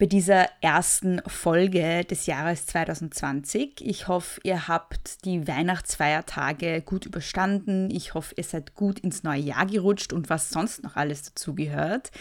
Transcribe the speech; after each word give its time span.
bei 0.00 0.06
dieser 0.06 0.48
ersten 0.62 1.20
Folge 1.26 2.06
des 2.06 2.24
Jahres 2.24 2.64
2020. 2.64 3.82
Ich 3.86 4.08
hoffe, 4.08 4.40
ihr 4.44 4.66
habt 4.66 5.26
die 5.26 5.46
Weihnachtsfeiertage 5.46 6.80
gut 6.80 7.04
überstanden. 7.04 7.90
Ich 7.90 8.14
hoffe, 8.14 8.34
ihr 8.38 8.44
seid 8.44 8.74
gut 8.74 8.98
ins 8.98 9.24
neue 9.24 9.42
Jahr 9.42 9.66
gerutscht 9.66 10.14
und 10.14 10.30
was 10.30 10.48
sonst 10.48 10.82
noch 10.82 10.96
alles 10.96 11.24
dazugehört. 11.24 12.12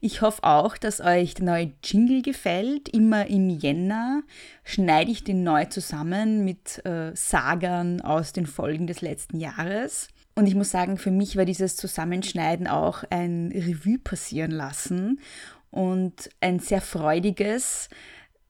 Ich 0.00 0.22
hoffe 0.22 0.44
auch, 0.44 0.78
dass 0.78 1.00
euch 1.00 1.34
der 1.34 1.44
neue 1.44 1.72
Jingle 1.84 2.22
gefällt. 2.22 2.88
Immer 2.88 3.26
im 3.26 3.50
Jänner 3.50 4.22
schneide 4.64 5.10
ich 5.10 5.22
den 5.22 5.42
neu 5.42 5.66
zusammen 5.66 6.42
mit 6.42 6.82
äh, 6.86 7.14
Sagern 7.14 8.00
aus 8.00 8.32
den 8.32 8.46
Folgen 8.46 8.86
des 8.86 9.02
letzten 9.02 9.38
Jahres. 9.38 10.08
Und 10.36 10.46
ich 10.46 10.54
muss 10.54 10.70
sagen, 10.70 10.96
für 10.96 11.10
mich 11.10 11.36
war 11.36 11.44
dieses 11.44 11.76
Zusammenschneiden 11.76 12.66
auch 12.66 13.04
ein 13.10 13.52
Revue 13.54 13.98
passieren 13.98 14.52
lassen 14.52 15.18
und 15.70 16.30
ein 16.40 16.58
sehr 16.58 16.80
freudiges, 16.80 17.88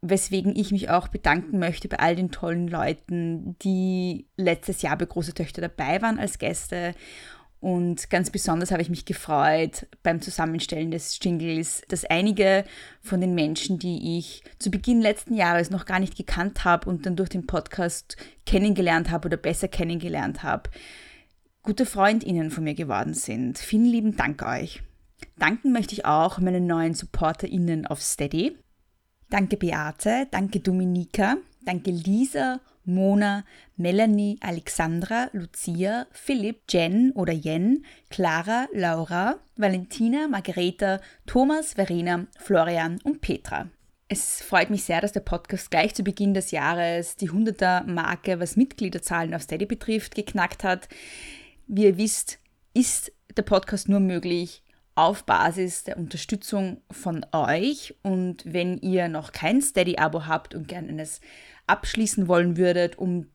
weswegen 0.03 0.57
ich 0.57 0.73
mich 0.73 0.89
auch 0.91 1.09
bedanken 1.09 1.59
möchte 1.59 1.89
bei 1.89 1.99
all 1.99 2.17
den 2.17 2.31
tollen 2.31 2.69
Leuten, 2.69 3.57
die 3.63 4.27
letztes 4.37 4.83
Jahr 4.83 4.97
bei 4.97 5.05
Große 5.05 5.35
Töchter 5.35 5.61
dabei 5.61 6.01
waren 6.01 6.19
als 6.19 6.39
Gäste. 6.39 6.95
Und 7.61 8.09
ganz 8.09 8.31
besonders 8.31 8.71
habe 8.71 8.81
ich 8.81 8.89
mich 8.89 9.05
gefreut 9.05 9.87
beim 10.03 10.23
Zusammenstellen 10.23 10.91
des 10.91 11.19
Jingles, 11.21 11.83
dass 11.89 12.07
einige 12.07 12.65
von 13.03 13.21
den 13.21 13.35
Menschen, 13.35 13.79
die 13.79 14.17
ich 14.19 14.43
zu 14.59 14.71
Beginn 14.71 15.03
letzten 15.03 15.35
Jahres 15.35 15.69
noch 15.69 15.85
gar 15.85 16.01
nicht 16.01 16.17
gekannt 16.17 16.65
habe 16.65 16.89
und 16.89 17.05
dann 17.05 17.17
durch 17.17 17.29
den 17.29 17.47
Podcast 17.47 18.17
kennengelernt 18.47 19.11
habe 19.11 19.27
oder 19.27 19.37
besser 19.37 19.69
kennengelernt 19.69 20.43
habe, 20.43 20.71
gute 21.63 21.85
Freundinnen 21.85 22.51
von 22.51 22.65
mir 22.65 22.75
geworden 22.75 23.13
sind. 23.13 23.59
Vielen 23.59 23.85
lieben 23.85 24.17
Dank 24.17 24.43
euch. 24.43 24.83
Danken 25.41 25.73
möchte 25.73 25.95
ich 25.95 26.05
auch 26.05 26.39
meinen 26.39 26.67
neuen 26.67 26.93
SupporterInnen 26.93 27.87
auf 27.87 28.03
Steady. 28.03 28.59
Danke 29.31 29.57
Beate, 29.57 30.29
danke 30.31 30.61
Dominika, 30.61 31.39
danke 31.65 31.91
Lisa, 31.91 32.61
Mona, 32.85 33.45
Melanie, 33.79 34.37
Alexandra, 34.43 35.31
Lucia, 35.33 36.07
Philipp, 36.11 36.65
Jen 36.69 37.13
oder 37.13 37.33
Jen, 37.33 37.87
Clara, 38.11 38.69
Laura, 38.75 39.39
Valentina, 39.57 40.29
Margareta, 40.29 41.01
Thomas, 41.25 41.73
Verena, 41.73 42.27
Florian 42.39 42.99
und 43.05 43.23
Petra. 43.23 43.71
Es 44.09 44.43
freut 44.43 44.69
mich 44.69 44.85
sehr, 44.85 45.01
dass 45.01 45.13
der 45.13 45.21
Podcast 45.21 45.71
gleich 45.71 45.95
zu 45.95 46.03
Beginn 46.03 46.35
des 46.35 46.51
Jahres 46.51 47.17
die 47.17 47.31
100er-Marke, 47.31 48.41
was 48.41 48.57
Mitgliederzahlen 48.57 49.33
auf 49.33 49.43
Steady 49.43 49.65
betrifft, 49.65 50.15
geknackt 50.15 50.65
hat. 50.65 50.89
Wie 51.67 51.85
ihr 51.85 51.97
wisst, 51.97 52.41
ist 52.75 53.11
der 53.35 53.43
Podcast 53.43 53.89
nur 53.89 54.01
möglich, 54.01 54.63
auf 54.95 55.25
Basis 55.25 55.85
der 55.85 55.97
Unterstützung 55.97 56.83
von 56.91 57.25
euch. 57.33 57.95
Und 58.03 58.43
wenn 58.45 58.79
ihr 58.79 59.09
noch 59.09 59.33
kein 59.33 59.63
Steady-Abo 59.63 60.27
habt 60.27 60.55
und 60.55 60.69
gerne 60.69 60.89
eines 60.89 61.21
abschließen 61.67 62.29
wollen 62.29 62.57
würdet, 62.57 62.99
um 62.99 63.27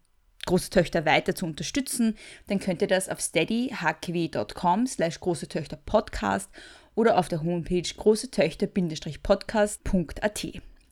große 0.45 0.69
Töchter 0.69 1.05
weiter 1.05 1.35
zu 1.35 1.45
unterstützen, 1.45 2.15
dann 2.47 2.59
könnt 2.59 2.81
ihr 2.81 2.87
das 2.87 3.09
auf 3.09 3.19
steadyhkw.com 3.19 4.87
slash 4.87 5.19
große 5.19 5.47
Töchter 5.47 5.77
Podcast 5.77 6.49
oder 6.93 7.17
auf 7.17 7.27
der 7.27 7.41
Homepage 7.43 7.81
großetöchter-podcast.at. 7.81 10.43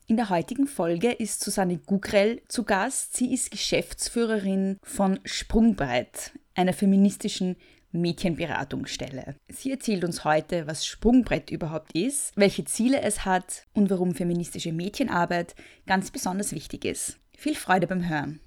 In 0.06 0.16
der 0.16 0.28
heutigen 0.28 0.66
Folge 0.66 1.12
ist 1.12 1.42
Susanne 1.42 1.78
Gugrell 1.78 2.42
zu 2.48 2.64
Gast. 2.64 3.16
Sie 3.16 3.32
ist 3.32 3.50
Geschäftsführerin 3.50 4.76
von 4.82 5.18
Sprungbreit, 5.24 6.32
einer 6.54 6.74
feministischen 6.74 7.56
Mädchenberatungsstelle. 7.94 9.36
Sie 9.48 9.70
erzählt 9.70 10.04
uns 10.04 10.24
heute, 10.24 10.66
was 10.66 10.86
Sprungbrett 10.86 11.50
überhaupt 11.50 11.92
ist, 11.94 12.32
welche 12.36 12.64
Ziele 12.64 13.00
es 13.00 13.24
hat 13.24 13.66
und 13.72 13.90
warum 13.90 14.14
feministische 14.14 14.72
Mädchenarbeit 14.72 15.54
ganz 15.86 16.10
besonders 16.10 16.52
wichtig 16.52 16.84
ist. 16.84 17.18
Viel 17.36 17.54
Freude 17.54 17.86
beim 17.86 18.08
Hören. 18.08 18.40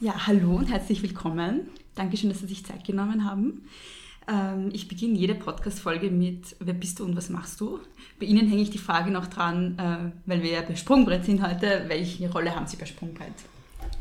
Ja, 0.00 0.26
hallo 0.28 0.56
und 0.56 0.70
herzlich 0.70 1.02
willkommen. 1.02 1.70
Dankeschön, 1.96 2.30
dass 2.30 2.38
Sie 2.38 2.46
sich 2.46 2.64
Zeit 2.64 2.84
genommen 2.84 3.24
haben. 3.24 3.64
Ähm, 4.28 4.68
ich 4.72 4.86
beginne 4.86 5.18
jede 5.18 5.34
Podcast-Folge 5.34 6.10
mit 6.10 6.54
Wer 6.60 6.74
bist 6.74 7.00
du 7.00 7.04
und 7.04 7.16
was 7.16 7.30
machst 7.30 7.60
du? 7.60 7.80
Bei 8.20 8.26
Ihnen 8.26 8.46
hänge 8.46 8.62
ich 8.62 8.70
die 8.70 8.78
Frage 8.78 9.10
noch 9.10 9.26
dran, 9.26 9.76
äh, 9.78 10.28
weil 10.28 10.42
wir 10.42 10.50
ja 10.52 10.62
bei 10.62 10.76
Sprungbrett 10.76 11.24
sind 11.24 11.42
heute. 11.42 11.84
Welche 11.88 12.30
Rolle 12.30 12.54
haben 12.54 12.66
Sie 12.66 12.76
bei 12.76 12.86
Sprungbrett? 12.86 13.32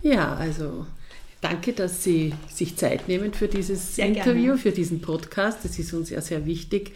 Ja, 0.03 0.35
also 0.35 0.85
Danke, 1.41 1.73
dass 1.73 2.03
Sie 2.03 2.33
sich 2.49 2.77
Zeit 2.77 3.07
nehmen 3.07 3.33
für 3.33 3.47
dieses 3.47 3.95
sehr 3.95 4.07
Interview, 4.07 4.43
gerne. 4.43 4.57
für 4.57 4.71
diesen 4.71 5.01
Podcast. 5.01 5.63
Es 5.65 5.77
ist 5.77 5.93
uns 5.93 6.09
ja 6.09 6.19
sehr 6.19 6.45
wichtig, 6.47 6.93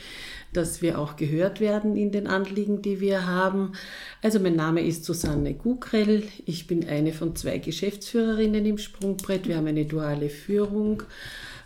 dass 0.52 0.82
wir 0.82 1.00
auch 1.00 1.16
gehört 1.16 1.60
werden 1.60 1.96
in 1.96 2.12
den 2.12 2.28
Anliegen, 2.28 2.82
die 2.82 3.00
wir 3.00 3.28
haben. 3.28 3.74
Also 4.22 4.40
mein 4.40 4.56
Name 4.56 4.82
ist 4.82 5.06
Susanne 5.06 5.54
Gugrell. 5.54 6.24
Ich 6.46 6.68
bin 6.68 6.88
eine 6.88 7.14
von 7.14 7.36
zwei 7.36 7.60
Geschäftsführerinnen 7.60 8.66
im 8.66 8.78
Sprungbrett. 8.78 9.48
Wir 9.48 9.58
haben 9.58 9.68
eine 9.68 9.86
duale 9.86 10.30
Führung. 10.30 11.04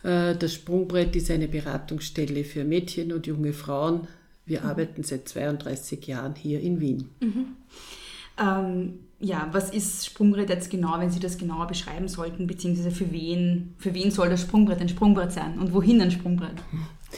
Äh, 0.04 0.36
das 0.36 0.54
Sprungbrett 0.54 1.16
ist 1.16 1.32
eine 1.32 1.48
Beratungsstelle 1.48 2.44
für 2.44 2.66
Mädchen 2.66 3.14
und 3.14 3.26
junge 3.26 3.54
Frauen. 3.54 4.08
Wir 4.46 4.62
mhm. 4.62 4.68
arbeiten 4.68 5.04
seit 5.04 5.28
32 5.30 6.06
Jahren 6.08 6.36
hier 6.36 6.60
in 6.60 6.80
Wien. 6.80 7.10
Mhm. 7.22 7.46
Ähm, 8.40 9.00
ja, 9.20 9.50
was 9.52 9.70
ist 9.70 10.06
Sprungbrett 10.06 10.50
jetzt 10.50 10.70
genau, 10.70 11.00
wenn 11.00 11.10
Sie 11.10 11.20
das 11.20 11.38
genauer 11.38 11.68
beschreiben 11.68 12.08
sollten, 12.08 12.48
beziehungsweise 12.48 12.92
für 12.92 13.12
wen, 13.12 13.74
für 13.78 13.94
wen 13.94 14.12
soll 14.12 14.30
das 14.30 14.42
Sprungbrett 14.42 14.82
ein 14.82 14.90
Sprungbrett 14.90 15.32
sein 15.32 15.58
und 15.58 15.74
wohin 15.74 16.02
ein 16.02 16.12
Sprungbrett? 16.12 16.56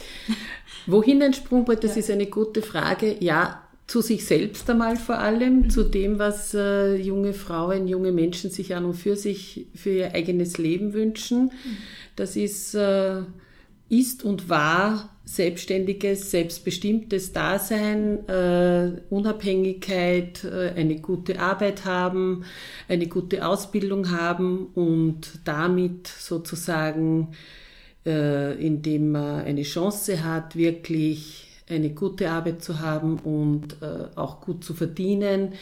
wohin 0.86 1.22
ein 1.22 1.34
Sprungbrett, 1.34 1.82
das 1.84 1.96
ja. 1.96 2.00
ist 2.00 2.10
eine 2.10 2.26
gute 2.26 2.62
Frage. 2.62 3.16
Ja, 3.20 3.62
zu 3.88 4.02
sich 4.02 4.26
selbst 4.26 4.68
einmal 4.68 4.96
vor 4.96 5.18
allem, 5.18 5.62
mhm. 5.62 5.70
zu 5.70 5.82
dem, 5.82 6.18
was 6.18 6.54
äh, 6.54 6.94
junge 6.96 7.32
Frauen, 7.32 7.88
junge 7.88 8.12
Menschen 8.12 8.50
sich 8.50 8.74
an 8.74 8.84
und 8.84 8.94
für 8.94 9.16
sich, 9.16 9.66
für 9.74 9.90
ihr 9.90 10.14
eigenes 10.14 10.58
Leben 10.58 10.92
wünschen. 10.92 11.44
Mhm. 11.44 11.76
Das 12.14 12.36
ist, 12.36 12.74
äh, 12.74 13.22
ist 13.88 14.24
und 14.24 14.48
war 14.48 15.10
selbstständiges, 15.24 16.30
selbstbestimmtes 16.30 17.32
Dasein, 17.32 18.26
äh, 18.28 19.02
Unabhängigkeit, 19.10 20.44
äh, 20.44 20.72
eine 20.74 21.00
gute 21.00 21.38
Arbeit 21.38 21.84
haben, 21.84 22.44
eine 22.88 23.08
gute 23.08 23.46
Ausbildung 23.46 24.10
haben 24.10 24.68
und 24.74 25.40
damit 25.44 26.06
sozusagen, 26.08 27.28
äh, 28.06 28.54
indem 28.54 29.12
man 29.12 29.44
eine 29.44 29.62
Chance 29.64 30.24
hat, 30.24 30.56
wirklich 30.56 31.46
eine 31.68 31.90
gute 31.90 32.30
Arbeit 32.30 32.62
zu 32.62 32.80
haben 32.80 33.18
und 33.18 33.82
äh, 33.82 34.16
auch 34.16 34.40
gut 34.40 34.64
zu 34.64 34.72
verdienen, 34.72 35.52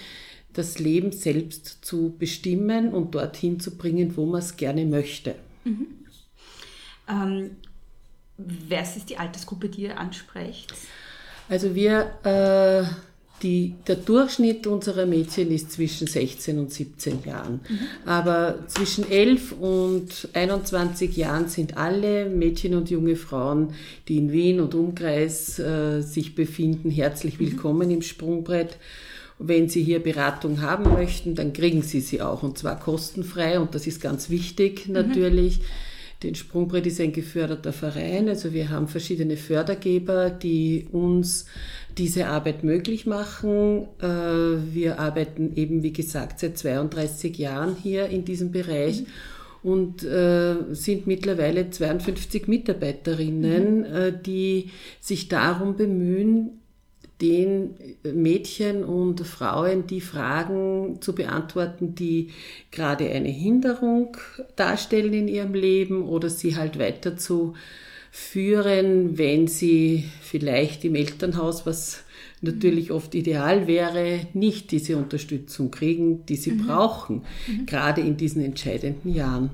das 0.53 0.79
Leben 0.79 1.11
selbst 1.11 1.85
zu 1.85 2.15
bestimmen 2.17 2.95
und 2.95 3.17
dorthin 3.17 3.59
zu 3.59 3.77
bringen, 3.77 4.17
wo 4.17 4.27
man 4.27 4.41
es 4.41 4.57
gerne 4.57 4.87
möchte. 4.87 5.35
Mhm. 5.65 5.87
Ähm, 7.09 7.51
was 8.39 8.97
ist 8.97 9.11
die 9.11 9.17
Altersgruppe, 9.17 9.69
die 9.69 9.83
ihr 9.83 9.99
ansprecht? 9.99 10.75
Also 11.49 11.75
wir, 11.75 12.11
äh, 12.25 12.85
die, 13.43 13.75
der 13.87 13.97
Durchschnitt 13.97 14.67
unserer 14.67 15.07
Mädchen 15.07 15.51
ist 15.51 15.73
zwischen 15.73 16.07
16 16.07 16.59
und 16.59 16.73
17 16.73 17.25
Jahren. 17.25 17.61
Mhm. 17.69 17.79
Aber 18.07 18.59
zwischen 18.67 19.11
11 19.11 19.53
und 19.53 20.29
21 20.33 21.17
Jahren 21.17 21.49
sind 21.49 21.77
alle 21.77 22.29
Mädchen 22.29 22.75
und 22.75 22.91
junge 22.91 23.17
Frauen, 23.17 23.75
die 24.09 24.19
in 24.19 24.33
Wien 24.33 24.61
und 24.61 24.75
Umkreis 24.75 25.59
äh, 25.59 26.01
sich 26.01 26.35
befinden, 26.35 26.91
herzlich 26.91 27.39
mhm. 27.39 27.47
willkommen 27.47 27.89
mhm. 27.89 27.95
im 27.95 28.03
Sprungbrett. 28.03 28.79
Wenn 29.39 29.69
Sie 29.69 29.83
hier 29.83 30.03
Beratung 30.03 30.63
haben 30.63 30.95
möchten, 30.95 31.35
dann 31.35 31.53
kriegen 31.53 31.83
Sie 31.83 32.01
sie 32.01 32.23
auch 32.23 32.43
und 32.43 32.57
zwar 32.57 32.81
kostenfrei 32.81 33.61
und 33.61 33.75
das 33.75 33.87
ist 33.87 34.01
ganz 34.01 34.31
wichtig 34.31 34.89
natürlich. 34.89 35.61
Den 36.23 36.35
Sprungbrett 36.35 36.87
ist 36.87 37.01
ein 37.01 37.13
geförderter 37.13 37.73
Verein, 37.73 38.29
also 38.29 38.53
wir 38.55 38.71
haben 38.71 38.89
verschiedene 38.89 39.37
Fördergeber, 39.37 40.31
die 40.31 40.87
uns 40.91 41.45
diese 41.99 42.29
Arbeit 42.29 42.65
möglich 42.65 43.07
machen. 43.07 43.89
Äh, 44.01 44.75
Wir 44.75 44.99
arbeiten 44.99 45.55
eben, 45.57 45.83
wie 45.83 45.93
gesagt, 45.93 46.41
seit 46.41 46.57
32 46.57 47.37
Jahren 47.37 47.77
hier 47.83 48.07
in 48.07 48.25
diesem 48.25 48.51
Bereich 48.51 49.05
und 49.63 50.05
äh, 50.05 50.57
sind 50.71 51.07
mittlerweile 51.07 51.71
52 51.71 52.47
Mitarbeiterinnen, 52.49 53.85
äh, 53.85 54.13
die 54.25 54.71
sich 55.01 55.29
darum 55.29 55.77
bemühen, 55.77 56.61
den 57.21 57.75
Mädchen 58.03 58.85
und 58.85 59.21
Frauen 59.27 59.87
die 59.87 60.01
Fragen 60.01 60.99
zu 61.01 61.15
beantworten, 61.15 61.95
die 61.95 62.31
gerade 62.71 63.11
eine 63.11 63.31
Hinderung 63.31 64.17
darstellen 64.55 65.13
in 65.13 65.29
ihrem 65.29 65.55
Leben 65.55 66.03
oder 66.03 66.29
sie 66.29 66.57
halt 66.57 66.79
weiter 66.79 67.17
zu 67.17 67.55
führen, 68.11 69.19
wenn 69.19 69.47
sie 69.47 70.05
vielleicht 70.23 70.85
im 70.85 70.95
Elternhaus, 70.95 71.67
was 71.67 72.05
natürlich 72.41 72.91
oft 72.91 73.15
ideal 73.15 73.67
wäre, 73.67 74.27
nicht 74.35 74.71
diese 74.71 74.97
Unterstützung 74.97 75.71
kriegen, 75.71 76.25
die 76.27 76.37
sie 76.37 76.53
brauchen, 76.53 77.23
gerade 77.67 78.01
in 78.01 78.17
diesen 78.17 78.43
entscheidenden 78.43 79.15
Jahren. 79.15 79.51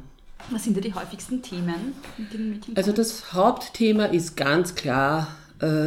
Was 0.51 0.65
sind 0.65 0.77
da 0.77 0.81
die 0.81 0.93
häufigsten 0.93 1.41
Themen, 1.43 1.93
Also 2.75 2.93
das 2.93 3.33
Hauptthema 3.33 4.07
ist 4.07 4.37
ganz 4.37 4.75
klar, 4.75 5.37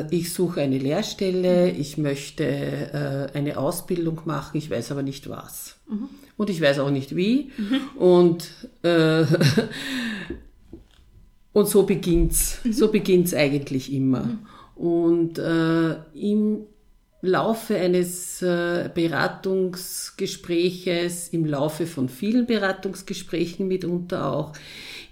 ich 0.09 0.31
suche 0.31 0.61
eine 0.61 0.77
Lehrstelle, 0.77 1.69
ich 1.69 1.97
möchte 1.97 2.43
äh, 2.43 3.37
eine 3.37 3.57
Ausbildung 3.57 4.21
machen, 4.25 4.57
ich 4.57 4.69
weiß 4.69 4.91
aber 4.91 5.03
nicht 5.03 5.29
was. 5.29 5.77
Und 6.37 6.49
ich 6.49 6.61
weiß 6.61 6.79
auch 6.79 6.91
nicht 6.91 7.15
wie. 7.15 7.51
Und, 7.97 8.49
äh, 8.83 9.23
und 11.53 11.67
so 11.67 11.83
beginnt's. 11.83 12.59
So 12.71 12.89
beginnt's 12.89 13.33
eigentlich 13.33 13.91
immer. 13.91 14.37
Und 14.75 15.39
äh, 15.39 15.95
im 16.13 16.65
Laufe 17.21 17.75
eines 17.75 18.41
äh, 18.41 18.89
Beratungsgespräches, 18.93 21.29
im 21.29 21.45
Laufe 21.45 21.87
von 21.87 22.09
vielen 22.09 22.45
Beratungsgesprächen 22.45 23.67
mitunter 23.67 24.31
auch, 24.31 24.53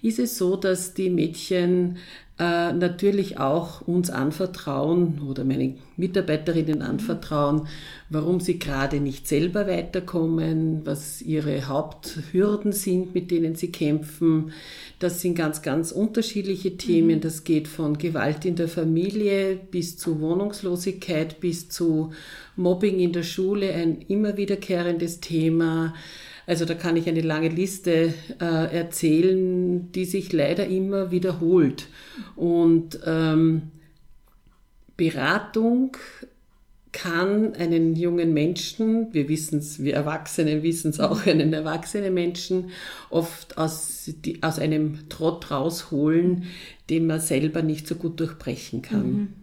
ist 0.01 0.19
es 0.19 0.38
so, 0.38 0.57
dass 0.57 0.94
die 0.94 1.09
Mädchen 1.09 1.98
äh, 2.39 2.74
natürlich 2.74 3.38
auch 3.38 3.81
uns 3.81 4.09
anvertrauen 4.09 5.21
oder 5.30 5.44
meine 5.44 5.75
Mitarbeiterinnen 5.97 6.81
anvertrauen, 6.81 7.68
warum 8.09 8.39
sie 8.39 8.57
gerade 8.57 9.00
nicht 9.00 9.27
selber 9.27 9.68
weiterkommen, 9.68 10.81
was 10.83 11.21
ihre 11.21 11.68
Haupthürden 11.68 12.71
sind, 12.71 13.13
mit 13.13 13.30
denen 13.30 13.53
sie 13.53 13.71
kämpfen. 13.71 14.51
Das 14.97 15.21
sind 15.21 15.35
ganz, 15.35 15.62
ganz 15.62 15.91
unterschiedliche 15.91 16.75
Themen. 16.75 17.21
Das 17.21 17.44
geht 17.44 17.68
von 17.68 18.00
Gewalt 18.00 18.45
in 18.45 18.56
der 18.56 18.68
Familie 18.68 19.56
bis 19.69 19.97
zu 19.97 20.19
Wohnungslosigkeit, 20.19 21.39
bis 21.39 21.69
zu 21.69 22.13
Mobbing 22.56 23.00
in 23.00 23.13
der 23.13 23.24
Schule, 23.24 23.74
ein 23.74 24.01
immer 24.07 24.38
wiederkehrendes 24.38 25.19
Thema. 25.19 25.94
Also 26.45 26.66
da 26.66 26.74
kann 26.74 26.98
ich 26.98 27.07
eine 27.07 27.22
lange 27.22 27.50
Liste 27.50 28.13
äh, 28.40 28.75
erzählen, 28.75 29.92
die 29.92 30.06
sich 30.06 30.34
leider 30.34 30.68
immer 30.68 31.12
wiederholt. 31.12 31.88
Und 32.36 33.00
ähm, 33.06 33.72
Beratung 34.98 35.98
kann 36.92 37.56
einen 37.56 37.95
jungen 37.95 38.34
Menschen, 38.34 39.13
wir 39.13 39.28
wissen 39.28 39.60
es, 39.60 39.84
wir 39.84 39.95
Erwachsenen 39.95 40.62
wissen 40.62 40.92
es 40.92 41.00
auch, 41.00 41.25
einen 41.25 41.51
erwachsenen 41.51 42.13
Menschen 42.13 42.69
oft 43.10 43.57
aus, 43.57 44.12
die, 44.24 44.44
aus 44.44 44.60
einem 44.60 45.10
Trott 45.10 45.50
rausholen, 45.50 46.45
den 46.90 47.07
man 47.07 47.19
selber 47.19 47.62
nicht 47.63 47.88
so 47.88 47.95
gut 47.95 48.19
durchbrechen 48.19 48.81
kann. 48.84 49.34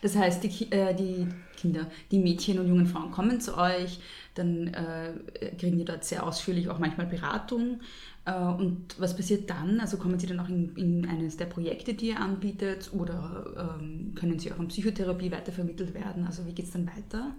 Das 0.00 0.16
heißt, 0.16 0.42
die, 0.42 0.72
äh, 0.72 0.94
die 0.94 1.26
Kinder, 1.60 1.86
die 2.10 2.18
Mädchen 2.18 2.58
und 2.58 2.68
jungen 2.68 2.86
Frauen 2.86 3.10
kommen 3.10 3.40
zu 3.40 3.56
euch, 3.56 4.00
dann 4.34 4.68
äh, 4.68 5.12
kriegen 5.58 5.78
die 5.78 5.84
dort 5.84 6.04
sehr 6.04 6.26
ausführlich 6.26 6.68
auch 6.68 6.78
manchmal 6.78 7.06
Beratung. 7.06 7.80
Äh, 8.24 8.32
und 8.34 8.98
was 8.98 9.16
passiert 9.16 9.50
dann? 9.50 9.80
Also 9.80 9.96
kommen 9.96 10.18
sie 10.18 10.26
dann 10.26 10.40
auch 10.40 10.48
in, 10.48 10.74
in 10.76 11.08
eines 11.08 11.36
der 11.36 11.46
Projekte, 11.46 11.94
die 11.94 12.08
ihr 12.08 12.20
anbietet, 12.20 12.90
oder 12.92 13.78
ähm, 13.80 14.14
können 14.14 14.38
sie 14.38 14.52
auch 14.52 14.58
in 14.58 14.68
Psychotherapie 14.68 15.30
weitervermittelt 15.30 15.94
werden? 15.94 16.26
Also 16.26 16.46
wie 16.46 16.52
geht 16.52 16.66
es 16.66 16.72
dann 16.72 16.86
weiter? 16.86 17.32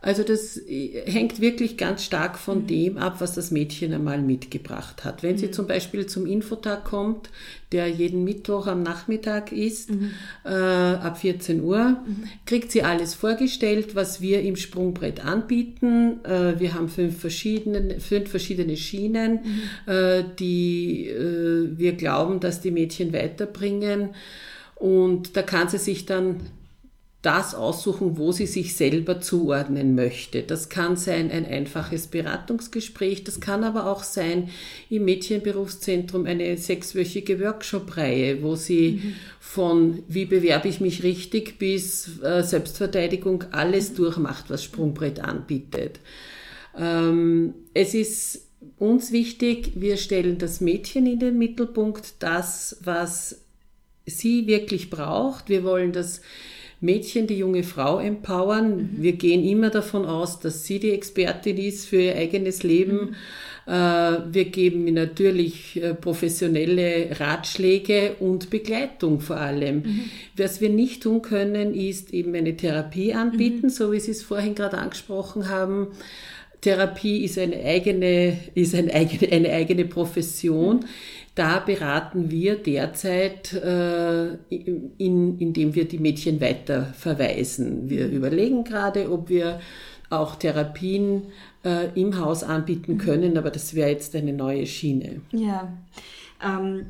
Also 0.00 0.22
das 0.22 0.56
äh, 0.56 1.02
hängt 1.06 1.40
wirklich 1.40 1.76
ganz 1.76 2.04
stark 2.04 2.38
von 2.38 2.66
dem 2.66 2.98
ab, 2.98 3.16
was 3.20 3.34
das 3.34 3.50
Mädchen 3.50 3.92
einmal 3.92 4.20
mitgebracht 4.20 5.04
hat. 5.04 5.22
Wenn 5.22 5.38
sie 5.38 5.50
zum 5.50 5.66
Beispiel 5.66 6.06
zum 6.06 6.26
Infotag 6.26 6.84
kommt, 6.84 7.30
der 7.72 7.88
jeden 7.88 8.22
Mittwoch 8.22 8.66
am 8.66 8.82
Nachmittag 8.82 9.52
ist, 9.52 9.90
äh, 10.44 10.48
ab 10.48 11.18
14 11.18 11.62
Uhr, 11.62 11.96
kriegt 12.44 12.70
sie 12.70 12.82
alles 12.82 13.14
vorgestellt, 13.14 13.94
was 13.94 14.20
wir 14.20 14.42
im 14.42 14.56
Sprungbrett 14.56 15.24
anbieten. 15.24 16.24
Äh, 16.24 16.60
wir 16.60 16.74
haben 16.74 16.88
fünf 16.88 17.18
verschiedene, 17.18 17.98
fünf 17.98 18.30
verschiedene 18.30 18.76
Schienen, 18.76 19.40
äh, 19.86 20.22
die 20.38 21.08
äh, 21.08 21.76
wir 21.76 21.94
glauben, 21.94 22.38
dass 22.38 22.60
die 22.60 22.70
Mädchen 22.70 23.12
weiterbringen. 23.12 24.10
Und 24.76 25.36
da 25.36 25.42
kann 25.42 25.68
sie 25.68 25.78
sich 25.78 26.06
dann 26.06 26.40
das 27.26 27.56
aussuchen, 27.56 28.18
wo 28.18 28.30
sie 28.30 28.46
sich 28.46 28.76
selber 28.76 29.20
zuordnen 29.20 29.96
möchte. 29.96 30.44
Das 30.44 30.68
kann 30.68 30.96
sein 30.96 31.32
ein 31.32 31.44
einfaches 31.44 32.06
Beratungsgespräch, 32.06 33.24
das 33.24 33.40
kann 33.40 33.64
aber 33.64 33.90
auch 33.90 34.04
sein 34.04 34.48
im 34.90 35.06
Mädchenberufszentrum 35.06 36.24
eine 36.24 36.56
sechswöchige 36.56 37.40
Workshop-Reihe, 37.40 38.44
wo 38.44 38.54
sie 38.54 39.14
von 39.40 40.04
wie 40.06 40.24
bewerbe 40.24 40.68
ich 40.68 40.80
mich 40.80 41.02
richtig 41.02 41.58
bis 41.58 42.20
äh, 42.22 42.44
Selbstverteidigung 42.44 43.42
alles 43.50 43.94
durchmacht, 43.94 44.44
was 44.46 44.62
Sprungbrett 44.62 45.18
anbietet. 45.18 45.98
Ähm, 46.78 47.54
es 47.74 47.94
ist 47.94 48.46
uns 48.78 49.10
wichtig, 49.10 49.72
wir 49.74 49.96
stellen 49.96 50.38
das 50.38 50.60
Mädchen 50.60 51.06
in 51.06 51.18
den 51.18 51.38
Mittelpunkt, 51.38 52.22
das, 52.22 52.78
was 52.84 53.40
sie 54.06 54.46
wirklich 54.46 54.90
braucht. 54.90 55.48
Wir 55.48 55.64
wollen 55.64 55.90
das 55.90 56.20
Mädchen, 56.80 57.26
die 57.26 57.38
junge 57.38 57.62
Frau 57.62 57.98
empowern. 57.98 58.90
Wir 58.98 59.12
gehen 59.12 59.42
immer 59.44 59.70
davon 59.70 60.04
aus, 60.04 60.40
dass 60.40 60.64
sie 60.64 60.78
die 60.78 60.90
Expertin 60.90 61.56
ist 61.56 61.86
für 61.86 62.00
ihr 62.00 62.16
eigenes 62.16 62.62
Leben. 62.62 63.16
Äh, 63.66 63.70
Wir 63.70 64.44
geben 64.44 64.86
ihr 64.86 64.92
natürlich 64.92 65.82
äh, 65.82 65.94
professionelle 65.94 67.18
Ratschläge 67.18 68.16
und 68.20 68.50
Begleitung 68.50 69.20
vor 69.20 69.38
allem. 69.38 69.84
Was 70.36 70.60
wir 70.60 70.68
nicht 70.68 71.02
tun 71.02 71.22
können, 71.22 71.74
ist 71.74 72.12
eben 72.12 72.34
eine 72.34 72.56
Therapie 72.56 73.14
anbieten, 73.14 73.70
so 73.70 73.92
wie 73.92 74.00
Sie 74.00 74.12
es 74.12 74.22
vorhin 74.22 74.54
gerade 74.54 74.78
angesprochen 74.78 75.48
haben. 75.48 75.88
Therapie 76.60 77.24
ist 77.24 77.38
eine 77.38 77.62
eigene, 77.64 78.38
ist 78.54 78.74
ein 78.74 78.90
eigene, 78.90 79.32
eine 79.32 79.52
eigene 79.52 79.84
Profession. 79.84 80.84
Da 81.36 81.58
beraten 81.58 82.30
wir 82.30 82.56
derzeit, 82.56 83.52
äh, 83.52 84.36
in, 84.48 85.38
indem 85.38 85.74
wir 85.74 85.86
die 85.86 85.98
Mädchen 85.98 86.40
weiter 86.40 86.86
verweisen. 86.94 87.90
Wir 87.90 88.08
überlegen 88.08 88.64
gerade, 88.64 89.12
ob 89.12 89.28
wir 89.28 89.60
auch 90.08 90.36
Therapien 90.36 91.24
äh, 91.62 91.88
im 91.94 92.18
Haus 92.18 92.42
anbieten 92.42 92.96
können, 92.96 93.36
aber 93.36 93.50
das 93.50 93.74
wäre 93.74 93.90
jetzt 93.90 94.16
eine 94.16 94.32
neue 94.32 94.66
Schiene. 94.66 95.20
Ja, 95.30 95.76
ähm, 96.42 96.86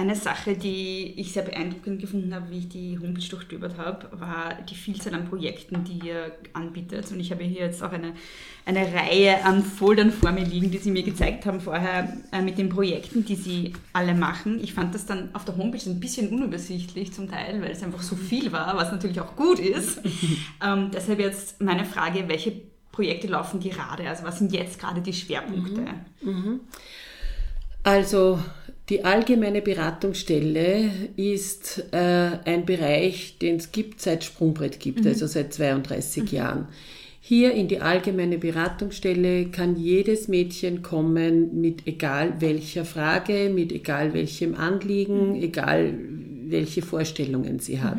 eine 0.00 0.16
Sache, 0.16 0.54
die 0.54 1.14
ich 1.16 1.32
sehr 1.32 1.42
beeindruckend 1.42 2.00
gefunden 2.00 2.34
habe, 2.34 2.50
wie 2.50 2.58
ich 2.58 2.68
die 2.68 2.98
Homepage 2.98 3.28
durchstöbert 3.28 3.76
habe, 3.78 4.08
war 4.18 4.54
die 4.68 4.74
Vielzahl 4.74 5.14
an 5.14 5.28
Projekten, 5.28 5.84
die 5.84 6.08
ihr 6.08 6.32
anbietet. 6.54 7.10
Und 7.12 7.20
ich 7.20 7.30
habe 7.30 7.44
hier 7.44 7.66
jetzt 7.66 7.82
auch 7.82 7.92
eine, 7.92 8.14
eine 8.64 8.92
Reihe 8.92 9.44
an 9.44 9.62
Foldern 9.62 10.10
vor 10.10 10.32
mir 10.32 10.44
liegen, 10.44 10.70
die 10.70 10.78
Sie 10.78 10.90
mir 10.90 11.02
gezeigt 11.02 11.46
haben 11.46 11.60
vorher, 11.60 12.16
äh, 12.32 12.42
mit 12.42 12.58
den 12.58 12.68
Projekten, 12.70 13.24
die 13.24 13.36
Sie 13.36 13.72
alle 13.92 14.14
machen. 14.14 14.58
Ich 14.62 14.74
fand 14.74 14.94
das 14.94 15.06
dann 15.06 15.34
auf 15.34 15.44
der 15.44 15.56
Homepage 15.56 15.88
ein 15.88 16.00
bisschen 16.00 16.30
unübersichtlich 16.30 17.12
zum 17.12 17.30
Teil, 17.30 17.60
weil 17.60 17.70
es 17.70 17.82
einfach 17.82 18.02
so 18.02 18.16
viel 18.16 18.50
war, 18.52 18.76
was 18.76 18.90
natürlich 18.90 19.20
auch 19.20 19.36
gut 19.36 19.58
ist. 19.58 20.00
ähm, 20.64 20.90
deshalb 20.92 21.20
jetzt 21.20 21.60
meine 21.60 21.84
Frage, 21.84 22.24
welche 22.26 22.52
Projekte 22.90 23.28
laufen 23.28 23.60
gerade? 23.60 24.08
Also 24.08 24.24
was 24.24 24.38
sind 24.38 24.52
jetzt 24.52 24.78
gerade 24.78 25.00
die 25.00 25.12
Schwerpunkte? 25.12 25.84
Also 27.82 28.38
die 28.90 29.04
allgemeine 29.04 29.62
Beratungsstelle 29.62 30.90
ist 31.16 31.84
äh, 31.92 32.30
ein 32.44 32.66
Bereich, 32.66 33.38
den 33.38 33.56
es 33.56 33.70
gibt 33.70 34.00
seit 34.00 34.24
Sprungbrett 34.24 34.80
gibt, 34.80 35.06
also 35.06 35.26
seit 35.28 35.54
32 35.54 36.30
Jahren. 36.32 36.66
Hier 37.20 37.52
in 37.52 37.68
die 37.68 37.80
allgemeine 37.80 38.38
Beratungsstelle 38.38 39.46
kann 39.46 39.76
jedes 39.76 40.26
Mädchen 40.26 40.82
kommen 40.82 41.60
mit 41.60 41.86
egal 41.86 42.40
welcher 42.40 42.84
Frage, 42.84 43.52
mit 43.54 43.70
egal 43.70 44.12
welchem 44.12 44.56
Anliegen, 44.56 45.40
egal 45.40 45.94
welche 46.48 46.82
Vorstellungen 46.82 47.60
sie 47.60 47.80
hat. 47.80 47.98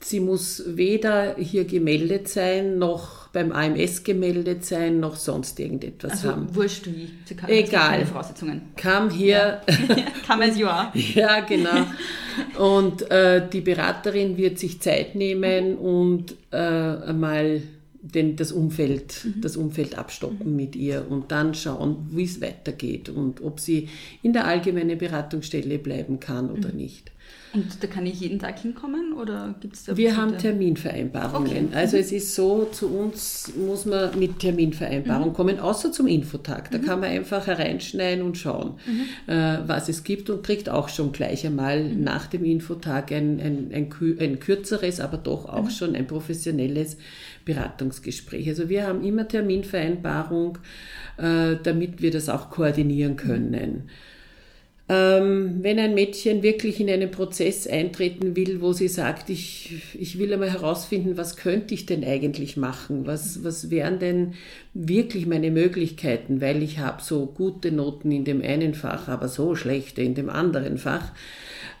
Sie 0.00 0.20
muss 0.20 0.62
weder 0.66 1.36
hier 1.36 1.64
gemeldet 1.64 2.28
sein, 2.28 2.78
noch 2.78 3.28
beim 3.28 3.52
AMS 3.52 4.02
gemeldet 4.02 4.64
sein, 4.64 4.98
noch 4.98 5.14
sonst 5.16 5.60
irgendetwas 5.60 6.12
Also 6.12 6.30
haben. 6.30 6.54
wurscht 6.54 6.86
wie. 6.86 7.10
Sie 7.24 7.34
kann, 7.36 7.48
Egal. 7.50 7.90
keine 7.90 8.06
Voraussetzungen. 8.06 8.62
Kam 8.76 9.10
hier, 9.10 9.60
Come 10.26 10.44
as 10.44 10.58
you 10.58 10.66
are. 10.66 10.90
ja 11.14 11.40
genau, 11.40 11.86
und 12.58 13.08
äh, 13.10 13.48
die 13.48 13.60
Beraterin 13.60 14.36
wird 14.36 14.58
sich 14.58 14.80
Zeit 14.80 15.14
nehmen 15.14 15.76
und 15.76 16.34
äh, 16.50 16.56
einmal 16.56 17.62
den, 18.02 18.34
das, 18.36 18.50
Umfeld, 18.50 19.26
das 19.42 19.56
Umfeld 19.56 19.98
abstoppen 19.98 20.56
mit 20.56 20.74
ihr 20.74 21.06
und 21.08 21.30
dann 21.30 21.54
schauen, 21.54 22.08
wie 22.10 22.24
es 22.24 22.40
weitergeht 22.40 23.10
und 23.10 23.42
ob 23.42 23.60
sie 23.60 23.88
in 24.22 24.32
der 24.32 24.46
allgemeinen 24.46 24.96
Beratungsstelle 24.96 25.78
bleiben 25.78 26.18
kann 26.18 26.50
oder 26.50 26.72
nicht. 26.72 27.12
Und 27.52 27.82
da 27.82 27.88
kann 27.88 28.06
ich 28.06 28.20
jeden 28.20 28.38
Tag 28.38 28.60
hinkommen 28.60 29.12
oder 29.12 29.56
gibt 29.60 29.74
es 29.74 29.84
da 29.84 29.96
Wir 29.96 30.16
haben 30.16 30.38
Terminvereinbarungen. 30.38 31.74
Also 31.74 31.96
es 31.96 32.12
ist 32.12 32.36
so, 32.36 32.66
zu 32.66 32.86
uns 32.86 33.52
muss 33.56 33.86
man 33.86 34.16
mit 34.16 34.38
Terminvereinbarung 34.38 35.32
kommen, 35.32 35.58
außer 35.58 35.90
zum 35.90 36.06
Infotag. 36.06 36.70
Da 36.70 36.78
kann 36.78 37.00
man 37.00 37.10
einfach 37.10 37.48
hereinschneiden 37.48 38.24
und 38.24 38.38
schauen, 38.38 38.74
äh, 39.26 39.58
was 39.66 39.88
es 39.88 40.04
gibt 40.04 40.30
und 40.30 40.44
kriegt 40.44 40.68
auch 40.68 40.88
schon 40.88 41.10
gleich 41.10 41.44
einmal 41.44 41.92
nach 41.92 42.28
dem 42.28 42.44
Infotag 42.44 43.10
ein, 43.10 43.40
ein, 43.40 43.70
ein, 43.74 44.16
ein 44.20 44.38
kürzeres, 44.38 45.00
aber 45.00 45.16
doch 45.16 45.46
auch 45.46 45.70
schon 45.70 45.96
ein 45.96 46.06
professionelles 46.06 46.98
Beratungsgespräch. 47.44 48.48
Also 48.48 48.68
wir 48.68 48.86
haben 48.86 49.02
immer 49.02 49.26
Terminvereinbarung, 49.26 50.58
äh, 51.16 51.56
damit 51.60 52.00
wir 52.00 52.12
das 52.12 52.28
auch 52.28 52.50
koordinieren 52.50 53.16
können. 53.16 53.88
Ähm, 54.92 55.58
wenn 55.62 55.78
ein 55.78 55.94
Mädchen 55.94 56.42
wirklich 56.42 56.80
in 56.80 56.90
einen 56.90 57.12
Prozess 57.12 57.68
eintreten 57.68 58.34
will, 58.34 58.60
wo 58.60 58.72
sie 58.72 58.88
sagt, 58.88 59.30
ich, 59.30 59.82
ich 59.96 60.18
will 60.18 60.32
einmal 60.32 60.50
herausfinden, 60.50 61.16
was 61.16 61.36
könnte 61.36 61.74
ich 61.74 61.86
denn 61.86 62.02
eigentlich 62.02 62.56
machen? 62.56 63.06
Was, 63.06 63.44
was 63.44 63.70
wären 63.70 64.00
denn 64.00 64.34
wirklich 64.74 65.26
meine 65.26 65.52
Möglichkeiten? 65.52 66.40
Weil 66.40 66.60
ich 66.64 66.80
habe 66.80 67.04
so 67.04 67.26
gute 67.26 67.70
Noten 67.70 68.10
in 68.10 68.24
dem 68.24 68.42
einen 68.42 68.74
Fach, 68.74 69.06
aber 69.06 69.28
so 69.28 69.54
schlechte 69.54 70.02
in 70.02 70.16
dem 70.16 70.28
anderen 70.28 70.76
Fach, 70.76 71.12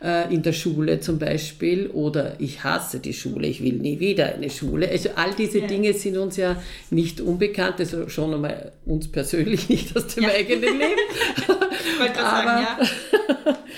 äh, 0.00 0.32
in 0.32 0.44
der 0.44 0.52
Schule 0.52 1.00
zum 1.00 1.18
Beispiel, 1.18 1.88
oder 1.88 2.36
ich 2.38 2.62
hasse 2.62 3.00
die 3.00 3.12
Schule, 3.12 3.48
ich 3.48 3.60
will 3.60 3.78
nie 3.78 3.98
wieder 3.98 4.36
eine 4.36 4.50
Schule. 4.50 4.88
Also 4.88 5.08
all 5.16 5.34
diese 5.34 5.62
Dinge 5.62 5.94
sind 5.94 6.16
uns 6.16 6.36
ja 6.36 6.62
nicht 6.90 7.20
unbekannt, 7.20 7.80
also 7.80 8.08
schon 8.08 8.34
einmal 8.34 8.70
uns 8.86 9.08
persönlich 9.08 9.68
nicht 9.68 9.96
aus 9.96 10.06
dem 10.14 10.26
eigenen 10.26 10.78
Leben. 10.78 11.58
wollte 12.00 12.12
gerade 12.14 12.46
sagen, 12.46 12.62
ja. 12.62 13.56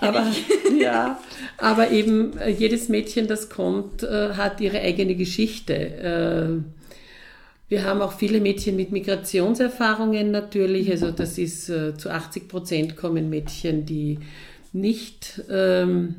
Aber, 0.00 0.26
ja, 0.80 1.20
aber 1.56 1.90
eben 1.90 2.36
äh, 2.38 2.50
jedes 2.50 2.88
Mädchen, 2.88 3.26
das 3.26 3.48
kommt, 3.48 4.02
äh, 4.02 4.34
hat 4.34 4.60
ihre 4.60 4.80
eigene 4.80 5.14
Geschichte. 5.14 5.74
Äh, 5.74 6.62
wir 7.68 7.84
haben 7.84 8.00
auch 8.00 8.12
viele 8.12 8.40
Mädchen 8.40 8.76
mit 8.76 8.92
Migrationserfahrungen 8.92 10.30
natürlich. 10.30 10.90
Also 10.90 11.10
das 11.10 11.36
ist 11.36 11.66
zu 11.66 12.10
80 12.10 12.48
Prozent 12.48 12.96
kommen 12.96 13.28
Mädchen, 13.28 13.84
die 13.84 14.20
nicht, 14.72 15.42
ähm, 15.50 16.16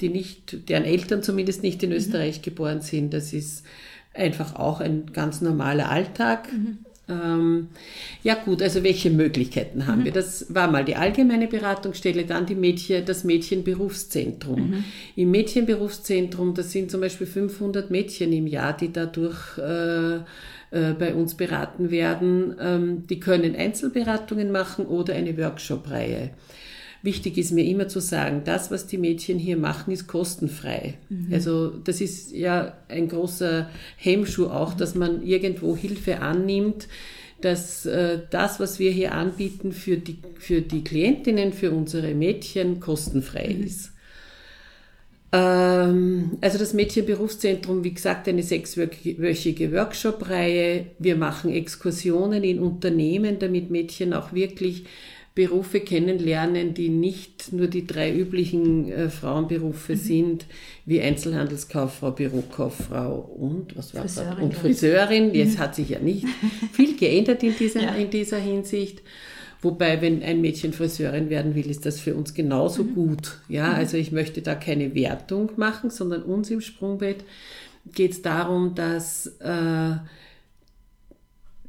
die 0.00 0.08
nicht, 0.08 0.68
deren 0.68 0.84
Eltern 0.84 1.24
zumindest 1.24 1.64
nicht 1.64 1.82
in 1.82 1.90
Österreich 1.90 2.42
geboren 2.42 2.80
sind. 2.80 3.12
Das 3.12 3.32
ist 3.32 3.64
einfach 4.12 4.54
auch 4.54 4.78
ein 4.78 5.06
ganz 5.12 5.40
normaler 5.40 5.90
Alltag. 5.90 6.48
Ähm, 7.06 7.68
ja 8.22 8.34
gut, 8.34 8.62
also 8.62 8.82
welche 8.82 9.10
Möglichkeiten 9.10 9.86
haben 9.86 10.04
wir? 10.04 10.12
Das 10.12 10.54
war 10.54 10.70
mal 10.70 10.84
die 10.84 10.96
allgemeine 10.96 11.48
Beratungsstelle, 11.48 12.24
dann 12.24 12.46
die 12.46 12.54
Mädchen, 12.54 13.04
das 13.04 13.24
Mädchenberufszentrum. 13.24 14.84
Im 15.16 15.30
Mädchenberufszentrum, 15.30 16.54
das 16.54 16.72
sind 16.72 16.90
zum 16.90 17.02
Beispiel 17.02 17.26
500 17.26 17.90
Mädchen 17.90 18.32
im 18.32 18.46
Jahr, 18.46 18.74
die 18.74 18.90
dadurch 18.90 19.58
äh, 19.58 20.16
äh, 20.74 20.92
bei 20.98 21.14
uns 21.14 21.34
beraten 21.34 21.90
werden. 21.90 22.56
Ähm, 22.58 23.06
die 23.06 23.20
können 23.20 23.54
Einzelberatungen 23.54 24.50
machen 24.50 24.86
oder 24.86 25.14
eine 25.14 25.36
Workshop-Reihe. 25.36 26.30
Wichtig 27.04 27.36
ist 27.36 27.52
mir 27.52 27.66
immer 27.66 27.86
zu 27.86 28.00
sagen, 28.00 28.42
das, 28.46 28.70
was 28.70 28.86
die 28.86 28.96
Mädchen 28.96 29.38
hier 29.38 29.58
machen, 29.58 29.92
ist 29.92 30.06
kostenfrei. 30.06 30.94
Also 31.30 31.68
das 31.68 32.00
ist 32.00 32.32
ja 32.32 32.78
ein 32.88 33.08
großer 33.08 33.68
Hemmschuh 33.98 34.46
auch, 34.46 34.72
dass 34.72 34.94
man 34.94 35.22
irgendwo 35.22 35.76
Hilfe 35.76 36.20
annimmt, 36.20 36.88
dass 37.42 37.84
äh, 37.84 38.20
das, 38.30 38.58
was 38.58 38.78
wir 38.78 38.90
hier 38.90 39.12
anbieten 39.12 39.72
für 39.72 39.98
die, 39.98 40.16
für 40.38 40.62
die 40.62 40.82
Klientinnen, 40.82 41.52
für 41.52 41.72
unsere 41.72 42.14
Mädchen 42.14 42.80
kostenfrei 42.80 43.54
ist. 43.66 43.92
Ähm, 45.30 46.38
also 46.40 46.56
das 46.56 46.72
Mädchenberufszentrum, 46.72 47.84
wie 47.84 47.92
gesagt, 47.92 48.28
eine 48.28 48.42
sechswöchige 48.42 49.72
Workshop-Reihe. 49.72 50.86
Wir 50.98 51.16
machen 51.16 51.52
Exkursionen 51.52 52.44
in 52.44 52.60
Unternehmen, 52.60 53.38
damit 53.38 53.68
Mädchen 53.68 54.14
auch 54.14 54.32
wirklich 54.32 54.84
Berufe 55.34 55.80
kennenlernen, 55.80 56.74
die 56.74 56.88
nicht 56.88 57.52
nur 57.52 57.66
die 57.66 57.86
drei 57.86 58.14
üblichen 58.14 58.90
äh, 58.90 59.10
Frauenberufe 59.10 59.96
sind, 59.96 60.46
wie 60.86 61.00
Einzelhandelskauffrau, 61.00 62.12
Bürokauffrau 62.12 63.18
und 63.18 63.76
was 63.76 63.94
war 63.94 64.02
Friseurin, 64.02 64.30
das? 64.30 64.42
Und. 64.42 64.54
Friseurin. 64.54 65.34
Jetzt 65.34 65.58
hat 65.58 65.74
sich 65.74 65.88
ja 65.88 65.98
nicht 65.98 66.26
viel 66.72 66.96
geändert 66.96 67.42
in 67.42 67.56
dieser, 67.58 67.96
in 67.96 68.10
dieser 68.10 68.38
Hinsicht. 68.38 69.02
Wobei, 69.60 70.00
wenn 70.02 70.22
ein 70.22 70.40
Mädchen 70.40 70.72
Friseurin 70.72 71.30
werden 71.30 71.54
will, 71.54 71.68
ist 71.68 71.84
das 71.84 71.98
für 71.98 72.14
uns 72.14 72.34
genauso 72.34 72.84
gut. 72.84 73.40
Ja, 73.48 73.72
also 73.72 73.96
ich 73.96 74.12
möchte 74.12 74.42
da 74.42 74.54
keine 74.54 74.94
Wertung 74.94 75.50
machen, 75.56 75.90
sondern 75.90 76.22
uns 76.22 76.50
im 76.50 76.60
Sprungbett 76.60 77.24
geht 77.92 78.12
es 78.12 78.22
darum, 78.22 78.74
dass 78.74 79.26
äh, 79.40 79.96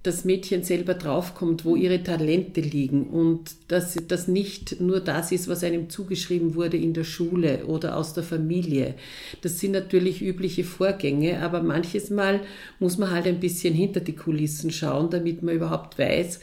das 0.05 0.25
Mädchen 0.25 0.63
selber 0.63 0.93
draufkommt, 0.93 1.65
wo 1.65 1.75
ihre 1.75 2.03
Talente 2.03 2.61
liegen 2.61 3.07
und 3.07 3.55
dass 3.67 3.97
das 4.07 4.27
nicht 4.27 4.79
nur 4.79 4.99
das 4.99 5.31
ist, 5.31 5.47
was 5.47 5.63
einem 5.63 5.89
zugeschrieben 5.89 6.55
wurde 6.55 6.77
in 6.77 6.93
der 6.93 7.03
Schule 7.03 7.65
oder 7.65 7.97
aus 7.97 8.13
der 8.13 8.23
Familie. 8.23 8.95
Das 9.41 9.59
sind 9.59 9.71
natürlich 9.71 10.21
übliche 10.21 10.63
Vorgänge, 10.63 11.41
aber 11.41 11.63
manches 11.63 12.09
Mal 12.09 12.41
muss 12.79 12.97
man 12.97 13.11
halt 13.11 13.27
ein 13.27 13.39
bisschen 13.39 13.73
hinter 13.73 13.99
die 13.99 14.15
Kulissen 14.15 14.71
schauen, 14.71 15.09
damit 15.09 15.41
man 15.43 15.55
überhaupt 15.55 15.97
weiß, 15.97 16.39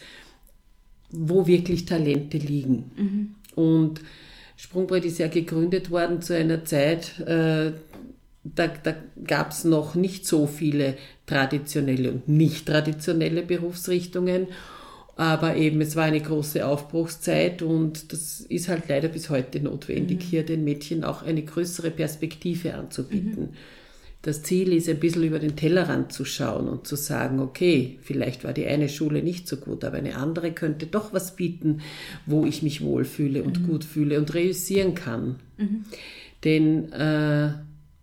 wo 1.11 1.47
wirklich 1.47 1.85
Talente 1.85 2.39
liegen. 2.39 2.91
Und 3.55 4.01
Sprungbrett 4.57 5.05
ist 5.05 5.19
ja 5.19 5.29
gegründet 5.29 5.91
worden 5.91 6.23
zu 6.23 6.37
einer 6.37 6.65
Zeit, 6.65 7.19
äh, 7.21 7.73
da, 8.45 8.67
da 8.67 8.95
gab 9.25 9.53
es 9.53 9.65
noch 9.65 9.95
nicht 9.95 10.27
so 10.27 10.47
viele 10.47 10.97
traditionelle 11.27 12.11
und 12.13 12.29
nicht 12.29 12.67
traditionelle 12.67 13.43
Berufsrichtungen. 13.43 14.49
Aber 15.15 15.57
eben, 15.57 15.81
es 15.81 15.95
war 15.95 16.05
eine 16.05 16.21
große 16.21 16.67
Aufbruchszeit 16.67 17.63
und 17.63 18.13
das 18.13 18.41
ist 18.41 18.69
halt 18.69 18.85
leider 18.89 19.09
bis 19.09 19.29
heute 19.29 19.61
notwendig, 19.61 20.23
hier 20.23 20.45
den 20.45 20.65
Mädchen 20.65 21.05
auch 21.05 21.23
eine 21.23 21.43
größere 21.43 21.91
Perspektive 21.91 22.75
anzubieten. 22.75 23.51
Das 24.23 24.43
Ziel 24.43 24.73
ist, 24.73 24.89
ein 24.89 25.01
bisschen 25.01 25.25
über 25.25 25.39
den 25.39 25.57
Tellerrand 25.57 26.13
zu 26.13 26.25
schauen 26.25 26.69
und 26.69 26.87
zu 26.87 26.97
sagen, 26.97 27.41
okay, 27.41 27.99
vielleicht 28.03 28.45
war 28.45 28.53
die 28.53 28.67
eine 28.67 28.89
Schule 28.89 29.23
nicht 29.23 29.49
so 29.49 29.57
gut, 29.57 29.85
aber 29.85 29.99
eine 29.99 30.17
andere 30.17 30.53
könnte 30.53 30.87
doch 30.87 31.13
was 31.13 31.37
bieten, 31.37 31.83
wo 32.25 32.47
ich 32.47 32.63
mich 32.63 32.81
wohlfühle 32.83 33.43
und 33.43 33.67
gut 33.67 33.85
fühle 33.85 34.19
und 34.19 34.33
reüssieren 34.33 34.95
kann. 34.95 35.37
Denn 36.45 36.93
äh, 36.93 37.51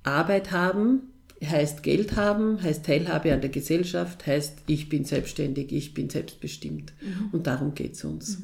Arbeit 0.10 0.52
haben 0.52 1.04
heißt 1.46 1.84
Geld 1.84 2.16
haben, 2.16 2.62
heißt 2.62 2.86
Teilhabe 2.86 3.34
an 3.34 3.42
der 3.42 3.50
Gesellschaft, 3.50 4.28
heißt 4.28 4.64
ich 4.68 4.90
bin 4.90 5.06
selbstständig, 5.06 5.72
ich 5.72 5.94
bin 5.94 6.10
selbstbestimmt. 6.10 6.94
Und 7.32 7.48
darum 7.48 7.74
geht 7.74 7.94
es 7.94 8.04
uns. 8.04 8.42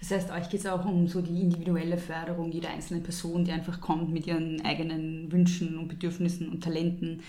Das 0.00 0.10
heißt, 0.10 0.30
euch 0.32 0.48
geht 0.48 0.60
es 0.60 0.66
auch 0.66 0.84
um 0.84 1.06
so 1.06 1.20
die 1.20 1.40
individuelle 1.40 1.96
Förderung 1.96 2.50
jeder 2.50 2.70
einzelnen 2.70 3.02
Person, 3.02 3.44
die 3.44 3.52
einfach 3.52 3.80
kommt 3.80 4.12
mit 4.12 4.26
ihren 4.26 4.60
eigenen 4.64 5.30
Wünschen 5.30 5.78
und 5.78 5.88
Bedürfnissen 5.88 6.48
und 6.48 6.64
Talenten. 6.64 7.20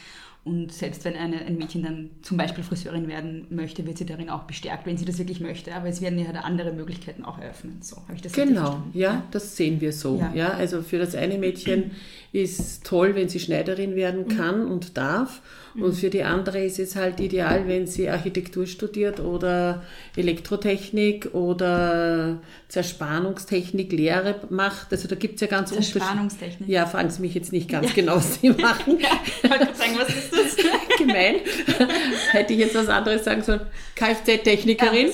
Und 0.46 0.74
selbst 0.74 1.06
wenn 1.06 1.16
eine, 1.16 1.38
ein 1.46 1.58
Mädchen 1.58 1.84
dann 1.84 2.10
zum 2.22 2.36
Beispiel 2.36 2.66
Friseurin 2.66 3.08
werden 3.08 3.48
möchte, 3.50 3.88
wird 3.88 3.98
sie 3.98 4.06
darin 4.06 4.30
auch 4.30 4.44
bestärkt, 4.44 4.86
wenn 4.86 4.98
sie 4.98 5.06
das 5.06 5.18
wirklich 5.18 5.40
möchte. 5.40 5.74
Aber 5.74 5.88
es 5.88 6.02
werden 6.02 6.20
ja 6.20 6.34
da 6.34 6.42
andere 6.42 6.74
Möglichkeiten 6.74 7.24
auch 7.24 7.40
eröffnet. 7.40 7.86
So 7.86 7.96
habe 7.96 8.16
ich 8.16 8.22
das 8.22 8.34
Genau, 8.34 8.84
ja, 8.94 9.24
das 9.32 9.56
sehen 9.56 9.80
wir 9.80 9.94
so. 9.94 10.20
Ja. 10.20 10.34
Ja. 10.34 10.50
also 10.50 10.82
für 10.82 11.00
das 11.00 11.16
eine 11.16 11.38
Mädchen 11.38 11.92
ist 12.34 12.84
toll, 12.84 13.16
wenn 13.16 13.30
sie 13.30 13.40
Schneiderin 13.40 13.96
werden 13.96 14.28
kann 14.28 14.68
und 14.68 14.98
darf. 14.98 15.42
Und 15.76 15.94
für 15.94 16.10
die 16.10 16.24
andere 16.24 16.64
ist 16.64 16.78
es 16.78 16.96
halt 16.96 17.20
ideal, 17.20 17.68
wenn 17.68 17.88
sie 17.88 18.08
Architektur 18.10 18.68
studiert 18.68 19.20
oder 19.20 19.84
Elektrotechnik 20.16 21.34
oder 21.34 22.40
Zerspannungstechnik, 22.68 23.92
Lehre 23.92 24.36
macht. 24.50 24.92
Also 24.92 25.08
da 25.08 25.16
gibt 25.16 25.36
es 25.36 25.42
ja 25.42 25.48
ganz 25.48 25.72
unterschiedliche. 25.72 26.00
Zerspannungstechnik. 26.00 26.70
Ja, 26.70 26.86
fragen 26.86 27.10
Sie 27.10 27.22
mich 27.22 27.34
jetzt 27.34 27.52
nicht 27.52 27.70
ganz 27.70 27.94
genau, 27.94 28.18
was 28.18 28.40
Sie 28.40 28.50
machen. 28.62 29.00
Ich 29.00 29.50
wollte 29.50 29.74
sagen, 29.76 29.96
was 29.98 30.10
ist 30.10 30.32
das? 30.32 30.98
Gemein. 30.98 31.38
Hätte 32.32 32.54
ich 32.54 32.60
jetzt 32.60 32.76
was 32.76 32.88
anderes 32.88 33.24
sagen 33.24 33.42
sollen. 33.42 33.62
Kfz-Technikerin. 33.96 35.10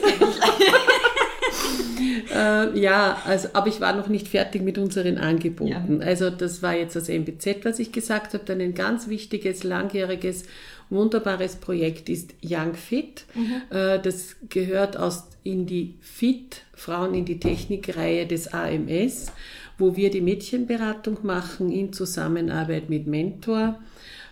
Äh, 2.39 2.79
ja, 2.79 3.21
also, 3.25 3.49
aber 3.53 3.67
ich 3.67 3.81
war 3.81 3.95
noch 3.95 4.07
nicht 4.07 4.27
fertig 4.27 4.61
mit 4.61 4.77
unseren 4.77 5.17
Angeboten. 5.17 6.01
Ja. 6.01 6.07
Also 6.07 6.29
das 6.29 6.61
war 6.61 6.73
jetzt 6.73 6.95
das 6.95 7.09
MBZ, 7.09 7.63
was 7.65 7.79
ich 7.79 7.91
gesagt 7.91 8.33
habe. 8.33 8.45
Dann 8.45 8.61
ein 8.61 8.73
ganz 8.73 9.09
wichtiges, 9.09 9.63
langjähriges, 9.63 10.43
wunderbares 10.89 11.57
Projekt 11.57 12.07
ist 12.07 12.33
Young 12.43 12.75
Fit. 12.75 13.25
Mhm. 13.35 13.77
Äh, 13.77 13.99
das 13.99 14.37
gehört 14.49 14.95
aus 14.97 15.25
in 15.43 15.65
die 15.65 15.95
Fit, 16.01 16.63
Frauen 16.73 17.13
in 17.13 17.25
die 17.25 17.39
Technik-Reihe 17.39 18.25
des 18.25 18.53
AMS, 18.53 19.31
wo 19.77 19.95
wir 19.95 20.09
die 20.09 20.21
Mädchenberatung 20.21 21.17
machen 21.23 21.71
in 21.71 21.91
Zusammenarbeit 21.91 22.89
mit 22.89 23.07
Mentor 23.07 23.79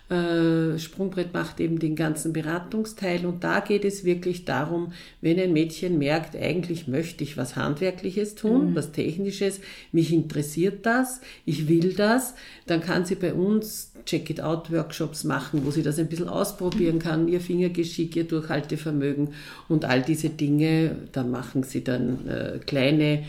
äh, 0.10 0.80
Sprungbrett 0.80 1.34
macht 1.34 1.60
eben 1.60 1.80
den 1.80 1.96
ganzen 1.96 2.32
Beratungsteil 2.32 3.26
und 3.26 3.44
da 3.44 3.60
geht 3.60 3.84
es 3.84 4.06
wirklich 4.06 4.46
darum, 4.46 4.94
wenn 5.20 5.40
ein 5.40 5.52
Mädchen 5.52 5.98
merkt, 5.98 6.36
eigentlich 6.36 6.88
möchte 6.88 7.24
ich 7.26 7.36
was 7.36 7.58
Handwerkliches 7.58 8.36
tun, 8.36 8.72
mhm. 8.72 8.76
was 8.76 8.94
Technisches, 8.94 9.60
mich 9.92 10.14
interessiert 10.14 10.86
das, 10.86 11.20
ich 11.46 11.68
will 11.68 11.94
das, 11.94 12.36
dann 12.68 12.82
kann 12.82 13.06
sie 13.06 13.16
bei 13.16 13.34
uns 13.34 13.92
Check-it-out-Workshops 14.06 15.26
machen, 15.26 15.66
wo 15.66 15.72
sie 15.72 15.84
das 15.84 16.00
ein 16.00 16.08
bisschen 16.08 16.30
ausprobieren 16.30 17.00
kann, 17.00 17.28
ihr 17.28 17.42
Fingergeschick, 17.42 18.16
ihr 18.16 18.24
Durchhaltevermögen 18.24 19.34
und 19.68 19.84
all 19.84 20.02
diese 20.02 20.30
Dinge. 20.30 20.96
Da 21.12 21.24
machen 21.24 21.64
sie 21.64 21.84
dann 21.84 22.26
äh, 22.28 22.60
kleine 22.66 23.24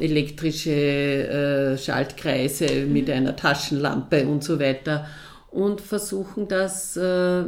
elektrische 0.00 0.70
äh, 0.70 1.76
Schaltkreise 1.76 2.86
mit 2.86 3.08
mhm. 3.08 3.12
einer 3.12 3.36
Taschenlampe 3.36 4.26
und 4.26 4.42
so 4.42 4.58
weiter 4.58 5.06
und 5.52 5.80
versuchen 5.80 6.48
das 6.48 6.96
äh, 6.96 7.44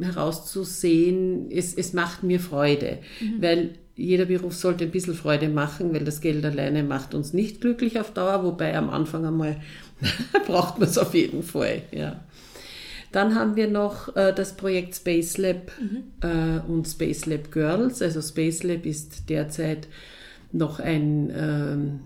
herauszusehen, 0.00 1.50
es, 1.50 1.74
es 1.74 1.92
macht 1.92 2.22
mir 2.22 2.40
Freude, 2.40 2.98
mhm. 3.20 3.42
weil 3.42 3.70
jeder 3.96 4.26
Beruf 4.26 4.54
sollte 4.54 4.84
ein 4.84 4.90
bisschen 4.90 5.14
Freude 5.14 5.48
machen, 5.48 5.92
weil 5.92 6.04
das 6.04 6.20
Geld 6.20 6.44
alleine 6.44 6.82
macht 6.82 7.14
uns 7.14 7.32
nicht 7.32 7.60
glücklich 7.60 7.98
auf 8.00 8.12
Dauer, 8.12 8.44
wobei 8.44 8.76
am 8.76 8.90
Anfang 8.90 9.26
einmal 9.26 9.56
braucht 10.46 10.78
man 10.78 10.88
es 10.88 10.98
auf 10.98 11.14
jeden 11.14 11.42
Fall. 11.42 11.82
Ja. 11.90 12.20
Dann 13.12 13.34
haben 13.34 13.56
wir 13.56 13.68
noch 13.68 14.16
äh, 14.16 14.32
das 14.32 14.56
Projekt 14.56 14.94
Space 14.94 15.36
Lab 15.36 15.70
mhm. 15.78 16.04
äh, 16.22 16.60
und 16.66 16.86
Space 16.86 17.26
Lab 17.26 17.52
Girls. 17.52 18.00
Also 18.00 18.22
Space 18.22 18.62
Lab 18.62 18.86
ist 18.86 19.28
derzeit 19.28 19.88
noch 20.52 20.80
ein 20.80 21.30
ähm, 21.36 22.00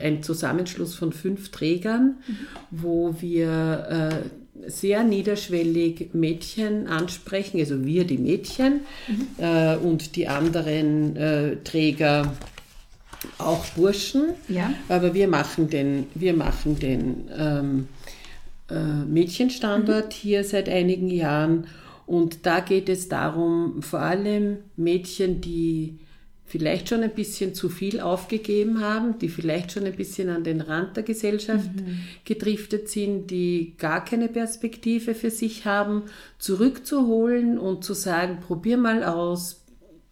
ein 0.00 0.22
Zusammenschluss 0.22 0.94
von 0.94 1.12
fünf 1.12 1.50
Trägern, 1.50 2.16
mhm. 2.26 2.36
wo 2.70 3.14
wir 3.20 4.22
äh, 4.24 4.70
sehr 4.70 5.04
niederschwellig 5.04 6.10
Mädchen 6.12 6.86
ansprechen, 6.86 7.60
also 7.60 7.84
wir 7.84 8.04
die 8.04 8.18
Mädchen 8.18 8.80
mhm. 9.06 9.26
äh, 9.38 9.76
und 9.76 10.16
die 10.16 10.28
anderen 10.28 11.16
äh, 11.16 11.56
Träger 11.64 12.32
auch 13.38 13.64
Burschen. 13.76 14.30
Ja. 14.48 14.72
Aber 14.88 15.14
wir 15.14 15.28
machen 15.28 15.68
den, 15.68 16.06
wir 16.14 16.34
machen 16.34 16.78
den 16.78 17.28
ähm, 17.36 17.88
äh, 18.70 19.04
Mädchenstandort 19.04 20.08
mhm. 20.08 20.12
hier 20.12 20.44
seit 20.44 20.68
einigen 20.68 21.08
Jahren. 21.08 21.66
Und 22.06 22.46
da 22.46 22.60
geht 22.60 22.88
es 22.88 23.08
darum, 23.08 23.82
vor 23.82 24.00
allem 24.00 24.58
Mädchen, 24.76 25.40
die 25.40 25.98
vielleicht 26.48 26.88
schon 26.88 27.02
ein 27.02 27.14
bisschen 27.14 27.54
zu 27.54 27.68
viel 27.68 28.00
aufgegeben 28.00 28.80
haben, 28.80 29.18
die 29.18 29.28
vielleicht 29.28 29.72
schon 29.72 29.84
ein 29.84 29.94
bisschen 29.94 30.30
an 30.30 30.44
den 30.44 30.62
Rand 30.62 30.96
der 30.96 31.04
Gesellschaft 31.04 31.70
mhm. 31.76 32.00
gedriftet 32.24 32.88
sind, 32.88 33.30
die 33.30 33.74
gar 33.76 34.04
keine 34.04 34.28
Perspektive 34.28 35.14
für 35.14 35.30
sich 35.30 35.66
haben, 35.66 36.04
zurückzuholen 36.38 37.58
und 37.58 37.84
zu 37.84 37.92
sagen, 37.92 38.38
probier 38.40 38.78
mal 38.78 39.04
aus, 39.04 39.62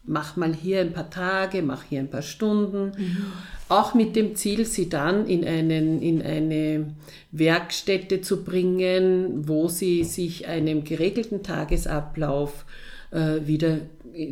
mach 0.05 0.37
mal 0.37 0.55
hier 0.55 0.81
ein 0.81 0.93
paar 0.93 1.11
Tage, 1.11 1.63
mach 1.63 1.85
hier 1.85 2.01
ein 2.01 2.11
paar 2.11 2.23
Stunden. 2.23 2.93
Mhm. 2.97 3.27
Auch 3.69 3.95
mit 3.95 4.15
dem 4.15 4.37
Ziel, 4.37 4.67
sie 4.67 4.89
dann 4.89 5.27
in, 5.27 5.45
einen, 5.45 6.01
in 6.01 6.23
eine 6.23 6.95
Werkstätte 7.33 8.21
zu 8.21 8.45
bringen, 8.45 9.49
wo 9.49 9.69
sie 9.69 10.05
sich 10.05 10.47
einem 10.47 10.85
geregelten 10.85 11.43
Tagesablauf 11.43 12.65
äh, 13.11 13.47
wieder 13.47 13.79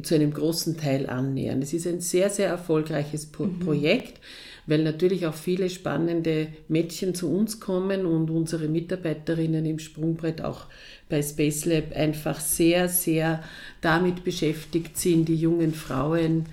zu 0.03 0.15
einem 0.15 0.33
großen 0.33 0.77
Teil 0.77 1.09
annähern. 1.09 1.63
Es 1.63 1.73
ist 1.73 1.87
ein 1.87 2.01
sehr, 2.01 2.31
sehr 2.31 2.49
erfolgreiches 2.49 3.27
Pro 3.27 3.45
mhm. 3.45 3.61
Projekt, 3.61 4.21
weil 4.67 4.83
natürlich 4.83 5.27
auch 5.27 5.35
viele 5.35 5.69
spannende 5.69 6.49
Mädchen 6.69 7.15
zu 7.15 7.31
uns 7.31 7.61
kommen 7.61 8.07
und 8.07 8.31
unsere 8.31 8.69
Mitarbeiterinnen 8.69 9.67
im 9.67 9.79
Sprungbrett 9.79 10.43
auch 10.43 10.67
bei 11.09 11.23
Space 11.23 11.67
Lab 11.67 11.95
einfach 11.95 12.41
sehr, 12.41 12.89
sehr 12.89 13.43
damit 13.81 14.25
beschäftigt 14.25 14.97
sind, 14.97 15.27
die 15.27 15.37
jungen 15.37 15.75
Frauen 15.75 16.47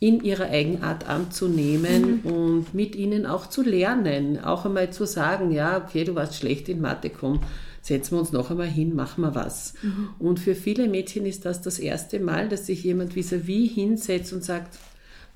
in 0.00 0.22
ihrer 0.22 0.50
Eigenart 0.50 1.08
anzunehmen 1.08 2.20
mhm. 2.22 2.30
und 2.30 2.74
mit 2.74 2.94
ihnen 2.94 3.26
auch 3.26 3.48
zu 3.48 3.62
lernen, 3.62 4.42
auch 4.42 4.64
einmal 4.64 4.90
zu 4.90 5.06
sagen, 5.06 5.50
ja, 5.50 5.76
okay, 5.76 6.04
du 6.04 6.14
warst 6.14 6.36
schlecht 6.36 6.68
in 6.68 6.80
Mathe, 6.80 7.10
komm, 7.10 7.40
setzen 7.82 8.12
wir 8.12 8.20
uns 8.20 8.32
noch 8.32 8.50
einmal 8.50 8.68
hin, 8.68 8.94
machen 8.94 9.22
wir 9.22 9.34
was. 9.34 9.74
Mhm. 9.82 10.10
Und 10.18 10.40
für 10.40 10.54
viele 10.54 10.88
Mädchen 10.88 11.26
ist 11.26 11.44
das 11.44 11.62
das 11.62 11.78
erste 11.78 12.20
Mal, 12.20 12.48
dass 12.48 12.66
sich 12.66 12.84
jemand 12.84 13.14
vis-à-vis 13.14 13.70
-vis 13.70 13.74
hinsetzt 13.74 14.32
und 14.32 14.44
sagt, 14.44 14.78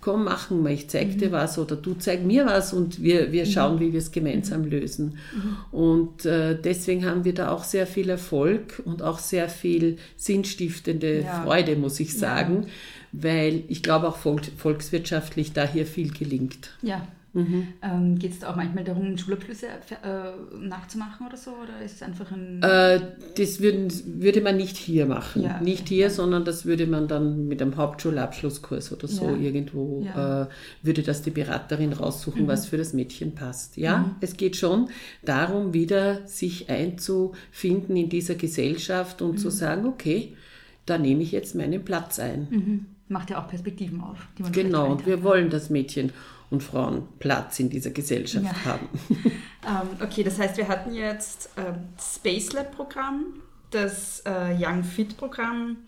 komm, 0.03 0.25
machen 0.25 0.65
wir, 0.65 0.73
ich 0.73 0.91
zeig 0.91 1.15
mhm. 1.15 1.19
dir 1.19 1.33
was 1.33 1.59
oder 1.59 1.77
du 1.77 1.95
zeig 1.95 2.25
mir 2.25 2.45
was 2.45 2.75
und 2.75 3.03
wir, 3.03 3.33
wir 3.33 3.47
mhm. 3.47 3.51
schauen, 3.51 3.81
wie 3.81 3.93
wir 3.93 4.01
es 4.01 4.11
gemeinsam 4.11 4.63
mhm. 4.63 4.71
lösen. 4.71 5.19
Mhm. 5.35 5.79
Und 5.79 6.27
äh, 6.27 6.61
deswegen 6.61 7.07
haben 7.07 7.25
wir 7.25 7.33
da 7.33 7.51
auch 7.51 7.65
sehr 7.65 7.87
viel 7.87 8.11
Erfolg 8.11 8.83
und 8.85 9.01
auch 9.01 9.21
sehr 9.21 9.49
viel 9.49 9.97
sinnstiftende 10.17 11.23
ja. 11.23 11.43
Freude, 11.43 11.77
muss 11.77 12.01
ich 12.01 12.19
sagen, 12.19 12.65
ja. 12.65 12.69
weil 13.13 13.63
ich 13.69 13.83
glaube 13.83 14.09
auch 14.09 14.17
volkswirtschaftlich 14.17 15.53
da 15.53 15.67
hier 15.67 15.87
viel 15.87 16.13
gelingt. 16.13 16.71
Ja, 16.83 17.07
Mhm. 17.35 17.69
Ähm, 17.83 18.19
Geht 18.19 18.33
es 18.33 18.39
da 18.41 18.51
auch 18.51 18.57
manchmal 18.57 18.85
darum, 18.85 19.17
Schulabschlüsse 19.17 19.67
äh, 19.67 20.59
nachzumachen 20.59 21.27
oder 21.27 21.37
so? 21.37 21.53
Oder 21.53 21.83
ist 21.83 21.97
es 21.97 22.03
einfach 22.03 22.31
ein. 22.31 22.63
Äh, 22.63 23.01
das 23.37 23.61
würden, 23.61 23.91
würde 24.21 24.43
man 24.43 24.59
nicht 24.59 24.77
hier 24.77 25.07
machen. 25.07 25.43
Ja, 25.43 25.61
nicht 25.61 25.89
hier, 25.89 26.11
sondern 26.11 26.45
das 26.45 26.67
würde 26.67 26.87
man 26.87 27.09
dann 27.09 27.49
mit 27.49 27.63
einem 27.63 27.77
Hauptschulabschlusskurs 27.77 28.93
oder 28.93 29.09
so 29.09 29.31
ja. 29.31 29.37
irgendwo, 29.37 30.03
ja. 30.05 30.43
äh, 30.43 30.47
würde 30.83 31.03
das 31.03 31.23
die 31.23 31.31
Beraterin 31.31 31.95
raussuchen, 31.95 32.43
mhm. 32.43 32.49
was 32.49 32.67
für 32.67 32.77
das 32.77 32.93
Mädchen 32.93 33.35
passt. 33.35 33.79
Ja, 33.79 33.99
mhm. 33.99 34.17
es 34.21 34.37
geht 34.37 34.57
schon 34.57 34.91
darum, 35.25 35.73
wieder 35.73 36.27
sich 36.27 36.69
einzufinden 36.69 37.97
in 37.97 38.11
dieser 38.11 38.35
Gesellschaft 38.35 39.23
und 39.23 39.39
zu 39.39 39.49
mhm. 39.49 39.53
sagen, 39.53 39.87
okay, 39.87 40.37
da 40.85 40.99
nehme 40.99 41.23
ich 41.23 41.33
jetzt 41.33 41.55
meinen 41.55 41.83
Platz 41.85 42.19
ein. 42.19 42.87
Macht 43.13 43.31
ja 43.31 43.43
auch 43.43 43.49
Perspektiven 43.49 44.01
auf. 44.01 44.19
genau, 44.53 44.91
und 44.91 45.07
wir 45.07 45.23
wollen 45.23 45.51
das 45.51 45.71
Mädchen 45.71 46.13
und 46.51 46.63
Frauen 46.63 47.09
Platz 47.19 47.59
in 47.61 47.71
dieser 47.71 47.91
Gesellschaft 47.91 48.45
ja. 48.45 48.73
haben. 48.73 48.89
ähm, 49.11 49.89
okay, 50.03 50.23
das 50.23 50.39
heißt, 50.39 50.57
wir 50.57 50.69
hatten 50.69 50.95
jetzt 50.95 51.51
äh, 51.57 51.73
Space 52.01 52.53
Lab 52.53 52.75
Programm, 52.75 53.43
das 53.71 54.21
äh, 54.27 54.57
Young 54.59 54.85
Fit 54.85 55.17
Programm, 55.17 55.79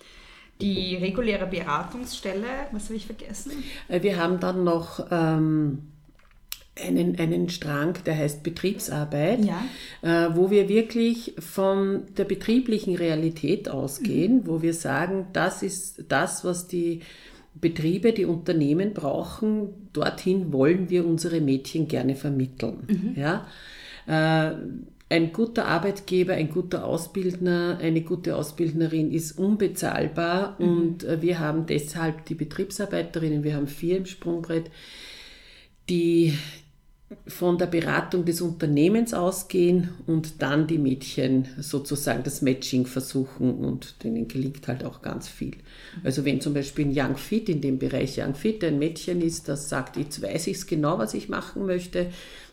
die 0.60 0.96
reguläre 0.96 1.46
Beratungsstelle, 1.46 2.46
was 2.72 2.84
habe 2.84 2.94
ich 2.94 3.06
vergessen? 3.06 3.52
Äh, 3.88 4.02
wir 4.02 4.18
haben 4.18 4.40
dann 4.40 4.64
noch 4.64 5.06
ähm, 5.10 5.93
einen, 6.82 7.18
einen 7.18 7.48
Strang, 7.48 7.94
der 8.04 8.16
heißt 8.16 8.42
Betriebsarbeit, 8.42 9.44
ja. 9.44 9.64
äh, 10.02 10.37
wo 10.37 10.50
wir 10.50 10.68
wirklich 10.68 11.34
von 11.38 12.02
der 12.16 12.24
betrieblichen 12.24 12.96
Realität 12.96 13.68
ausgehen, 13.68 14.38
mhm. 14.38 14.46
wo 14.46 14.62
wir 14.62 14.74
sagen, 14.74 15.26
das 15.32 15.62
ist 15.62 16.04
das, 16.08 16.44
was 16.44 16.66
die 16.66 17.00
Betriebe, 17.54 18.12
die 18.12 18.24
Unternehmen 18.24 18.92
brauchen, 18.92 19.88
dorthin 19.92 20.52
wollen 20.52 20.90
wir 20.90 21.06
unsere 21.06 21.40
Mädchen 21.40 21.87
gerne 21.87 22.16
vermitteln. 22.16 22.88
Mhm. 22.88 23.14
Ja? 23.16 23.46
Äh, 24.06 24.56
ein 25.10 25.32
guter 25.32 25.66
Arbeitgeber, 25.66 26.34
ein 26.34 26.50
guter 26.50 26.84
Ausbildner, 26.84 27.78
eine 27.80 28.00
gute 28.00 28.34
Ausbildnerin 28.34 29.12
ist 29.12 29.38
unbezahlbar 29.38 30.56
mhm. 30.58 30.66
und 30.66 31.04
äh, 31.04 31.22
wir 31.22 31.38
haben 31.38 31.66
deshalb 31.66 32.24
die 32.24 32.34
Betriebsarbeiterinnen, 32.34 33.44
wir 33.44 33.54
haben 33.54 33.68
vier 33.68 33.98
im 33.98 34.06
Sprungbrett, 34.06 34.70
die 35.88 36.34
von 37.27 37.59
der 37.59 37.66
Beratung 37.66 38.24
des 38.24 38.40
Unternehmens 38.40 39.14
ausgehen 39.14 39.90
und 40.07 40.42
dann 40.42 40.66
die 40.66 40.79
Mädchen 40.79 41.48
sozusagen 41.59 42.22
das 42.22 42.42
Matching 42.42 42.87
versuchen 42.87 43.55
und 43.55 44.03
denen 44.05 44.29
gelingt 44.29 44.68
halt 44.68 44.85
auch 44.85 45.03
ganz 45.03 45.29
viel. 45.29 45.57
Also 46.03 46.24
wenn 46.24 46.40
zum 46.40 46.55
Beispiel 46.55 46.87
in 46.87 46.98
Young 46.98 47.16
Fit, 47.16 47.48
in 47.48 47.61
dem 47.61 47.79
Bereich 47.79 48.18
Young 48.18 48.35
Fit 48.35 48.62
ein 48.64 48.79
Mädchen 48.79 49.20
ist, 49.20 49.48
das 49.48 49.68
sagt, 49.68 49.96
jetzt 49.96 50.22
weiß 50.22 50.46
ich 50.48 50.57
es 50.57 50.66
genau, 50.66 50.98
was 50.98 51.14
ich 51.14 51.29
machen 51.29 51.66
möchte, 51.66 52.07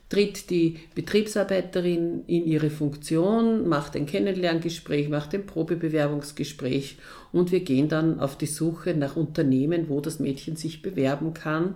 tritt 0.10 0.50
die 0.50 0.78
Betriebsarbeiterin 0.94 2.24
in 2.28 2.46
ihre 2.46 2.70
Funktion, 2.70 3.70
macht 3.70 3.96
ein 3.96 4.06
Kennenlerngespräch, 4.06 5.08
macht 5.08 5.34
ein 5.34 5.46
Probebewerbungsgespräch 5.46 6.98
und 7.32 7.52
wir 7.54 7.62
gehen 7.62 7.88
dann 7.88 8.20
auf 8.20 8.38
die 8.38 8.46
Suche 8.46 8.94
nach 8.94 9.16
Unternehmen, 9.16 9.88
wo 9.88 10.02
das 10.02 10.20
Mädchen 10.20 10.58
sich 10.58 10.82
bewerben 10.82 11.34
kann 11.34 11.76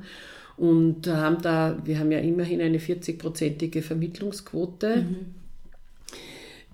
und 0.57 1.07
haben 1.07 1.41
da, 1.41 1.77
wir 1.83 1.99
haben 1.99 2.11
ja 2.11 2.19
immerhin 2.19 2.61
eine 2.61 2.77
40-prozentige 2.79 3.81
Vermittlungsquote, 3.81 4.97
mhm. 5.03 5.15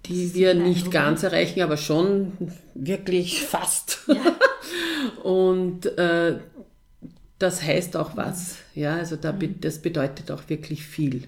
die 0.06 0.34
wir 0.34 0.54
nicht 0.54 0.92
ganz 0.92 1.24
erreichen, 1.24 1.62
aber 1.62 1.78
schon 1.78 2.34
wirklich 2.76 3.42
fast. 3.46 4.00
Ja. 4.08 4.36
und 5.24 5.86
äh, 5.98 6.40
das 7.40 7.64
heißt 7.64 7.98
auch 7.98 8.16
was. 8.16 8.58
Ja, 8.76 8.96
also 8.98 9.16
da, 9.16 9.32
be- 9.32 9.48
das 9.50 9.80
bedeutet 9.82 10.30
auch 10.32 10.48
wirklich 10.48 10.84
viel, 10.86 11.24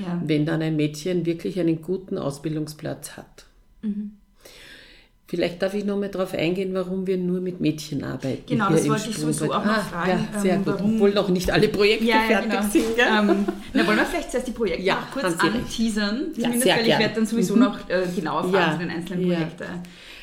Ja. 0.00 0.22
wenn 0.24 0.46
dann 0.46 0.62
ein 0.62 0.76
Mädchen 0.76 1.26
wirklich 1.26 1.58
einen 1.58 1.82
guten 1.82 2.18
Ausbildungsplatz 2.18 3.16
hat. 3.16 3.46
Vielleicht 5.28 5.60
darf 5.60 5.74
ich 5.74 5.84
noch 5.84 5.98
mal 5.98 6.08
darauf 6.08 6.34
eingehen, 6.34 6.72
warum 6.72 7.08
wir 7.08 7.16
nur 7.16 7.40
mit 7.40 7.60
Mädchen 7.60 8.04
arbeiten. 8.04 8.44
Genau, 8.46 8.70
das 8.70 8.88
wollte 8.88 9.10
ich 9.10 9.16
sowieso 9.16 9.52
auch 9.52 9.64
noch 9.64 9.72
Ah, 9.72 9.80
fragen, 9.80 10.28
Ja, 10.32 10.40
sehr 10.40 10.54
ähm, 10.54 10.64
gut. 10.64 10.74
Obwohl 10.80 11.10
noch 11.14 11.28
nicht 11.30 11.50
alle 11.50 11.66
Projekte 11.66 12.04
Ja, 12.04 12.16
ja, 12.18 12.22
fertig 12.42 12.50
genau. 12.50 12.62
sind. 12.62 12.96
Gell? 12.96 13.06
Ähm, 13.08 13.46
na, 13.72 13.86
wollen 13.88 13.96
wir 13.98 14.06
vielleicht 14.06 14.30
zuerst 14.30 14.46
die 14.46 14.52
Projekte 14.52 14.82
Ja, 14.82 14.94
noch 15.00 15.10
kurz 15.10 15.36
anteasern? 15.40 16.26
Ja, 16.36 16.42
Zumindest, 16.44 16.66
weil 16.68 16.80
ich 16.82 16.86
gern. 16.86 17.00
werde 17.00 17.14
dann 17.16 17.26
sowieso 17.26 17.54
Mhm. 17.56 17.60
noch 17.60 17.90
äh, 17.90 18.06
genauer 18.14 18.42
fragen 18.42 18.54
Ja, 18.54 18.72
zu 18.72 18.78
den 18.78 18.90
einzelnen. 18.90 19.26
Projekten. 19.26 19.64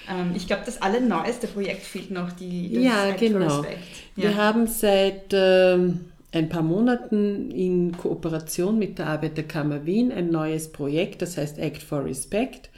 Ähm, 0.09 0.31
ich 0.35 0.47
glaube, 0.47 0.63
das 0.65 0.81
allerneueste 0.81 1.47
Projekt 1.47 1.83
fehlt 1.85 2.09
noch, 2.11 2.31
die, 2.31 2.73
das 2.73 2.83
Ja, 2.83 3.11
genau. 3.11 3.59
Respect. 3.59 3.79
Wir 4.15 4.29
Ja. 4.29 4.35
haben 4.37 4.67
seit 4.67 5.33
ähm, 5.33 5.99
ein 6.31 6.47
paar 6.47 6.63
Monaten 6.63 7.51
in 7.51 7.91
Kooperation 7.97 8.79
mit 8.79 8.99
der 8.99 9.07
Arbeiterkammer 9.07 9.85
Wien 9.85 10.13
ein 10.13 10.29
neues 10.29 10.71
Projekt, 10.71 11.21
das 11.21 11.35
heißt 11.37 11.59
Act 11.59 11.83
for 11.83 12.05
Respect. 12.05 12.69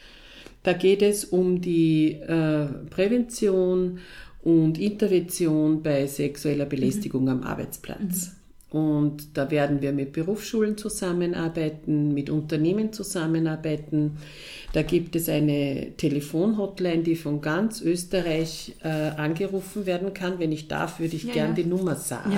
Da 0.66 0.74
geht 0.74 1.04
es 1.04 1.26
um 1.26 1.62
die 1.62 2.14
äh, 2.14 2.66
Prävention 2.90 4.00
und 4.42 4.80
Intervention 4.80 5.84
bei 5.84 6.08
sexueller 6.08 6.66
Belästigung 6.66 7.30
am 7.30 7.44
Arbeitsplatz. 7.44 8.32
Und 8.72 9.38
da 9.38 9.52
werden 9.52 9.84
wir 9.84 9.92
mit 9.92 10.12
Berufsschulen 10.12 10.76
zusammenarbeiten, 10.76 12.16
mit 12.16 12.32
Unternehmen 12.32 12.92
zusammenarbeiten. 12.92 14.18
Da 14.74 14.82
gibt 14.82 15.16
es 15.16 15.30
eine 15.30 15.94
Telefonhotline, 15.98 17.04
die 17.04 17.16
von 17.16 17.42
ganz 17.42 17.82
Österreich 17.82 18.74
äh, 18.84 18.88
angerufen 18.88 19.86
werden 19.86 20.16
kann. 20.16 20.40
Wenn 20.40 20.52
ich 20.52 20.68
darf, 20.68 21.00
würde 21.00 21.16
ich 21.16 21.26
Ja, 21.26 21.34
gern 21.34 21.50
ja. 21.50 21.54
die 21.54 21.66
Nummer 21.66 21.96
sagen. 21.96 22.32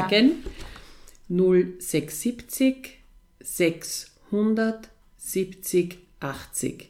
0670 1.29 2.99
600 3.39 4.89
70 5.17 5.97
80. 6.19 6.89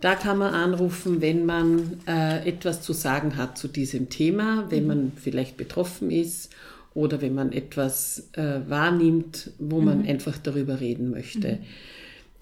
Da 0.00 0.14
kann 0.14 0.38
man 0.38 0.52
anrufen, 0.52 1.20
wenn 1.22 1.46
man 1.46 2.00
äh, 2.06 2.46
etwas 2.46 2.82
zu 2.82 2.92
sagen 2.92 3.36
hat 3.36 3.56
zu 3.56 3.66
diesem 3.66 4.10
Thema, 4.10 4.66
wenn 4.68 4.86
man 4.86 5.12
vielleicht 5.16 5.56
betroffen 5.56 6.10
ist 6.10 6.50
oder 6.92 7.22
wenn 7.22 7.34
man 7.34 7.52
etwas 7.52 8.28
äh, 8.34 8.60
wahrnimmt, 8.68 9.52
wo 9.58 9.80
man 9.80 10.06
einfach 10.06 10.36
darüber 10.38 10.80
reden 10.80 11.10
möchte. 11.10 11.58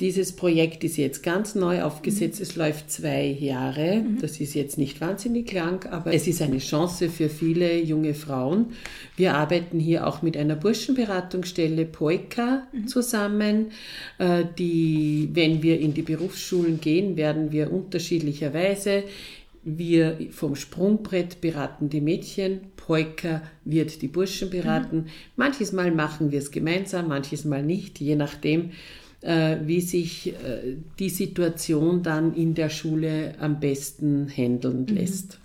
Dieses 0.01 0.33
Projekt 0.33 0.83
ist 0.83 0.97
jetzt 0.97 1.23
ganz 1.23 1.55
neu 1.55 1.83
aufgesetzt. 1.83 2.41
Es 2.41 2.57
läuft 2.57 2.91
zwei 2.91 3.27
Jahre. 3.27 4.05
Das 4.21 4.41
ist 4.41 4.55
jetzt 4.55 4.77
nicht 4.77 5.01
wahnsinnig 5.01 5.53
lang, 5.53 5.87
aber 5.87 6.13
es 6.13 6.27
ist 6.27 6.43
eine 6.43 6.59
Chance 6.59 7.09
für 7.09 7.29
viele 7.29 7.81
junge 7.81 8.15
Frauen. 8.15 8.73
Wir 9.17 9.35
arbeiten 9.35 9.79
hier 9.79 10.09
auch 10.09 10.21
mit 10.21 10.37
einer 10.37 10.57
Burschenberatungsstelle 10.57 11.85
Poika 11.85 12.67
zusammen, 12.87 13.71
äh, 14.19 14.45
die, 14.59 15.31
wenn 15.33 15.63
wir 15.63 15.79
in 15.79 15.95
die 15.95 16.03
Berufsschulen 16.03 16.81
gehen, 16.81 17.17
werden 17.17 17.53
wir 17.53 17.73
unterschiedlicherweise 17.73 19.05
wir 19.67 20.19
vom 20.31 20.57
Sprungbrett 20.57 21.41
beraten 21.41 21.89
die 21.89 22.03
Mädchen, 22.03 22.61
Poika 22.77 23.43
wird 23.65 24.03
die 24.03 24.09
Burschen 24.09 24.51
beraten. 24.51 25.07
Manches 25.37 25.73
Mal 25.73 25.91
machen 25.91 26.33
wir 26.33 26.39
es 26.39 26.51
gemeinsam, 26.51 27.09
manches 27.09 27.47
Mal 27.47 27.63
nicht, 27.63 27.99
je 27.99 28.15
nachdem, 28.15 28.73
wie 29.67 29.81
sich 29.81 30.29
äh, 30.35 30.77
die 30.99 31.09
Situation 31.09 32.03
dann 32.03 32.35
in 32.35 32.55
der 32.55 32.69
Schule 32.69 33.35
am 33.41 33.59
besten 33.61 34.29
handeln 34.29 34.87
lässt. 34.87 35.39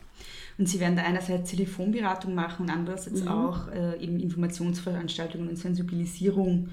Und 0.58 0.68
Sie 0.68 0.80
werden 0.82 0.98
da 0.98 1.04
einerseits 1.04 1.52
Telefonberatung 1.52 2.36
machen 2.36 2.64
und 2.64 2.68
Mhm. 2.68 2.78
andererseits 2.80 3.26
auch 3.26 3.70
äh, 3.72 4.04
eben 4.04 4.20
Informationsveranstaltungen 4.20 5.48
und 5.48 5.56
Sensibilisierung 5.58 6.68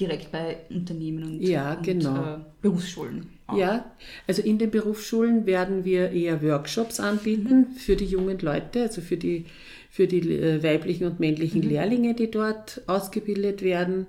direkt 0.00 0.32
bei 0.32 0.56
Unternehmen 0.70 1.22
und, 1.22 1.40
Ja, 1.42 1.74
und 1.74 1.82
genau. 1.84 2.34
äh, 2.34 2.38
Berufsschulen. 2.60 3.28
auch. 3.46 3.56
Ja, 3.56 3.90
also 4.26 4.42
in 4.42 4.58
den 4.58 4.70
Berufsschulen 4.70 5.46
werden 5.46 5.84
wir 5.84 6.10
eher 6.10 6.42
Workshops 6.42 6.98
anbieten 7.00 7.68
für 7.78 7.94
die 7.96 8.04
jungen 8.04 8.38
Leute, 8.40 8.82
also 8.82 9.00
für 9.00 9.16
die, 9.16 9.46
für 9.88 10.06
die 10.08 10.20
äh, 10.32 10.62
weiblichen 10.62 11.06
und 11.06 11.20
männlichen 11.20 11.62
Lehrlinge, 11.62 12.14
die 12.14 12.30
dort 12.30 12.82
ausgebildet 12.88 13.62
werden. 13.62 14.06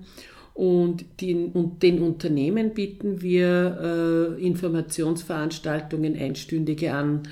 Und 0.58 1.06
den, 1.22 1.52
und 1.52 1.84
den 1.84 2.02
Unternehmen 2.02 2.74
bieten 2.74 3.22
wir 3.22 3.78
äh, 4.40 4.44
Informationsveranstaltungen 4.44 6.18
einstündige 6.18 6.94
an, 6.94 7.28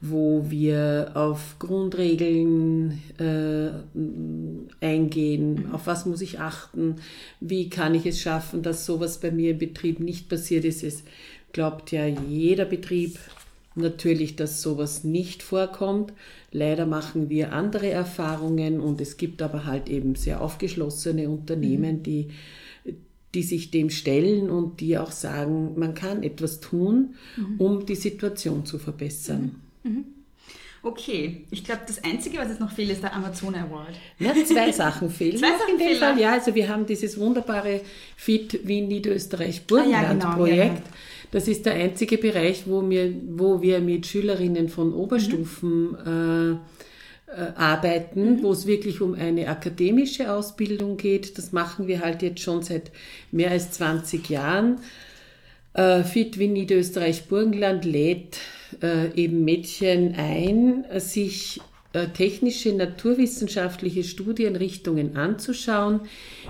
wo 0.00 0.46
wir 0.48 1.12
auf 1.14 1.54
Grundregeln 1.60 3.00
äh, 3.20 3.68
eingehen, 4.84 5.68
auf 5.70 5.86
was 5.86 6.04
muss 6.04 6.20
ich 6.20 6.40
achten, 6.40 6.96
wie 7.38 7.70
kann 7.70 7.94
ich 7.94 8.06
es 8.06 8.20
schaffen, 8.20 8.64
dass 8.64 8.84
sowas 8.86 9.20
bei 9.20 9.30
mir 9.30 9.52
im 9.52 9.58
Betrieb 9.58 10.00
nicht 10.00 10.28
passiert 10.28 10.64
ist. 10.64 10.82
Es 10.82 11.04
glaubt 11.52 11.92
ja 11.92 12.06
jeder 12.06 12.64
Betrieb 12.64 13.20
natürlich, 13.76 14.34
dass 14.34 14.62
sowas 14.62 15.04
nicht 15.04 15.44
vorkommt. 15.44 16.12
Leider 16.50 16.86
machen 16.86 17.30
wir 17.30 17.52
andere 17.52 17.88
Erfahrungen 17.88 18.80
und 18.80 19.00
es 19.00 19.16
gibt 19.16 19.42
aber 19.42 19.64
halt 19.64 19.88
eben 19.88 20.16
sehr 20.16 20.40
aufgeschlossene 20.40 21.28
Unternehmen, 21.28 22.02
die 22.02 22.30
die 23.34 23.42
sich 23.42 23.70
dem 23.70 23.90
stellen 23.90 24.48
und 24.50 24.80
die 24.80 24.96
auch 24.98 25.10
sagen, 25.10 25.78
man 25.78 25.94
kann 25.94 26.22
etwas 26.22 26.60
tun, 26.60 27.14
um 27.58 27.84
die 27.86 27.96
Situation 27.96 28.64
zu 28.64 28.78
verbessern. 28.78 29.56
Okay, 30.84 31.46
ich 31.50 31.64
glaube, 31.64 31.80
das 31.86 32.04
Einzige, 32.04 32.36
was 32.36 32.48
jetzt 32.48 32.60
noch 32.60 32.70
fehlt, 32.70 32.90
ist 32.90 33.02
der 33.02 33.14
Amazon 33.14 33.54
Award. 33.54 33.94
Ja, 34.18 34.34
zwei 34.44 34.70
Sachen 34.70 35.08
fehlen 35.10 35.38
Zwei 35.38 35.52
Sachen 35.52 35.72
in 35.72 35.78
dem 35.78 35.86
fehlen 35.86 35.98
Fall. 35.98 36.20
Ja, 36.20 36.32
also 36.32 36.54
wir 36.54 36.68
haben 36.68 36.84
dieses 36.84 37.18
wunderbare 37.18 37.80
Fit 38.16 38.66
Wien 38.66 38.88
Niederösterreich 38.88 39.66
Burgenland 39.66 40.22
Ah, 40.24 40.28
ja, 40.28 40.34
genau, 40.34 40.46
ja. 40.46 40.76
Das 41.30 41.48
ist 41.48 41.64
der 41.64 41.74
einzige 41.74 42.18
Bereich, 42.18 42.64
wo 42.66 42.88
wir, 42.88 43.12
wo 43.30 43.62
wir 43.62 43.80
mit 43.80 44.06
Schülerinnen 44.06 44.68
von 44.68 44.92
Oberstufen 44.92 45.96
äh, 46.06 46.50
äh, 46.50 46.56
arbeiten, 47.56 48.42
wo 48.42 48.52
es 48.52 48.66
wirklich 48.66 49.00
um 49.00 49.14
eine 49.14 49.48
akademische 49.48 50.32
Ausbildung 50.32 50.96
geht. 50.96 51.38
Das 51.38 51.52
machen 51.52 51.86
wir 51.86 52.00
halt 52.00 52.22
jetzt 52.22 52.40
schon 52.40 52.62
seit 52.62 52.90
mehr 53.32 53.50
als 53.50 53.72
20 53.72 54.28
Jahren. 54.28 54.80
Äh, 55.74 56.04
Fit 56.04 56.38
Wien 56.38 56.52
Niederösterreich 56.52 57.26
Burgenland 57.26 57.84
lädt 57.84 58.38
äh, 58.82 59.12
eben 59.14 59.44
Mädchen 59.44 60.14
ein, 60.16 60.84
äh, 60.84 61.00
sich 61.00 61.60
äh, 61.92 62.08
technische, 62.08 62.72
naturwissenschaftliche 62.72 64.04
Studienrichtungen 64.04 65.16
anzuschauen. 65.16 66.02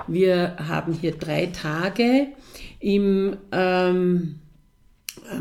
Wir 0.07 0.57
haben 0.69 0.93
hier 0.93 1.13
drei 1.13 1.47
Tage 1.47 2.29
im 2.81 3.37
ähm, 3.51 4.37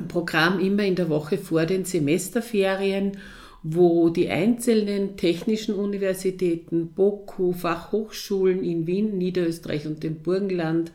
Programm 0.08 0.60
immer 0.60 0.84
in 0.84 0.96
der 0.96 1.10
Woche 1.10 1.38
vor 1.38 1.66
den 1.66 1.84
Semesterferien, 1.84 3.18
wo 3.64 4.10
die 4.10 4.28
einzelnen 4.28 5.16
technischen 5.16 5.76
Universitäten, 5.76 6.90
BOKU, 6.90 7.54
Fachhochschulen 7.54 8.62
in 8.62 8.86
Wien, 8.86 9.18
Niederösterreich 9.18 9.88
und 9.88 10.04
dem 10.04 10.16
Burgenland 10.16 10.92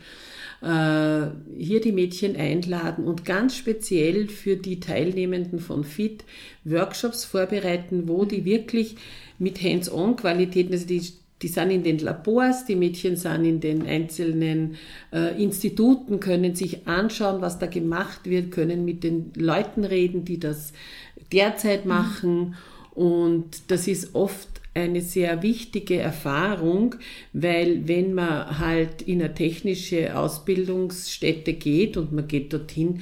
äh, 0.61 1.27
hier 1.57 1.81
die 1.81 1.93
Mädchen 1.93 2.37
einladen 2.37 3.05
und 3.05 3.25
ganz 3.25 3.57
speziell 3.57 4.29
für 4.29 4.57
die 4.57 4.81
Teilnehmenden 4.81 5.61
von 5.61 5.83
FIT 5.83 6.25
Workshops 6.65 7.25
vorbereiten, 7.25 8.07
wo 8.07 8.27
die 8.27 8.45
wirklich 8.45 8.97
mit 9.39 9.63
Hands-on-Qualitäten, 9.63 10.73
also 10.73 10.87
die 10.87 11.03
die 11.43 11.49
sind 11.49 11.71
in 11.71 11.85
den 11.85 11.99
Labors, 11.99 12.65
die 12.65 12.75
Mädchen 12.75 13.17
sind 13.17 13.45
in 13.45 13.61
den 13.61 13.87
einzelnen 13.87 14.77
äh, 15.13 15.41
Instituten, 15.41 16.19
können 16.21 16.55
sich 16.55 16.87
anschauen, 16.89 17.41
was 17.41 17.59
da 17.59 17.67
gemacht 17.67 18.23
wird, 18.25 18.51
können 18.51 18.85
mit 18.85 19.05
den 19.05 19.33
Leuten 19.37 19.85
reden, 19.85 20.25
die 20.25 20.41
das 20.41 20.73
derzeit 21.33 21.87
machen. 21.87 22.57
Und 22.93 23.71
das 23.71 23.87
ist 23.87 24.15
oft 24.15 24.49
eine 24.75 25.01
sehr 25.01 25.43
wichtige 25.43 25.97
Erfahrung, 25.97 26.97
weil 27.33 27.87
wenn 27.87 28.15
man 28.15 28.59
halt 28.59 29.03
in 29.03 29.23
eine 29.23 29.35
technische 29.35 30.17
Ausbildungsstätte 30.17 31.53
geht 31.53 31.97
und 31.97 32.13
man 32.13 32.29
geht 32.29 32.53
dorthin, 32.53 33.01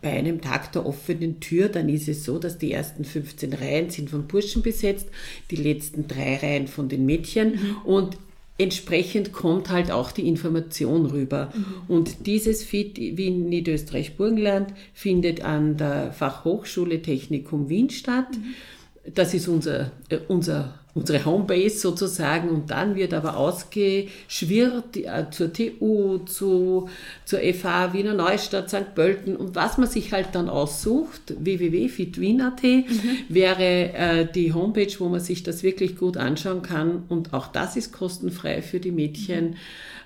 bei 0.00 0.10
einem 0.12 0.40
Tag 0.40 0.72
der 0.72 0.86
offenen 0.86 1.40
Tür, 1.40 1.68
dann 1.68 1.88
ist 1.88 2.08
es 2.08 2.24
so, 2.24 2.38
dass 2.38 2.58
die 2.58 2.72
ersten 2.72 3.04
15 3.04 3.52
Reihen 3.52 3.90
sind 3.90 4.10
von 4.10 4.26
Burschen 4.26 4.62
besetzt, 4.62 5.08
die 5.50 5.56
letzten 5.56 6.06
drei 6.08 6.36
Reihen 6.36 6.68
von 6.68 6.88
den 6.88 7.06
Mädchen 7.06 7.58
und 7.84 8.18
entsprechend 8.58 9.32
kommt 9.32 9.70
halt 9.70 9.90
auch 9.90 10.12
die 10.12 10.26
Information 10.26 11.06
rüber. 11.06 11.52
Und 11.88 12.26
dieses 12.26 12.64
FIT 12.64 12.98
Wien 12.98 13.48
Niederösterreich 13.48 14.16
Burgenland 14.16 14.72
findet 14.94 15.42
an 15.42 15.76
der 15.76 16.12
Fachhochschule 16.12 17.02
Technikum 17.02 17.68
Wien 17.68 17.90
statt. 17.90 18.28
Das 19.14 19.34
ist 19.34 19.48
unser, 19.48 19.92
äh, 20.08 20.18
unser 20.28 20.78
unsere 20.96 21.26
Homebase 21.26 21.78
sozusagen 21.78 22.48
und 22.48 22.70
dann 22.70 22.96
wird 22.96 23.12
aber 23.12 23.36
ausgeschwirrt 23.36 24.96
äh, 24.96 25.26
zur 25.30 25.52
TU, 25.52 26.18
zu, 26.24 26.88
zur 27.26 27.38
FH 27.40 27.92
Wiener 27.92 28.14
Neustadt, 28.14 28.70
St. 28.70 28.94
Pölten 28.94 29.36
und 29.36 29.54
was 29.54 29.76
man 29.76 29.88
sich 29.88 30.12
halt 30.12 30.28
dann 30.32 30.48
aussucht, 30.48 31.34
www.fitwien.at 31.38 32.62
mhm. 32.62 32.86
wäre 33.28 33.92
äh, 33.92 34.26
die 34.32 34.54
Homepage, 34.54 34.92
wo 34.98 35.10
man 35.10 35.20
sich 35.20 35.42
das 35.42 35.62
wirklich 35.62 35.96
gut 35.96 36.16
anschauen 36.16 36.62
kann 36.62 37.04
und 37.10 37.34
auch 37.34 37.48
das 37.48 37.76
ist 37.76 37.92
kostenfrei 37.92 38.62
für 38.62 38.80
die 38.80 38.90
Mädchen, 38.90 39.56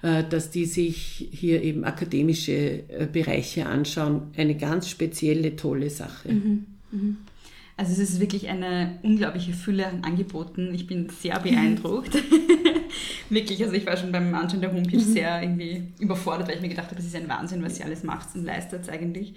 mhm. 0.03 0.09
äh, 0.09 0.25
dass 0.29 0.51
die 0.51 0.67
sich 0.67 1.29
hier 1.31 1.63
eben 1.63 1.85
akademische 1.85 2.83
äh, 2.89 3.07
Bereiche 3.11 3.67
anschauen. 3.67 4.23
Eine 4.37 4.57
ganz 4.57 4.89
spezielle, 4.89 5.55
tolle 5.55 5.89
Sache. 5.89 6.33
Mhm. 6.33 6.67
Mhm. 7.81 7.87
Also 7.87 7.93
es 7.93 8.11
ist 8.11 8.21
wirklich 8.21 8.49
eine 8.49 8.99
unglaubliche 9.03 9.53
Fülle 9.53 9.87
an 9.87 10.05
Angeboten. 10.05 10.75
Ich 10.75 10.87
bin 10.87 11.09
sehr 11.09 11.39
beeindruckt. 11.41 12.15
wirklich, 13.31 13.63
also 13.63 13.75
ich 13.75 13.87
war 13.87 13.97
schon 13.97 14.13
beim 14.13 14.35
Anschauen 14.35 14.61
der 14.61 14.73
Homepage 14.73 14.97
mhm. 14.97 15.01
sehr 15.01 15.43
irgendwie 15.43 15.93
überfordert, 15.99 16.49
weil 16.49 16.57
ich 16.57 16.63
mir 16.63 16.69
gedacht 16.69 16.91
habe, 16.91 17.01
es 17.01 17.07
ist 17.07 17.17
ein 17.17 17.29
Wahnsinn, 17.29 17.63
was 17.63 17.77
sie 17.77 17.85
alles 17.85 18.03
macht 18.03 18.35
und 18.35 18.45
leistet 18.45 18.89
eigentlich. 18.91 19.35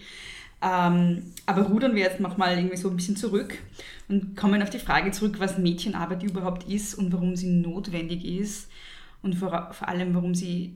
Ähm, 0.61 1.23
aber 1.45 1.63
rudern 1.63 1.95
wir 1.95 2.03
jetzt 2.03 2.19
nochmal 2.19 2.57
irgendwie 2.57 2.77
so 2.77 2.89
ein 2.89 2.95
bisschen 2.95 3.17
zurück 3.17 3.57
und 4.07 4.37
kommen 4.37 4.61
auf 4.61 4.69
die 4.69 4.79
Frage 4.79 5.11
zurück, 5.11 5.35
was 5.39 5.57
Mädchenarbeit 5.57 6.23
überhaupt 6.23 6.69
ist 6.69 6.95
und 6.95 7.11
warum 7.11 7.35
sie 7.35 7.49
notwendig 7.49 8.23
ist 8.23 8.69
und 9.21 9.35
vor, 9.35 9.69
vor 9.73 9.89
allem, 9.89 10.13
warum 10.13 10.35
sie 10.35 10.75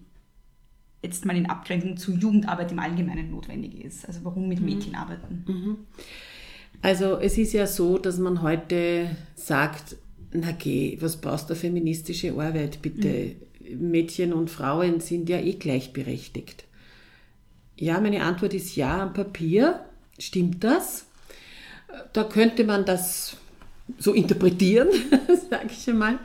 jetzt 1.01 1.25
mal 1.25 1.37
in 1.37 1.49
Abgrenzung 1.49 1.95
zu 1.95 2.13
Jugendarbeit 2.13 2.71
im 2.71 2.79
Allgemeinen 2.79 3.31
notwendig 3.31 3.79
ist. 3.83 4.05
Also 4.05 4.21
warum 4.23 4.49
mit 4.49 4.59
mhm. 4.59 4.65
Mädchen 4.65 4.95
arbeiten. 4.95 5.45
Mhm. 5.47 5.77
Also 6.81 7.17
es 7.17 7.37
ist 7.37 7.53
ja 7.53 7.67
so, 7.67 7.97
dass 7.97 8.17
man 8.17 8.41
heute 8.41 9.09
sagt, 9.35 9.95
na 10.31 10.51
geh, 10.51 10.97
was 11.01 11.17
brauchst 11.17 11.49
du 11.49 11.55
feministische 11.55 12.31
Arbeit 12.33 12.81
bitte? 12.81 13.07
Mhm. 13.07 13.91
Mädchen 13.91 14.33
und 14.33 14.49
Frauen 14.49 14.99
sind 14.99 15.29
ja 15.29 15.39
eh 15.39 15.53
gleichberechtigt. 15.53 16.63
Ja, 17.75 17.99
meine 17.99 18.23
Antwort 18.23 18.53
ist 18.53 18.75
ja, 18.75 19.03
am 19.03 19.13
Papier 19.13 19.85
stimmt 20.17 20.63
das. 20.63 21.05
Da 22.13 22.23
könnte 22.23 22.63
man 22.63 22.85
das 22.85 23.37
so 23.99 24.13
interpretieren, 24.13 24.89
sage 25.49 25.69
ich 25.71 25.89
einmal. 25.89 26.19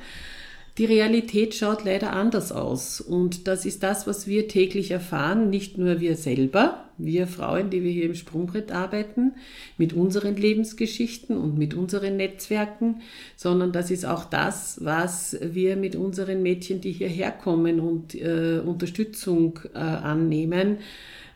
Die 0.78 0.86
Realität 0.86 1.54
schaut 1.54 1.84
leider 1.84 2.14
anders 2.14 2.50
aus. 2.50 3.02
Und 3.02 3.46
das 3.46 3.66
ist 3.66 3.82
das, 3.82 4.06
was 4.06 4.26
wir 4.26 4.48
täglich 4.48 4.90
erfahren, 4.90 5.50
nicht 5.50 5.76
nur 5.76 6.00
wir 6.00 6.16
selber, 6.16 6.88
wir 6.96 7.26
Frauen, 7.26 7.68
die 7.68 7.82
wir 7.82 7.90
hier 7.90 8.06
im 8.06 8.14
Sprungbrett 8.14 8.72
arbeiten, 8.72 9.32
mit 9.76 9.92
unseren 9.92 10.34
Lebensgeschichten 10.34 11.36
und 11.36 11.58
mit 11.58 11.74
unseren 11.74 12.16
Netzwerken, 12.16 13.02
sondern 13.36 13.72
das 13.72 13.90
ist 13.90 14.06
auch 14.06 14.24
das, 14.24 14.78
was 14.82 15.36
wir 15.42 15.76
mit 15.76 15.94
unseren 15.94 16.42
Mädchen, 16.42 16.80
die 16.80 16.92
hierher 16.92 17.32
kommen 17.32 17.78
und 17.78 18.14
äh, 18.14 18.60
Unterstützung 18.64 19.58
äh, 19.74 19.78
annehmen, 19.78 20.78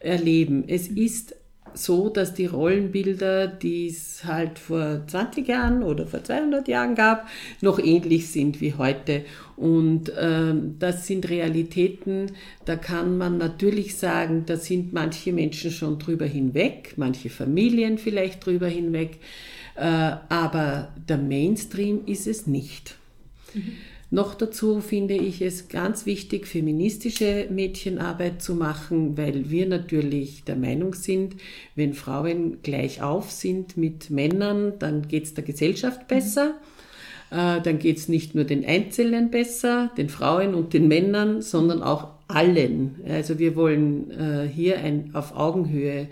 erleben. 0.01 0.65
Es 0.67 0.89
ist 0.89 1.35
so, 1.79 2.09
dass 2.09 2.35
die 2.35 2.47
Rollenbilder, 2.47 3.47
die 3.47 3.89
es 3.89 4.25
halt 4.25 4.59
vor 4.59 5.03
20 5.07 5.47
Jahren 5.47 5.83
oder 5.83 6.07
vor 6.07 6.25
200 6.25 6.67
Jahren 6.69 6.95
gab, 6.95 7.29
noch 7.61 7.79
ähnlich 7.79 8.29
sind 8.29 8.61
wie 8.61 8.75
heute. 8.75 9.25
Und 9.57 10.13
ähm, 10.19 10.77
das 10.79 11.07
sind 11.07 11.29
Realitäten, 11.29 12.33
da 12.65 12.77
kann 12.77 13.19
man 13.19 13.39
natürlich 13.39 13.97
sagen, 13.97 14.45
da 14.47 14.57
sind 14.57 14.93
manche 14.93 15.33
Menschen 15.33 15.71
schon 15.71 15.99
drüber 15.99 16.27
hinweg, 16.27 16.95
manche 16.97 17.31
Familien 17.31 17.99
vielleicht 17.99 18.45
drüber 18.45 18.69
hinweg, 18.69 19.19
äh, 19.77 19.81
aber 19.83 20.93
der 21.09 21.19
Mainstream 21.19 22.01
ist 22.07 22.27
es 22.27 22.47
nicht. 22.47 22.97
Mhm. 23.55 23.73
Noch 24.11 24.35
dazu 24.35 24.81
finde 24.81 25.15
ich 25.15 25.43
es 25.43 25.69
ganz 25.69 26.07
wichtig, 26.07 26.47
feministische 26.47 27.49
Mädchenarbeit 27.51 28.41
zu 28.41 28.55
machen, 28.55 29.17
weil 29.17 29.51
wir 29.51 29.67
natürlich 29.67 30.45
der 30.45 30.55
Meinung 30.55 30.95
sind, 30.95 31.37
wenn 31.75 31.93
Frauen 31.93 32.63
gleich 32.63 33.03
auf 33.03 33.33
sind 33.33 33.77
mit 33.77 34.11
Männern, 34.11 34.75
dann 34.79 35.09
geht 35.09 35.25
es 35.25 35.35
der 35.35 35.43
Gesellschaft 35.43 36.07
besser. 36.07 36.51
Mhm. 36.51 36.55
Dann 37.31 37.81
geht 37.81 37.99
es 37.99 38.09
nicht 38.09 38.37
nur 38.37 38.45
den 38.45 38.65
Einzelnen 38.65 39.33
besser, 39.33 39.91
den 39.97 40.09
Frauen 40.09 40.55
und 40.55 40.73
den 40.73 40.87
Männern, 40.87 41.43
sondern 41.43 41.83
auch 41.83 42.11
allen. 42.29 43.01
Also 43.09 43.41
wir 43.41 43.57
wollen 43.57 44.13
äh, 44.13 44.49
hier 44.49 44.79
ein 44.79 45.11
auf 45.13 45.35
Augenhöhe 45.35 46.09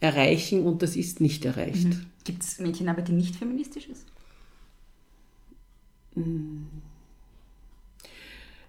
erreichen 0.00 0.64
und 0.64 0.80
das 0.80 0.96
ist 0.96 1.20
nicht 1.20 1.44
erreicht. 1.44 1.88
Mhm. 1.88 2.06
Gibt 2.24 2.42
es 2.42 2.58
Mädchenarbeit, 2.58 3.08
die 3.08 3.12
nicht 3.12 3.36
feministisch 3.36 3.86
ist? 3.88 4.06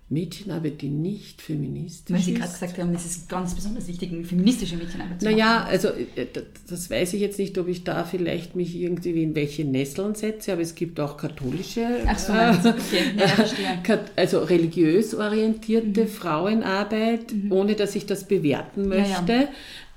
Mädchenarbeit, 0.10 0.82
die 0.82 0.88
nicht 0.88 1.42
feministisch 1.42 2.16
Weil 2.16 2.22
Sie 2.22 2.34
gerade 2.34 2.52
gesagt 2.52 2.78
haben, 2.78 2.96
es 2.96 3.06
ist 3.06 3.28
ganz 3.28 3.54
besonders 3.54 3.90
wichtig, 3.90 4.10
feministische 4.26 4.78
Mädchenarbeit 4.78 5.20
zu 5.20 5.26
machen. 5.26 5.38
Naja, 5.38 5.66
also 5.66 5.90
äh, 5.90 6.28
das 6.70 6.90
weiß 6.90 7.14
ich 7.14 7.20
jetzt 7.20 7.38
nicht, 7.40 7.58
ob 7.58 7.68
ich 7.68 7.84
da 7.84 8.06
vielleicht 8.06 8.56
mich 8.56 8.74
irgendwie 8.76 9.22
in 9.22 9.36
welche 9.36 9.66
Nesseln 9.66 10.16
setze, 10.16 10.54
aber 10.54 10.62
es 10.62 10.76
gibt 10.76 11.02
auch 11.02 11.18
katholische, 11.18 11.86
so, 12.16 12.32
äh, 12.32 12.38
ja, 12.38 14.00
also 14.16 14.40
religiös 14.40 15.14
orientierte 15.14 16.06
mhm. 16.06 16.08
Frauenarbeit, 16.08 17.34
mhm. 17.34 17.52
ohne 17.52 17.76
dass 17.76 17.94
ich 17.96 18.06
das 18.06 18.24
bewerten 18.24 18.88
möchte. 18.88 19.34
Ja, 19.34 19.42
ja. 19.42 19.48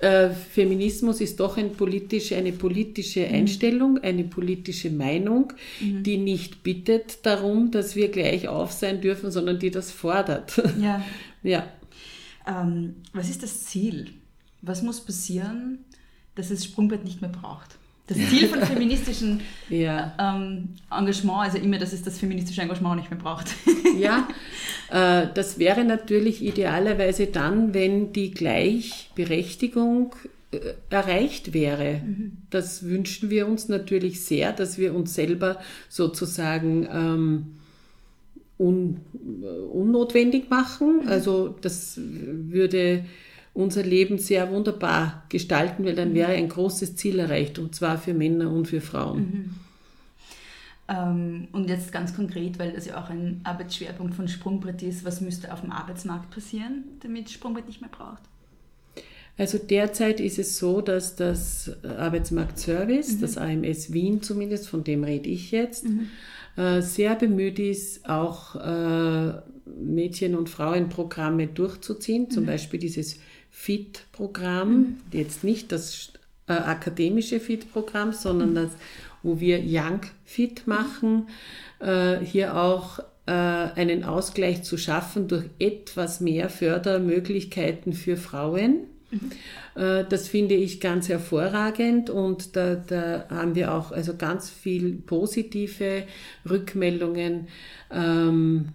Äh, 0.00 0.30
Feminismus 0.30 1.20
ist 1.20 1.40
doch 1.40 1.58
ein 1.58 1.72
politische, 1.72 2.36
eine 2.36 2.52
politische 2.52 3.20
mhm. 3.20 3.34
Einstellung, 3.34 3.98
eine 3.98 4.24
politische 4.24 4.90
Meinung, 4.90 5.52
mhm. 5.80 6.02
die 6.02 6.16
nicht 6.16 6.62
bittet 6.62 7.26
darum, 7.26 7.70
dass 7.70 7.96
wir 7.96 8.08
gleich 8.08 8.48
auf 8.48 8.72
sein 8.72 9.02
dürfen, 9.02 9.30
sondern 9.30 9.58
die 9.58 9.70
das 9.70 9.90
fordert. 9.90 10.62
Ja. 10.80 11.04
ja. 11.42 11.66
Ähm, 12.46 12.96
was 13.12 13.28
ist 13.28 13.42
das 13.42 13.64
Ziel? 13.64 14.12
Was 14.62 14.82
muss 14.82 15.04
passieren, 15.04 15.84
dass 16.34 16.50
es 16.50 16.64
Sprungbrett 16.64 17.04
nicht 17.04 17.20
mehr 17.20 17.30
braucht? 17.30 17.76
Das 18.10 18.18
Ziel 18.28 18.48
von 18.48 18.60
feministischen 18.62 19.40
ja. 19.68 20.12
ähm, 20.18 20.70
Engagement, 20.90 21.44
also 21.44 21.58
immer, 21.58 21.78
dass 21.78 21.92
es 21.92 22.02
das 22.02 22.18
feministische 22.18 22.60
Engagement 22.60 22.96
nicht 22.96 23.08
mehr 23.08 23.20
braucht. 23.20 23.54
ja, 23.98 24.26
äh, 24.90 25.28
das 25.32 25.60
wäre 25.60 25.84
natürlich 25.84 26.42
idealerweise 26.42 27.28
dann, 27.28 27.72
wenn 27.72 28.12
die 28.12 28.32
Gleichberechtigung 28.32 30.16
äh, 30.50 30.58
erreicht 30.90 31.54
wäre. 31.54 32.00
Mhm. 32.04 32.32
Das 32.50 32.82
wünschen 32.82 33.30
wir 33.30 33.46
uns 33.46 33.68
natürlich 33.68 34.24
sehr, 34.24 34.52
dass 34.52 34.76
wir 34.76 34.92
uns 34.92 35.14
selber 35.14 35.60
sozusagen 35.88 36.88
ähm, 36.92 37.46
un, 38.58 38.96
äh, 39.14 39.46
unnotwendig 39.46 40.50
machen. 40.50 41.04
Mhm. 41.04 41.08
Also 41.08 41.54
das 41.60 41.94
würde 41.96 43.04
unser 43.60 43.82
Leben 43.82 44.18
sehr 44.18 44.50
wunderbar 44.50 45.24
gestalten, 45.28 45.84
weil 45.84 45.94
dann 45.94 46.14
wäre 46.14 46.32
ein 46.32 46.48
großes 46.48 46.96
Ziel 46.96 47.18
erreicht, 47.18 47.58
und 47.58 47.74
zwar 47.74 47.98
für 47.98 48.14
Männer 48.14 48.50
und 48.50 48.66
für 48.66 48.80
Frauen. 48.80 49.20
Mhm. 49.20 49.54
Ähm, 50.88 51.48
und 51.52 51.68
jetzt 51.68 51.92
ganz 51.92 52.14
konkret, 52.14 52.58
weil 52.58 52.72
das 52.72 52.86
ja 52.86 53.02
auch 53.02 53.10
ein 53.10 53.40
Arbeitsschwerpunkt 53.44 54.14
von 54.14 54.26
Sprungbrett 54.26 54.82
ist, 54.82 55.04
was 55.04 55.20
müsste 55.20 55.52
auf 55.52 55.60
dem 55.60 55.70
Arbeitsmarkt 55.70 56.30
passieren, 56.30 56.84
damit 57.00 57.30
Sprungbrett 57.30 57.66
nicht 57.66 57.80
mehr 57.80 57.90
braucht? 57.90 58.22
Also 59.38 59.56
derzeit 59.56 60.20
ist 60.20 60.38
es 60.38 60.58
so, 60.58 60.80
dass 60.80 61.16
das 61.16 61.70
Arbeitsmarktservice, 61.84 63.14
mhm. 63.14 63.20
das 63.20 63.38
AMS 63.38 63.92
Wien 63.92 64.20
zumindest, 64.20 64.68
von 64.68 64.84
dem 64.84 65.04
rede 65.04 65.30
ich 65.30 65.50
jetzt, 65.50 65.86
mhm. 65.86 66.08
äh, 66.56 66.82
sehr 66.82 67.14
bemüht 67.14 67.58
ist, 67.58 68.08
auch 68.08 68.56
äh, 68.56 69.32
Mädchen- 69.80 70.34
und 70.34 70.50
Frauenprogramme 70.50 71.46
durchzuziehen, 71.46 72.30
zum 72.30 72.42
mhm. 72.42 72.48
Beispiel 72.48 72.80
dieses 72.80 73.18
FIT-Programm, 73.50 74.72
mhm. 74.72 74.96
jetzt 75.12 75.44
nicht 75.44 75.72
das 75.72 76.12
äh, 76.46 76.52
akademische 76.52 77.40
FIT-Programm, 77.40 78.12
sondern 78.12 78.54
das, 78.54 78.70
wo 79.22 79.40
wir 79.40 79.60
Young 79.64 80.00
Fit 80.24 80.66
machen, 80.66 81.28
äh, 81.78 82.18
hier 82.18 82.56
auch 82.56 83.00
äh, 83.26 83.32
einen 83.32 84.04
Ausgleich 84.04 84.62
zu 84.62 84.76
schaffen 84.76 85.28
durch 85.28 85.44
etwas 85.58 86.20
mehr 86.20 86.48
Fördermöglichkeiten 86.48 87.92
für 87.92 88.16
Frauen. 88.16 88.86
Mhm. 89.10 89.30
Äh, 89.80 90.04
das 90.08 90.28
finde 90.28 90.54
ich 90.54 90.80
ganz 90.80 91.08
hervorragend 91.08 92.10
und 92.10 92.56
da, 92.56 92.74
da, 92.74 93.26
haben 93.28 93.54
wir 93.54 93.74
auch 93.74 93.92
also 93.92 94.16
ganz 94.16 94.50
viel 94.50 94.94
positive 94.94 96.04
Rückmeldungen, 96.48 97.48
ähm, 97.92 98.68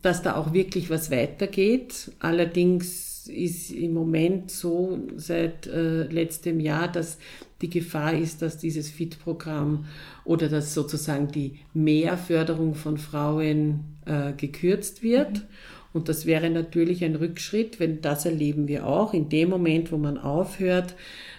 dass 0.00 0.22
da 0.22 0.36
auch 0.36 0.52
wirklich 0.52 0.90
was 0.90 1.10
weitergeht. 1.10 2.12
Allerdings 2.18 3.11
ist 3.28 3.70
im 3.70 3.94
Moment 3.94 4.50
so 4.50 4.98
seit 5.16 5.66
äh, 5.66 6.04
letztem 6.04 6.60
Jahr, 6.60 6.90
dass 6.90 7.18
die 7.60 7.70
Gefahr 7.70 8.14
ist, 8.14 8.42
dass 8.42 8.58
dieses 8.58 8.90
FIT-Programm 8.90 9.86
oder 10.24 10.48
dass 10.48 10.74
sozusagen 10.74 11.28
die 11.28 11.60
Mehrförderung 11.74 12.74
von 12.74 12.98
Frauen 12.98 13.80
äh, 14.06 14.32
gekürzt 14.32 15.02
wird. 15.02 15.34
Mhm. 15.34 15.46
Und 15.92 16.08
das 16.08 16.26
wäre 16.26 16.48
natürlich 16.50 17.04
ein 17.04 17.16
Rückschritt, 17.16 17.78
wenn 17.78 18.00
das 18.00 18.24
erleben 18.24 18.66
wir 18.66 18.86
auch, 18.86 19.12
in 19.12 19.28
dem 19.28 19.50
Moment, 19.50 19.92
wo 19.92 19.98
man 19.98 20.16
aufhört, 20.16 20.94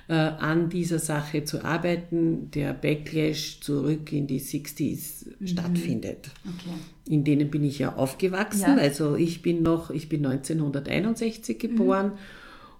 an 0.07 0.69
dieser 0.69 0.99
Sache 0.99 1.45
zu 1.45 1.63
arbeiten, 1.63 2.51
der 2.51 2.73
Backlash 2.73 3.61
zurück 3.61 4.11
in 4.11 4.27
die 4.27 4.41
60s 4.41 5.25
mhm. 5.39 5.47
stattfindet. 5.47 6.29
Okay. 6.43 6.75
In 7.07 7.23
denen 7.23 7.49
bin 7.49 7.63
ich 7.63 7.79
ja 7.79 7.95
aufgewachsen. 7.95 8.75
Ja. 8.75 8.77
Also 8.77 9.15
ich 9.15 9.41
bin 9.41 9.63
noch, 9.63 9.91
ich 9.91 10.09
bin 10.09 10.25
1961 10.25 11.57
geboren. 11.57 12.07
Mhm. 12.07 12.11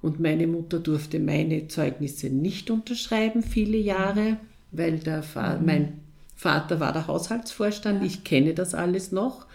Und 0.02 0.20
meine 0.20 0.48
Mutter 0.48 0.80
durfte 0.80 1.20
meine 1.20 1.70
Zeugnisse 1.70 2.28
nicht 2.28 2.70
unterschreiben, 2.70 3.42
viele 3.42 3.78
Jahre, 3.78 4.36
weil 4.72 5.00
der 5.00 5.24
Fa 5.24 5.58
mhm. 5.58 5.66
mein 5.66 5.94
Vater 6.36 6.82
war 6.82 6.92
der 6.92 7.08
Haushaltsvorstand. 7.08 8.02
Ja. 8.02 8.06
Ich 8.06 8.26
kenne 8.26 8.54
das 8.54 8.76
alles 8.76 9.14
noch 9.14 9.46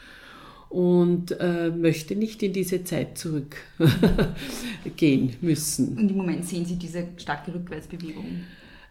und 0.70 1.32
äh, 1.40 1.70
möchte 1.70 2.14
nicht 2.14 2.42
in 2.42 2.52
diese 2.52 2.84
Zeit 2.84 3.16
zurückgehen 3.16 3.56
müssen. 5.40 5.96
Und 5.96 6.10
im 6.10 6.16
Moment 6.16 6.44
sehen 6.44 6.66
Sie 6.66 6.76
diese 6.76 7.08
starke 7.16 7.54
Rückwärtsbewegung? 7.54 8.42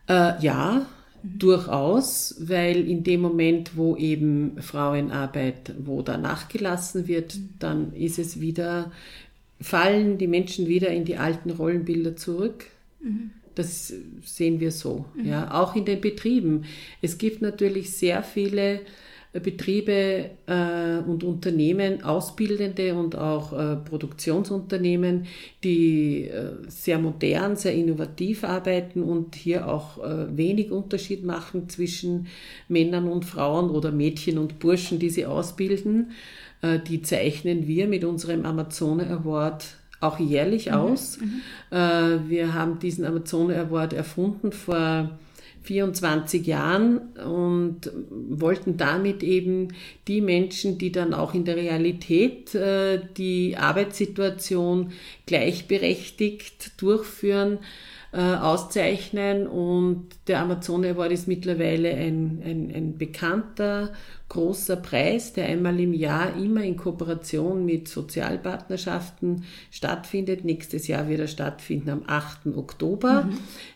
Äh, 0.08 0.42
ja, 0.42 0.88
mhm. 1.22 1.38
durchaus, 1.38 2.36
weil 2.40 2.90
in 2.90 3.04
dem 3.04 3.22
Moment, 3.22 3.78
wo 3.78 3.96
eben 3.96 4.60
Frauenarbeit, 4.62 5.76
wo 5.78 6.02
da 6.02 6.18
nachgelassen 6.18 7.08
wird, 7.08 7.36
mhm. 7.36 7.50
dann 7.60 7.94
ist 7.94 8.18
es 8.18 8.42
wieder, 8.42 8.92
fallen 9.62 10.18
die 10.18 10.28
Menschen 10.28 10.68
wieder 10.68 10.90
in 10.90 11.06
die 11.06 11.18
alten 11.18 11.52
Rollenbilder 11.52 12.16
zurück. 12.16 12.66
Mhm. 13.02 13.32
Das 13.54 13.94
sehen 14.24 14.60
wir 14.60 14.72
so, 14.72 15.06
mhm. 15.16 15.28
ja, 15.28 15.52
auch 15.54 15.76
in 15.76 15.86
den 15.86 16.02
Betrieben. 16.02 16.66
Es 17.04 17.20
gibt 17.20 17.42
natürlich 17.42 17.92
sehr 17.92 18.24
viele 18.24 18.82
Betriebe 19.39 20.30
äh, 20.45 20.97
und 21.06 21.23
Unternehmen, 21.23 22.04
Ausbildende 22.04 22.95
und 22.95 23.15
auch 23.15 23.54
äh, 23.54 23.76
Produktionsunternehmen, 23.76 25.26
die 25.63 26.26
äh, 26.26 26.52
sehr 26.67 27.00
modern, 27.00 27.56
sehr 27.56 27.73
innovativ 27.73 28.43
arbeiten 28.43 29.04
und 29.04 29.36
hier 29.36 29.67
auch 29.67 30.04
äh, 30.04 30.36
wenig 30.36 30.71
Unterschied 30.71 31.23
machen 31.23 31.69
zwischen 31.69 32.28
Männern 32.67 33.08
und 33.08 33.26
Frauen 33.26 33.69
oder 33.69 33.91
Mädchen 33.91 34.38
und 34.38 34.60
Burschen, 34.60 35.00
die 35.00 35.10
sie 35.10 35.26
ausbilden. 35.26 36.12
Äh, 36.62 36.80
die 36.80 37.02
zeichnen 37.02 37.67
wir 37.67 37.88
mit 37.88 38.04
unserem 38.04 38.45
Amazone 38.45 39.10
Award 39.10 39.65
auch 40.00 40.19
jährlich 40.19 40.67
mhm. 40.67 40.73
aus. 40.73 41.19
Mhm. 41.19 41.41
Äh, 41.71 42.30
wir 42.30 42.54
haben 42.54 42.80
diesen 42.80 43.06
Amazone 43.06 43.58
Award 43.60 43.93
erfunden 43.93 44.52
vor 44.52 45.17
24 45.67 46.47
Jahren 46.47 46.97
und 47.17 47.91
wollten 48.10 48.77
damit 48.77 49.21
eben 49.21 49.73
die 50.08 50.21
Menschen, 50.21 50.77
die 50.77 50.93
dann 50.93 51.13
auch 51.13 51.34
in 51.34 51.43
der 51.43 51.58
Realität 51.58 52.56
äh, 52.56 53.01
die 53.17 53.58
Arbeitssituation 53.58 54.93
gleichberechtigt 55.25 56.82
durchführen, 56.82 57.60
äh, 58.12 58.22
auszeichnen. 58.22 59.48
Und 59.48 60.08
der 60.28 60.41
Amazone 60.41 60.91
Award 60.91 61.12
ist 61.12 61.28
mittlerweile 61.28 61.89
ein, 61.89 62.41
ein, 62.43 62.72
ein 62.74 62.98
bekannter 62.98 63.91
großer 64.30 64.76
Preis, 64.76 65.32
der 65.32 65.46
einmal 65.46 65.80
im 65.80 65.93
Jahr 65.93 66.36
immer 66.36 66.62
in 66.62 66.76
Kooperation 66.76 67.65
mit 67.65 67.88
Sozialpartnerschaften 67.88 69.43
stattfindet. 69.72 70.43
Nächstes 70.43 70.88
Jahr 70.88 71.08
wird 71.08 71.22
er 71.22 71.28
stattfinden 71.28 71.89
am 71.89 72.04
8. 72.06 72.48
Oktober, 72.58 73.30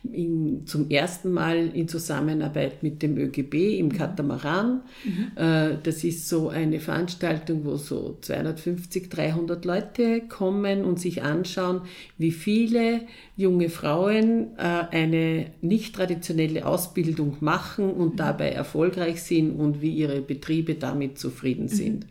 mhm. 0.03 0.13
in, 0.13 0.67
zum 0.67 0.89
ersten 0.89 1.31
Mal 1.31 1.69
in 1.73 1.87
Zusammenarbeit 1.87 2.83
mit 2.83 3.01
dem 3.01 3.17
ÖGB 3.17 3.79
im 3.79 3.93
Katamaran. 3.93 4.81
Mhm. 5.05 5.31
Äh, 5.41 5.77
das 5.81 6.03
ist 6.03 6.27
so 6.27 6.49
eine 6.49 6.81
Veranstaltung, 6.81 7.63
wo 7.63 7.77
so 7.77 8.17
250, 8.19 9.09
300 9.09 9.63
Leute 9.63 10.21
kommen 10.27 10.83
und 10.83 10.99
sich 10.99 11.23
anschauen, 11.23 11.81
wie 12.17 12.31
viele 12.31 13.01
junge 13.41 13.69
Frauen 13.69 14.57
äh, 14.57 14.61
eine 14.91 15.47
nicht 15.61 15.95
traditionelle 15.95 16.65
Ausbildung 16.65 17.37
machen 17.39 17.91
und 17.91 18.13
mhm. 18.13 18.17
dabei 18.17 18.49
erfolgreich 18.49 19.21
sind 19.23 19.51
und 19.51 19.81
wie 19.81 19.91
ihre 19.91 20.21
Betriebe 20.21 20.75
damit 20.75 21.19
zufrieden 21.19 21.63
mhm. 21.63 21.69
sind. 21.69 22.05
Mhm. 22.05 22.09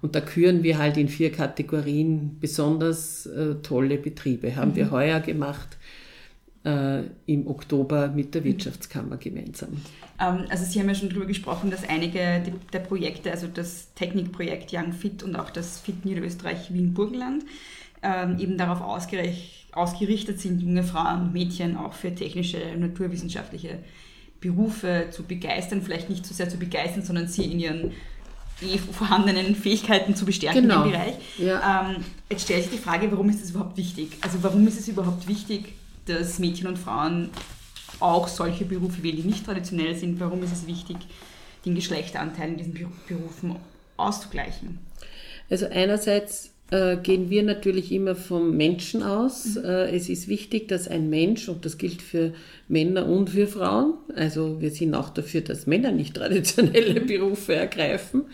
Und 0.00 0.14
da 0.14 0.20
küren 0.20 0.62
wir 0.62 0.78
halt 0.78 0.96
in 0.96 1.08
vier 1.08 1.32
Kategorien 1.32 2.36
besonders 2.40 3.26
äh, 3.26 3.56
tolle 3.62 3.98
Betriebe. 3.98 4.54
Haben 4.54 4.72
mhm. 4.72 4.76
wir 4.76 4.90
heuer 4.90 5.20
gemacht 5.20 5.76
äh, 6.64 7.02
im 7.26 7.46
Oktober 7.46 8.08
mit 8.08 8.34
der 8.34 8.42
mhm. 8.42 8.46
Wirtschaftskammer 8.46 9.16
gemeinsam. 9.16 9.70
Ähm, 10.20 10.44
also 10.48 10.64
Sie 10.64 10.78
haben 10.78 10.88
ja 10.88 10.94
schon 10.94 11.08
darüber 11.08 11.26
gesprochen, 11.26 11.70
dass 11.70 11.88
einige 11.88 12.42
der 12.72 12.78
Projekte, 12.80 13.30
also 13.30 13.48
das 13.48 13.92
Technikprojekt 13.94 14.72
Young 14.72 14.92
Fit 14.92 15.22
und 15.22 15.34
auch 15.34 15.50
das 15.50 15.80
Fit 15.80 16.04
Niederösterreich 16.04 16.72
Wien-Burgenland, 16.72 17.44
ähm, 18.02 18.38
eben 18.38 18.56
darauf 18.56 18.80
ausgerichtet 18.80 19.58
sind, 19.86 20.60
junge 20.60 20.82
Frauen 20.82 21.22
und 21.22 21.32
Mädchen 21.32 21.76
auch 21.76 21.92
für 21.92 22.14
technische, 22.14 22.58
naturwissenschaftliche 22.76 23.78
Berufe 24.40 25.06
zu 25.10 25.24
begeistern, 25.24 25.82
vielleicht 25.82 26.08
nicht 26.08 26.24
so 26.24 26.34
sehr 26.34 26.48
zu 26.48 26.58
begeistern, 26.58 27.02
sondern 27.02 27.28
sie 27.28 27.44
in 27.44 27.60
ihren 27.60 27.92
eh 28.60 28.78
vorhandenen 28.78 29.54
Fähigkeiten 29.54 30.14
zu 30.14 30.24
bestärken 30.24 30.62
genau. 30.62 30.84
im 30.84 30.90
Bereich. 30.90 31.14
Ja. 31.38 31.90
Ähm, 31.90 32.04
jetzt 32.30 32.44
stellt 32.44 32.64
sich 32.64 32.72
die 32.72 32.78
Frage, 32.78 33.10
warum 33.10 33.28
ist 33.30 33.42
das 33.42 33.50
überhaupt 33.50 33.76
wichtig? 33.76 34.16
Also 34.20 34.42
warum 34.42 34.66
ist 34.66 34.78
es 34.78 34.88
überhaupt 34.88 35.28
wichtig, 35.28 35.74
dass 36.06 36.38
Mädchen 36.38 36.66
und 36.66 36.78
Frauen 36.78 37.30
auch 38.00 38.28
solche 38.28 38.64
Berufe 38.64 39.02
wählen, 39.02 39.16
die 39.16 39.28
nicht 39.28 39.44
traditionell 39.44 39.96
sind? 39.96 40.20
Warum 40.20 40.42
ist 40.42 40.52
es 40.52 40.66
wichtig, 40.66 40.96
den 41.64 41.74
Geschlechteranteil 41.74 42.50
in 42.50 42.56
diesen 42.56 42.74
Berufen 42.74 43.56
auszugleichen? 43.96 44.78
Also 45.50 45.66
einerseits 45.66 46.52
äh, 46.70 46.96
gehen 46.98 47.30
wir 47.30 47.42
natürlich 47.42 47.92
immer 47.92 48.14
vom 48.14 48.56
Menschen 48.56 49.02
aus. 49.02 49.56
Mhm. 49.56 49.64
Äh, 49.64 49.96
es 49.96 50.08
ist 50.08 50.28
wichtig, 50.28 50.68
dass 50.68 50.88
ein 50.88 51.08
Mensch, 51.08 51.48
und 51.48 51.64
das 51.64 51.78
gilt 51.78 52.02
für 52.02 52.34
Männer 52.68 53.06
und 53.06 53.30
für 53.30 53.46
Frauen, 53.46 53.94
also 54.14 54.60
wir 54.60 54.70
sind 54.70 54.94
auch 54.94 55.10
dafür, 55.10 55.40
dass 55.40 55.66
Männer 55.66 55.92
nicht 55.92 56.14
traditionelle 56.14 57.00
mhm. 57.00 57.06
Berufe 57.06 57.54
ergreifen, 57.54 58.24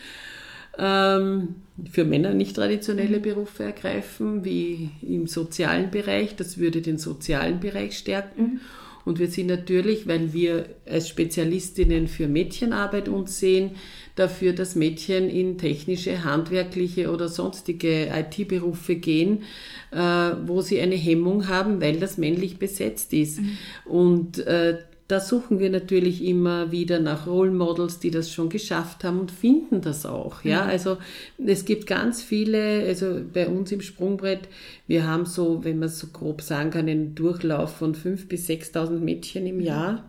ähm, 0.78 1.56
für 1.90 2.04
Männer 2.04 2.34
nicht 2.34 2.56
traditionelle 2.56 3.18
mhm. 3.18 3.22
Berufe 3.22 3.62
ergreifen, 3.62 4.44
wie 4.44 4.90
im 5.02 5.26
sozialen 5.28 5.90
Bereich. 5.90 6.34
Das 6.34 6.58
würde 6.58 6.82
den 6.82 6.98
sozialen 6.98 7.60
Bereich 7.60 7.96
stärken. 7.96 8.42
Mhm. 8.42 8.60
Und 9.04 9.18
wir 9.18 9.28
sind 9.28 9.48
natürlich, 9.48 10.06
weil 10.06 10.32
wir 10.32 10.66
als 10.88 11.08
Spezialistinnen 11.08 12.08
für 12.08 12.26
Mädchenarbeit 12.26 13.08
uns 13.08 13.38
sehen, 13.38 13.72
dafür, 14.14 14.52
dass 14.52 14.76
Mädchen 14.76 15.28
in 15.28 15.58
technische, 15.58 16.24
handwerkliche 16.24 17.10
oder 17.10 17.28
sonstige 17.28 18.08
IT-Berufe 18.08 18.96
gehen, 18.96 19.42
äh, 19.90 19.98
wo 19.98 20.60
sie 20.60 20.80
eine 20.80 20.94
Hemmung 20.94 21.48
haben, 21.48 21.80
weil 21.80 21.98
das 21.98 22.18
männlich 22.18 22.58
besetzt 22.58 23.12
ist. 23.12 23.40
Mhm. 23.40 23.58
Und 23.84 24.38
äh, 24.46 24.78
da 25.06 25.20
suchen 25.20 25.58
wir 25.58 25.68
natürlich 25.68 26.24
immer 26.24 26.72
wieder 26.72 26.98
nach 26.98 27.26
Role 27.26 27.50
Models, 27.50 27.98
die 27.98 28.10
das 28.10 28.30
schon 28.30 28.48
geschafft 28.48 29.04
haben 29.04 29.20
und 29.20 29.30
finden 29.30 29.82
das 29.82 30.06
auch. 30.06 30.42
Ja, 30.44 30.64
mhm. 30.64 30.70
also 30.70 30.96
es 31.44 31.66
gibt 31.66 31.86
ganz 31.86 32.22
viele, 32.22 32.84
also 32.86 33.20
bei 33.32 33.46
uns 33.46 33.70
im 33.70 33.82
Sprungbrett, 33.82 34.48
wir 34.86 35.06
haben 35.06 35.26
so, 35.26 35.62
wenn 35.62 35.78
man 35.78 35.90
so 35.90 36.06
grob 36.06 36.40
sagen 36.40 36.70
kann, 36.70 36.88
einen 36.88 37.14
Durchlauf 37.14 37.76
von 37.76 37.94
5.000 37.94 38.28
bis 38.28 38.48
6.000 38.48 38.98
Mädchen 38.98 39.46
im 39.46 39.60
Jahr. 39.60 40.04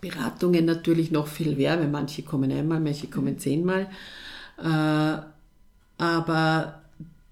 Beratungen 0.00 0.64
natürlich 0.64 1.10
noch 1.10 1.26
viel 1.26 1.56
weil 1.78 1.88
manche 1.88 2.22
kommen 2.22 2.52
einmal, 2.52 2.80
manche 2.80 3.08
kommen 3.08 3.38
zehnmal. 3.38 3.88
Äh, 4.58 5.18
aber 5.98 6.80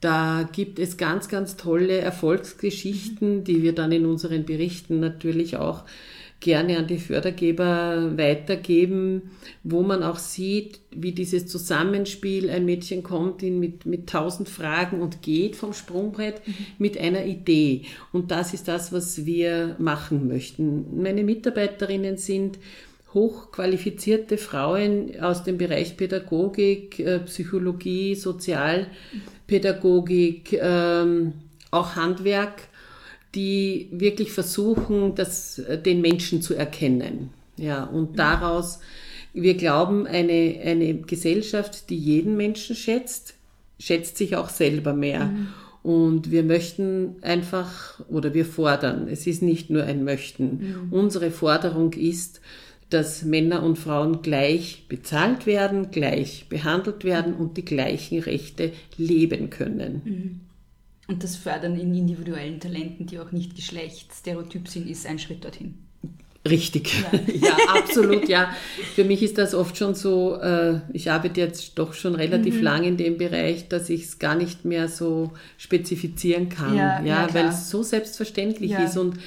da 0.00 0.48
gibt 0.53 0.79
es 0.79 0.96
ganz, 0.96 1.29
ganz 1.29 1.57
tolle 1.57 1.98
Erfolgsgeschichten, 1.98 3.44
die 3.44 3.62
wir 3.62 3.74
dann 3.74 3.92
in 3.92 4.07
unseren 4.07 4.44
Berichten 4.44 5.00
natürlich 5.00 5.57
auch 5.57 5.85
gerne 6.40 6.79
an 6.79 6.87
die 6.87 6.99
Fördergeber 6.99 8.18
weitergeben, 8.18 9.31
wo 9.62 9.83
man 9.83 10.03
auch 10.03 10.18
sieht, 10.18 10.81
wie 10.90 11.12
dieses 11.12 11.47
Zusammenspiel, 11.47 12.51
ein 12.51 12.66
Mädchen 12.66 13.03
kommt 13.03 13.42
in 13.42 13.59
mit, 13.59 13.87
mit 13.87 14.09
tausend 14.09 14.49
Fragen 14.49 15.01
und 15.01 15.23
geht 15.23 15.57
vom 15.57 15.73
Sprungbrett 15.73 16.47
mhm. 16.47 16.55
mit 16.79 16.99
einer 16.99 17.25
Idee. 17.25 17.83
Und 18.12 18.31
das 18.31 18.53
ist 18.53 18.68
das, 18.68 18.92
was 18.92 19.25
wir 19.25 19.77
machen 19.79 20.29
möchten. 20.29 21.03
Meine 21.03 21.25
Mitarbeiterinnen 21.25 22.18
sind 22.18 22.59
hochqualifizierte 23.14 24.37
Frauen 24.37 25.18
aus 25.20 25.44
dem 25.44 25.57
Bereich 25.57 25.97
Pädagogik, 25.97 26.99
äh, 26.99 27.20
Psychologie, 27.20 28.16
Sozialpädagogik, 28.16 30.59
ähm, 30.61 31.33
auch 31.70 31.97
Handwerk 31.97 32.64
die 33.35 33.88
wirklich 33.90 34.33
versuchen, 34.33 35.14
das, 35.14 35.59
äh, 35.59 35.81
den 35.81 36.01
Menschen 36.01 36.42
zu 36.42 36.55
erkennen. 36.55 37.31
Ja, 37.57 37.85
und 37.85 38.12
mhm. 38.12 38.16
daraus, 38.16 38.81
wir 39.33 39.55
glauben, 39.55 40.07
eine, 40.07 40.61
eine 40.64 40.94
Gesellschaft, 40.94 41.90
die 41.90 41.99
jeden 41.99 42.37
Menschen 42.37 42.77
schätzt, 42.77 43.35
schätzt 43.79 44.16
sich 44.16 44.37
auch 44.37 44.49
selber 44.49 44.92
mehr. 44.92 45.27
Mhm. 45.27 45.49
Und 45.83 46.31
wir 46.31 46.44
möchten 46.44 47.16
einfach, 47.20 48.01
oder 48.09 48.33
wir 48.33 48.47
fordern, 48.47 49.07
es 49.09 49.27
ist 49.27 49.42
nicht 49.42 49.68
nur 49.68 49.85
ein 49.85 50.03
Möchten, 50.03 50.44
mhm. 50.44 50.92
unsere 50.92 51.31
Forderung 51.31 51.92
ist, 51.92 52.40
dass 52.88 53.25
Männer 53.25 53.62
und 53.62 53.77
Frauen 53.77 54.23
gleich 54.23 54.87
bezahlt 54.88 55.47
werden, 55.47 55.91
gleich 55.91 56.47
behandelt 56.49 57.05
werden 57.05 57.35
und 57.35 57.57
die 57.57 57.64
gleichen 57.64 58.20
Rechte 58.20 58.72
leben 58.97 59.51
können. 59.51 60.41
Und 61.07 61.22
das 61.22 61.36
Fördern 61.36 61.78
in 61.78 61.94
individuellen 61.94 62.61
Talenten, 62.61 63.07
die 63.07 63.18
auch 63.18 63.30
nicht 63.32 63.55
geschlechtsstereotyp 63.57 64.68
sind, 64.68 64.88
ist 64.88 65.07
ein 65.07 65.18
Schritt 65.18 65.44
dorthin. 65.44 65.74
Richtig, 66.48 66.92
ja. 67.40 67.57
absolut, 67.74 68.28
ja. 68.28 68.55
Für 68.94 69.05
mich 69.05 69.22
ist 69.22 69.38
das 69.38 69.55
oft 69.55 69.78
schon 69.78 69.94
so, 69.94 70.36
äh, 70.40 70.80
ich 70.92 71.11
arbeite 71.11 71.40
jetzt 71.40 71.78
doch 71.78 71.94
schon 71.94 72.14
relativ 72.14 72.61
lang 72.61 72.84
in 72.84 72.98
dem 72.98 73.16
Bereich, 73.16 73.68
dass 73.68 73.88
ich 73.88 74.05
es 74.05 74.18
gar 74.18 74.34
nicht 74.34 74.64
mehr 74.66 74.88
so 74.88 75.32
spezifizieren 75.57 76.50
kann, 76.50 76.76
Ja, 76.76 77.00
ja, 77.00 77.26
ja, 77.26 77.34
weil 77.34 77.46
es 77.48 77.70
so 77.70 77.82
selbstverständlich 77.82 78.72
Ja. 78.72 78.84
ist 78.84 78.98
und 78.98 79.18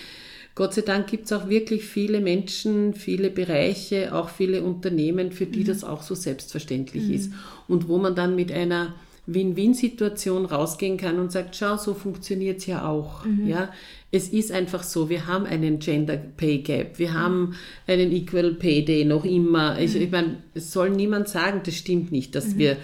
Gott 0.53 0.73
sei 0.75 0.81
Dank 0.81 1.07
gibt 1.07 1.25
es 1.25 1.33
auch 1.33 1.49
wirklich 1.49 1.83
viele 1.85 2.19
Menschen, 2.19 2.93
viele 2.95 3.29
Bereiche, 3.31 4.13
auch 4.15 4.29
viele 4.29 4.63
Unternehmen, 4.63 5.31
für 5.31 5.45
Mhm. 5.45 5.51
die 5.51 5.63
das 5.63 5.83
auch 5.83 6.01
so 6.03 6.15
selbstverständlich 6.15 7.09
ist. 7.11 7.31
Und 7.67 7.87
wo 7.87 7.97
man 7.99 8.15
dann 8.15 8.35
mit 8.35 8.51
einer 8.51 8.93
Win-Win-Situation 9.27 10.45
rausgehen 10.45 10.97
kann 10.97 11.19
und 11.19 11.31
sagt, 11.31 11.55
schau, 11.55 11.77
so 11.77 11.93
funktioniert 11.93 12.59
es 12.59 12.65
ja 12.65 12.87
auch. 12.87 13.25
Mhm. 13.25 13.47
Ja, 13.47 13.71
es 14.11 14.29
ist 14.29 14.51
einfach 14.51 14.83
so, 14.83 15.09
wir 15.09 15.27
haben 15.27 15.45
einen 15.45 15.79
Gender 15.79 16.17
Pay 16.17 16.59
Gap, 16.59 16.97
wir 16.97 17.13
haben 17.13 17.55
einen 17.85 18.11
Equal 18.11 18.53
Pay 18.53 18.85
Day 18.85 19.05
noch 19.05 19.25
immer. 19.25 19.79
Ich, 19.79 19.95
ich 19.95 20.09
meine, 20.09 20.37
es 20.53 20.71
soll 20.71 20.89
niemand 20.89 21.27
sagen, 21.27 21.61
das 21.65 21.75
stimmt 21.75 22.11
nicht, 22.11 22.33
dass 22.35 22.57
wir 22.57 22.77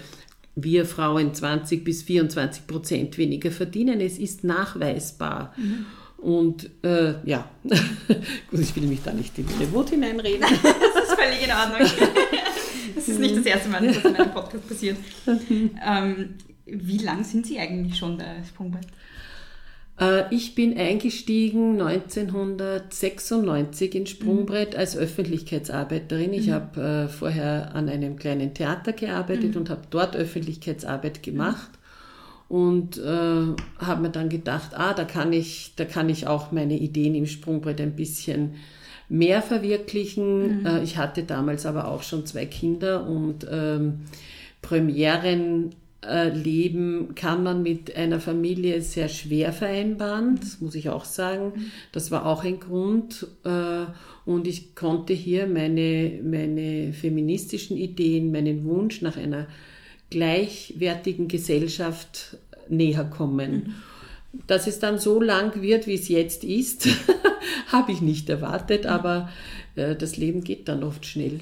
wir 0.56 0.86
Frauen 0.86 1.34
20 1.34 1.82
bis 1.82 2.02
24 2.02 2.66
Prozent 2.66 3.18
weniger 3.18 3.50
verdienen. 3.50 4.00
Es 4.00 4.18
ist 4.18 4.44
nachweisbar. 4.44 5.52
Und 6.18 6.70
äh, 6.82 7.14
ja, 7.24 7.50
gut, 8.50 8.60
ich 8.60 8.74
will 8.76 8.86
mich 8.86 9.02
da 9.04 9.12
nicht 9.12 9.38
in 9.38 9.46
meine 9.46 9.70
Wut 9.72 9.90
hineinreden. 9.90 10.46
Das 10.62 11.04
ist 11.04 11.20
völlig 11.20 11.44
in 11.44 11.50
Ordnung. 11.50 11.88
Das 13.14 13.22
ist 13.22 13.30
nicht 13.30 13.36
das 13.36 13.46
erste 13.46 13.68
Mal, 13.68 13.86
dass 13.86 14.02
das 14.02 14.04
in 14.04 14.16
einem 14.16 14.32
Podcast 14.32 14.68
passiert. 14.68 14.96
Ähm, 15.86 16.34
wie 16.66 16.98
lang 16.98 17.24
sind 17.24 17.46
Sie 17.46 17.58
eigentlich 17.58 17.96
schon 17.96 18.16
bei 18.16 18.24
Sprungbrett? 18.48 18.86
Äh, 20.00 20.34
ich 20.34 20.54
bin 20.54 20.76
eingestiegen 20.76 21.80
1996 21.80 23.94
in 23.94 24.06
Sprungbrett 24.06 24.74
als 24.74 24.96
Öffentlichkeitsarbeiterin. 24.96 26.32
Ich 26.32 26.50
habe 26.50 26.80
äh, 26.80 27.08
vorher 27.08 27.74
an 27.74 27.88
einem 27.88 28.16
kleinen 28.16 28.54
Theater 28.54 28.92
gearbeitet 28.92 29.56
und 29.56 29.70
habe 29.70 29.82
dort 29.90 30.16
Öffentlichkeitsarbeit 30.16 31.22
gemacht 31.22 31.70
und 32.48 32.98
äh, 32.98 33.54
habe 33.78 34.02
mir 34.02 34.10
dann 34.10 34.28
gedacht, 34.28 34.70
ah, 34.74 34.94
da 34.94 35.04
kann 35.04 35.32
ich, 35.32 35.74
da 35.76 35.84
kann 35.84 36.08
ich 36.08 36.26
auch 36.26 36.50
meine 36.50 36.78
Ideen 36.78 37.14
im 37.14 37.26
Sprungbrett 37.26 37.80
ein 37.80 37.94
bisschen 37.94 38.54
mehr 39.08 39.42
verwirklichen. 39.42 40.64
Äh, 40.66 40.82
ich 40.82 40.96
hatte 40.96 41.24
damals 41.24 41.66
aber 41.66 41.88
auch 41.88 42.02
schon 42.02 42.26
zwei 42.26 42.46
Kinder 42.46 43.06
und 43.06 43.46
ähm, 43.50 44.00
Premieren 44.62 45.74
äh, 46.06 46.28
leben 46.30 47.14
kann 47.14 47.42
man 47.42 47.62
mit 47.62 47.96
einer 47.96 48.20
Familie 48.20 48.80
sehr 48.82 49.08
schwer 49.08 49.52
vereinbaren, 49.52 50.38
das 50.40 50.60
muss 50.60 50.74
ich 50.74 50.88
auch 50.88 51.04
sagen. 51.04 51.70
Das 51.92 52.10
war 52.10 52.26
auch 52.26 52.44
ein 52.44 52.60
Grund. 52.60 53.26
Äh, 53.44 53.86
und 54.24 54.46
ich 54.46 54.74
konnte 54.74 55.12
hier 55.12 55.46
meine, 55.46 56.20
meine 56.22 56.92
feministischen 56.92 57.76
Ideen, 57.76 58.32
meinen 58.32 58.64
Wunsch 58.64 59.02
nach 59.02 59.16
einer 59.16 59.46
gleichwertigen 60.10 61.28
Gesellschaft 61.28 62.38
näher 62.68 63.04
kommen. 63.04 63.74
Dass 64.46 64.66
es 64.66 64.78
dann 64.78 64.98
so 64.98 65.20
lang 65.20 65.60
wird, 65.62 65.86
wie 65.86 65.94
es 65.94 66.08
jetzt 66.08 66.44
ist, 66.44 66.88
habe 67.68 67.92
ich 67.92 68.00
nicht 68.00 68.28
erwartet, 68.28 68.86
aber 68.86 69.28
äh, 69.76 69.94
das 69.96 70.16
Leben 70.16 70.42
geht 70.42 70.68
dann 70.68 70.82
oft 70.82 71.06
schnell 71.06 71.40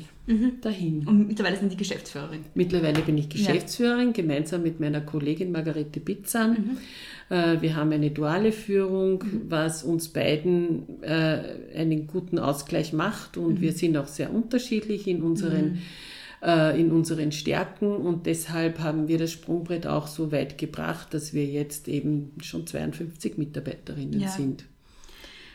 dahin. 0.61 1.07
Und 1.07 1.27
mittlerweile 1.27 1.57
sind 1.57 1.71
Sie 1.71 1.77
Geschäftsführerin. 1.77 2.45
Mittlerweile 2.55 3.01
bin 3.03 3.19
ich 3.19 3.29
Geschäftsführerin, 3.29 4.13
gemeinsam 4.13 4.63
mit 4.63 4.79
meiner 4.79 5.01
Kollegin 5.01 5.51
Margarete 5.51 5.99
Bitzan. 5.99 6.79
Äh, 7.29 7.61
Wir 7.61 7.75
haben 7.75 7.91
eine 7.91 8.13
duale 8.13 8.53
Führung, 8.53 9.25
was 9.49 9.83
uns 9.83 10.09
beiden 10.09 11.03
äh, 11.03 11.41
einen 11.77 12.07
guten 12.07 12.39
Ausgleich 12.39 12.93
macht 12.93 13.37
und 13.37 13.61
wir 13.61 13.73
sind 13.73 13.97
auch 13.97 14.07
sehr 14.07 14.33
unterschiedlich 14.33 15.09
in 15.09 15.23
unseren, 15.23 15.79
äh, 16.43 16.79
in 16.81 16.91
unseren 16.91 17.33
Stärken 17.33 17.95
und 17.97 18.27
deshalb 18.27 18.81
haben 18.81 19.09
wir 19.09 19.19
das 19.19 19.31
Sprungbrett 19.33 19.87
auch 19.87 20.07
so 20.07 20.33
weit 20.33 20.59
gebracht, 20.59 21.15
dass 21.15 21.33
wir 21.33 21.45
jetzt 21.47 21.89
eben 21.89 22.33
schon 22.43 22.67
52 22.67 23.39
Mitarbeiterinnen 23.39 24.21
Ja. 24.21 24.29
sind. 24.29 24.65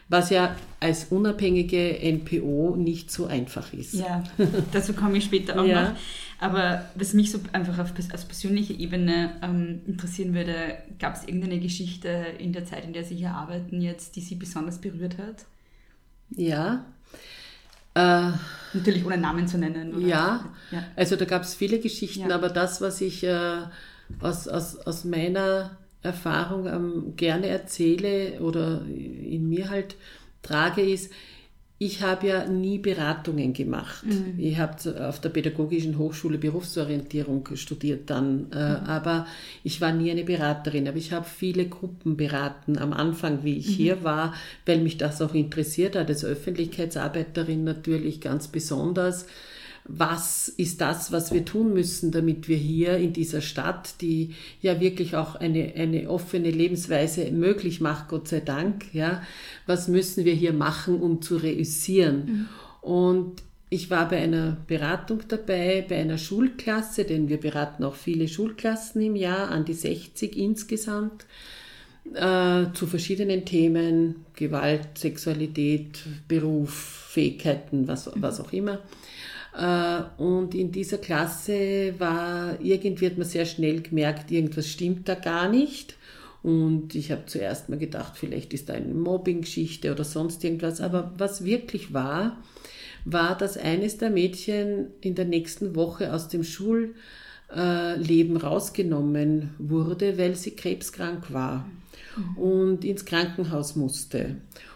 Was 0.10 0.30
ja 0.30 0.56
als 0.80 1.06
unabhängige 1.10 2.00
NPO 2.02 2.78
nicht 2.78 3.12
so 3.12 3.26
einfach 3.26 3.74
ist. 3.74 3.94
Ja, 3.94 4.24
dazu 4.72 4.94
komme 4.94 5.18
ich 5.18 5.26
später 5.26 5.60
auch 5.60 5.66
Ja. 5.68 5.90
noch. 5.92 5.98
Aber 6.40 6.86
was 6.96 7.14
mich 7.14 7.30
so 7.32 7.40
einfach 7.52 7.78
auf, 7.80 7.92
aus 8.14 8.24
persönlicher 8.26 8.76
Ebene 8.80 9.32
ähm, 9.42 9.82
interessieren 9.86 10.34
würde, 10.34 10.54
gab 11.00 11.16
es 11.16 11.28
irgendeine 11.28 11.60
Geschichte 11.60 12.08
in 12.38 12.54
der 12.54 12.64
Zeit, 12.64 12.86
in 12.86 12.94
der 12.94 13.04
Sie 13.04 13.16
hier 13.16 13.32
arbeiten 13.32 13.82
jetzt, 13.82 14.16
die 14.16 14.22
Sie 14.22 14.36
besonders 14.36 14.80
berührt 14.80 15.18
hat? 15.18 15.46
Ja. 16.30 16.86
Äh, 17.98 18.32
Natürlich 18.74 19.06
ohne 19.06 19.18
Namen 19.18 19.48
zu 19.48 19.58
nennen. 19.58 20.00
Ja, 20.06 20.46
ja. 20.72 20.84
also 20.96 21.16
da 21.16 21.26
gab 21.26 21.44
es 21.44 21.56
viele 21.56 21.80
Geschichten, 21.80 22.30
Ja. 22.30 22.36
aber 22.36 22.50
das, 22.50 22.82
was 22.82 23.02
ich 23.02 23.24
äh, 23.24 23.60
aus, 24.20 24.48
aus, 24.48 24.78
aus 24.78 25.04
meiner 25.06 25.78
Erfahrung 26.04 26.68
ähm, 26.68 27.14
gerne 27.16 27.48
erzähle 27.48 28.40
oder 28.42 28.82
in 28.86 29.48
mir 29.50 29.70
halt 29.70 29.96
trage, 30.44 30.82
ist, 30.82 31.12
ich 31.80 32.02
habe 32.02 32.28
ja 32.28 32.48
nie 32.48 32.80
Beratungen 32.80 33.54
gemacht. 33.54 34.04
Ich 34.40 34.58
habe 34.58 35.08
auf 35.08 35.22
der 35.22 35.30
Pädagogischen 35.30 36.00
Hochschule 36.00 36.40
Berufsorientierung 36.40 37.48
studiert 37.54 38.10
dann, 38.10 38.48
äh, 38.52 38.56
aber 38.56 39.28
ich 39.64 39.80
war 39.80 39.92
nie 39.92 40.10
eine 40.10 40.24
Beraterin. 40.24 40.88
Aber 40.88 40.98
ich 40.98 41.14
habe 41.14 41.26
viele 41.26 41.68
Gruppen 41.68 42.18
beraten 42.18 42.80
am 42.80 42.94
Anfang, 42.94 43.44
wie 43.44 43.58
ich 43.58 43.68
hier 43.68 44.04
war, 44.04 44.34
weil 44.66 44.80
mich 44.82 44.98
das 44.98 45.22
auch 45.22 45.36
interessiert 45.36 45.96
hat, 45.96 46.08
als 46.08 46.26
Öffentlichkeitsarbeiterin 46.26 47.64
natürlich 47.64 48.22
ganz 48.22 48.48
besonders 48.48 49.28
was 49.88 50.50
ist 50.50 50.82
das, 50.82 51.12
was 51.12 51.34
wir 51.34 51.46
tun 51.46 51.74
müssen, 51.74 52.12
damit 52.12 52.48
wir 52.48 52.58
hier 52.58 52.98
in 52.98 53.14
dieser 53.14 53.42
Stadt, 53.42 54.02
die 54.02 54.36
ja 54.62 54.80
wirklich 54.82 55.16
auch 55.16 55.36
eine, 55.36 55.74
eine 55.76 56.10
offene 56.10 56.52
Lebensweise 56.52 57.32
möglich 57.32 57.80
macht, 57.80 58.10
Gott 58.10 58.28
sei 58.28 58.42
Dank, 58.42 58.94
ja, 58.94 59.22
was 59.66 59.88
müssen 59.88 60.26
wir 60.26 60.34
hier 60.34 60.54
machen, 60.54 61.00
um 61.00 61.22
zu 61.22 61.38
reüssieren? 61.38 62.50
Und 62.82 63.42
ich 63.70 63.90
war 63.90 64.10
bei 64.10 64.18
einer 64.18 64.58
Beratung 64.68 65.22
dabei, 65.28 65.86
bei 65.88 65.98
einer 65.98 66.18
Schulklasse, 66.18 67.06
denn 67.06 67.30
wir 67.30 67.38
beraten 67.38 67.84
auch 67.84 67.96
viele 67.96 68.28
Schulklassen 68.28 69.02
im 69.02 69.16
Jahr, 69.16 69.50
an 69.50 69.66
die 69.66 69.74
60 69.74 70.38
insgesamt, 70.38 71.26
äh, 72.14 72.66
zu 72.74 72.88
verschiedenen 72.88 73.46
Themen, 73.46 74.26
Gewalt, 74.36 74.98
Sexualität, 74.98 76.00
Beruf, 76.28 77.08
Fähigkeiten, 77.10 77.88
was, 77.88 78.10
was 78.16 78.40
auch 78.40 78.54
immer. 78.54 78.80
Äh, 79.58 80.04
Und 80.22 80.54
in 80.54 80.72
dieser 80.72 81.00
Klasse 81.00 81.96
war, 81.98 82.62
irgendwie 82.62 83.08
hat 83.08 83.18
man 83.18 83.28
sehr 83.28 83.46
schnell 83.46 83.82
gemerkt, 83.82 84.32
irgendwas 84.32 84.68
stimmt 84.68 85.10
da 85.10 85.16
gar 85.16 85.50
nicht. 85.50 85.96
Und 86.44 86.94
ich 86.96 87.12
habe 87.12 87.26
zuerst 87.26 87.68
mal 87.68 87.80
gedacht, 87.80 88.14
vielleicht 88.16 88.54
ist 88.54 88.70
da 88.70 88.74
eine 88.74 88.94
Mobbing-Geschichte 88.94 89.92
oder 89.92 90.04
sonst 90.04 90.44
irgendwas. 90.44 90.80
Aber 90.80 91.12
was 91.18 91.44
wirklich 91.44 91.94
war, 91.94 92.38
war, 93.04 93.36
dass 93.38 93.58
eines 93.58 93.98
der 93.98 94.12
Mädchen 94.12 94.88
in 95.02 95.16
der 95.16 95.26
nächsten 95.26 95.76
Woche 95.76 96.14
aus 96.14 96.28
dem 96.28 96.44
Schulleben 96.44 96.94
rausgenommen 98.38 99.56
wurde, 99.58 100.18
weil 100.18 100.36
sie 100.36 100.52
krebskrank 100.52 101.34
war 101.34 101.68
und 102.36 102.86
ins 102.86 103.06
Krankenhaus 103.06 103.76
musste. 103.76 104.36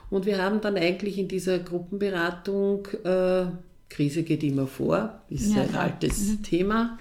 Und 0.09 0.25
wir 0.25 0.41
haben 0.41 0.59
dann 0.61 0.75
eigentlich 0.75 1.17
in 1.17 1.27
dieser 1.27 1.59
Gruppenberatung, 1.59 2.87
äh, 3.03 3.45
Krise 3.91 4.23
geht 4.23 4.41
immer 4.43 4.67
vor, 4.67 5.21
ist 5.29 5.53
Ja, 5.53 5.61
ein 5.63 5.69
klar. 5.69 5.83
altes 5.83 6.41
Thema, 6.41 6.97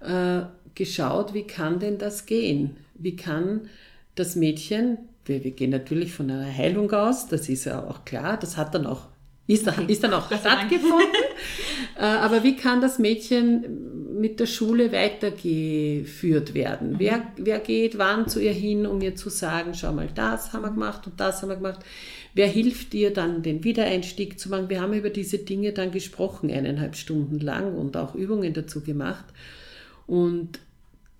äh, 0.00 0.42
geschaut, 0.74 1.34
wie 1.34 1.44
kann 1.46 1.78
denn 1.80 1.98
das 1.98 2.26
gehen? 2.26 2.76
Wie 2.94 3.16
kann 3.16 3.68
das 4.14 4.36
Mädchen, 4.36 4.98
wir, 5.24 5.42
wir 5.44 5.50
gehen 5.50 5.70
natürlich 5.70 6.12
von 6.12 6.30
einer 6.30 6.46
Heilung 6.52 6.90
aus, 6.92 7.26
das 7.28 7.48
ist 7.48 7.64
ja 7.64 7.82
auch 7.84 8.04
klar, 8.04 8.38
das 8.38 8.56
hat 8.56 8.74
dann 8.74 8.86
auch, 8.86 9.08
ist, 9.46 9.66
dann- 9.66 9.88
ist 9.88 10.02
dann 10.04 10.12
auch 10.14 10.28
Gott 10.28 10.40
stattgefunden, 10.40 11.22
äh, 11.98 12.02
aber 12.04 12.42
wie 12.44 12.56
kann 12.56 12.80
das 12.80 12.98
Mädchen 12.98 14.18
mit 14.20 14.40
der 14.40 14.46
Schule 14.46 14.92
weitergeführt 14.92 16.54
werden? 16.54 16.94
Wer, 16.98 17.22
wer 17.36 17.58
geht 17.60 17.98
wann 17.98 18.28
zu 18.28 18.40
ihr 18.40 18.52
hin, 18.52 18.86
um 18.86 19.00
ihr 19.02 19.14
zu 19.14 19.28
sagen, 19.30 19.74
schau 19.74 19.92
mal, 19.92 20.08
das 20.14 20.52
haben 20.52 20.62
wir 20.62 20.70
gemacht 20.70 21.06
und 21.06 21.18
das 21.20 21.42
haben 21.42 21.48
wir 21.50 21.56
gemacht? 21.56 21.80
Wer 22.36 22.48
hilft 22.48 22.92
dir 22.92 23.14
dann, 23.14 23.42
den 23.42 23.64
Wiedereinstieg 23.64 24.38
zu 24.38 24.50
machen? 24.50 24.68
Wir 24.68 24.82
haben 24.82 24.92
über 24.92 25.08
diese 25.08 25.38
Dinge 25.38 25.72
dann 25.72 25.90
gesprochen, 25.90 26.50
eineinhalb 26.50 26.94
Stunden 26.94 27.40
lang 27.40 27.74
und 27.74 27.96
auch 27.96 28.14
Übungen 28.14 28.52
dazu 28.52 28.82
gemacht. 28.82 29.24
Und 30.06 30.58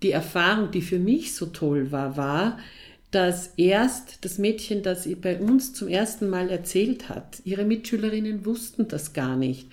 die 0.03 0.11
Erfahrung, 0.11 0.69
die 0.69 0.83
für 0.83 0.99
mich 0.99 1.33
so 1.33 1.47
toll 1.47 1.91
war, 1.91 2.17
war, 2.17 2.59
dass 3.09 3.53
erst 3.57 4.23
das 4.25 4.37
Mädchen, 4.37 4.83
das 4.83 5.09
bei 5.19 5.39
uns 5.39 5.73
zum 5.73 5.87
ersten 5.87 6.29
Mal 6.29 6.51
erzählt 6.51 7.09
hat, 7.09 7.41
ihre 7.45 7.65
Mitschülerinnen 7.65 8.45
wussten 8.45 8.87
das 8.87 9.13
gar 9.13 9.35
nicht. 9.35 9.67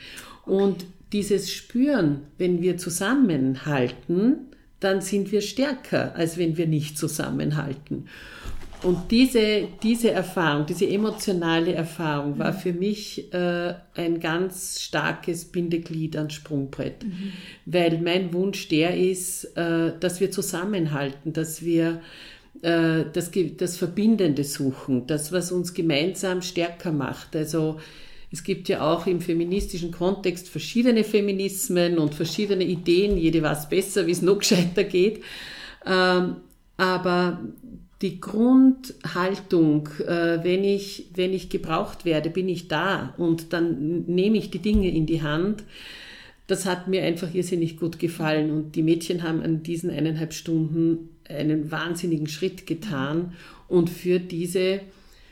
Und 0.46 0.86
dieses 1.12 1.52
Spüren, 1.52 2.22
wenn 2.38 2.62
wir 2.62 2.78
zusammenhalten, 2.78 4.46
dann 4.80 5.02
sind 5.02 5.30
wir 5.30 5.42
stärker, 5.42 6.16
als 6.16 6.38
wenn 6.38 6.56
wir 6.56 6.66
nicht 6.66 6.96
zusammenhalten. 6.96 8.08
Und 8.84 9.10
diese, 9.10 9.68
diese 9.82 10.10
Erfahrung, 10.10 10.66
diese 10.66 10.86
emotionale 10.86 11.72
Erfahrung 11.72 12.38
war 12.38 12.52
für 12.52 12.72
mich 12.72 13.32
äh, 13.32 13.74
ein 13.94 14.20
ganz 14.20 14.80
starkes 14.82 15.46
Bindeglied 15.46 16.16
ans 16.16 16.34
Sprungbrett, 16.34 17.04
mhm. 17.04 17.32
weil 17.64 18.00
mein 18.02 18.32
Wunsch 18.34 18.68
der 18.68 18.96
ist, 18.96 19.44
äh, 19.56 19.92
dass 19.98 20.20
wir 20.20 20.30
zusammenhalten, 20.30 21.32
dass 21.32 21.64
wir 21.64 22.02
äh, 22.60 23.04
das, 23.10 23.30
das 23.56 23.76
Verbindende 23.78 24.44
suchen, 24.44 25.06
das, 25.06 25.32
was 25.32 25.50
uns 25.50 25.72
gemeinsam 25.72 26.42
stärker 26.42 26.92
macht. 26.92 27.34
Also 27.34 27.80
es 28.30 28.44
gibt 28.44 28.68
ja 28.68 28.82
auch 28.82 29.06
im 29.06 29.20
feministischen 29.20 29.92
Kontext 29.92 30.48
verschiedene 30.48 31.04
Feminismen 31.04 31.98
und 31.98 32.14
verschiedene 32.14 32.64
Ideen, 32.64 33.16
jede 33.16 33.42
weiß 33.42 33.68
besser, 33.68 34.06
wie 34.06 34.10
es 34.10 34.22
noch 34.22 34.40
gescheiter 34.40 34.84
geht. 34.84 35.22
Ähm, 35.86 36.36
aber 36.76 37.40
die 38.04 38.20
Grundhaltung, 38.20 39.88
äh, 40.06 40.44
wenn, 40.44 40.62
ich, 40.62 41.06
wenn 41.14 41.32
ich 41.32 41.48
gebraucht 41.48 42.04
werde, 42.04 42.28
bin 42.28 42.50
ich 42.50 42.68
da 42.68 43.14
und 43.16 43.54
dann 43.54 44.04
nehme 44.04 44.36
ich 44.36 44.50
die 44.50 44.58
Dinge 44.58 44.90
in 44.90 45.06
die 45.06 45.22
Hand, 45.22 45.64
das 46.46 46.66
hat 46.66 46.86
mir 46.86 47.02
einfach 47.02 47.34
irrsinnig 47.34 47.78
gut 47.78 47.98
gefallen. 47.98 48.50
Und 48.50 48.76
die 48.76 48.82
Mädchen 48.82 49.22
haben 49.22 49.40
an 49.40 49.62
diesen 49.62 49.88
eineinhalb 49.88 50.34
Stunden 50.34 51.08
einen 51.26 51.70
wahnsinnigen 51.70 52.26
Schritt 52.26 52.66
getan. 52.66 53.32
Und 53.68 53.88
für 53.88 54.20
diese, 54.20 54.82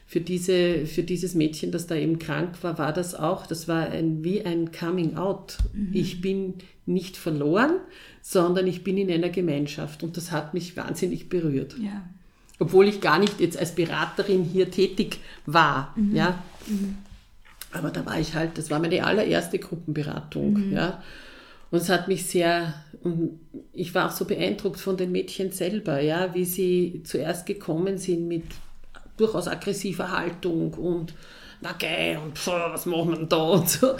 für 0.06 0.20
diese, 0.20 0.86
für 0.86 1.02
dieses 1.02 1.34
Mädchen, 1.34 1.72
das 1.72 1.86
da 1.86 1.94
eben 1.94 2.18
krank 2.18 2.62
war, 2.62 2.78
war 2.78 2.94
das 2.94 3.14
auch, 3.14 3.46
das 3.46 3.68
war 3.68 3.90
ein, 3.90 4.24
wie 4.24 4.40
ein 4.46 4.72
Coming 4.72 5.16
Out. 5.16 5.58
Mhm. 5.74 5.90
Ich 5.92 6.22
bin 6.22 6.54
nicht 6.86 7.18
verloren, 7.18 7.74
sondern 8.22 8.66
ich 8.66 8.82
bin 8.82 8.96
in 8.96 9.10
einer 9.10 9.28
Gemeinschaft. 9.28 10.02
Und 10.02 10.16
das 10.16 10.32
hat 10.32 10.54
mich 10.54 10.74
wahnsinnig 10.78 11.28
berührt. 11.28 11.76
Ja 11.78 12.08
obwohl 12.62 12.86
ich 12.86 13.00
gar 13.00 13.18
nicht 13.18 13.40
jetzt 13.40 13.58
als 13.58 13.74
Beraterin 13.74 14.44
hier 14.44 14.70
tätig 14.70 15.18
war. 15.46 15.92
Mhm. 15.96 16.14
Ja. 16.14 16.42
Mhm. 16.68 16.98
Aber 17.72 17.90
da 17.90 18.06
war 18.06 18.20
ich 18.20 18.36
halt, 18.36 18.56
das 18.56 18.70
war 18.70 18.78
meine 18.78 19.04
allererste 19.04 19.58
Gruppenberatung. 19.58 20.68
Mhm. 20.68 20.72
Ja. 20.72 21.02
Und 21.72 21.80
es 21.80 21.88
hat 21.88 22.06
mich 22.06 22.26
sehr, 22.26 22.74
ich 23.72 23.94
war 23.96 24.06
auch 24.06 24.12
so 24.12 24.26
beeindruckt 24.26 24.78
von 24.78 24.96
den 24.96 25.10
Mädchen 25.10 25.50
selber, 25.50 26.00
ja, 26.00 26.34
wie 26.34 26.44
sie 26.44 27.02
zuerst 27.04 27.46
gekommen 27.46 27.98
sind 27.98 28.28
mit 28.28 28.44
durchaus 29.16 29.48
aggressiver 29.48 30.12
Haltung 30.12 30.74
und 30.74 31.14
na 31.62 31.72
geil 31.72 32.18
und 32.22 32.38
pf, 32.38 32.46
was 32.46 32.86
machen 32.86 33.10
wir 33.10 33.16
denn 33.16 33.28
da 33.28 33.42
und 33.42 33.68
so. 33.68 33.94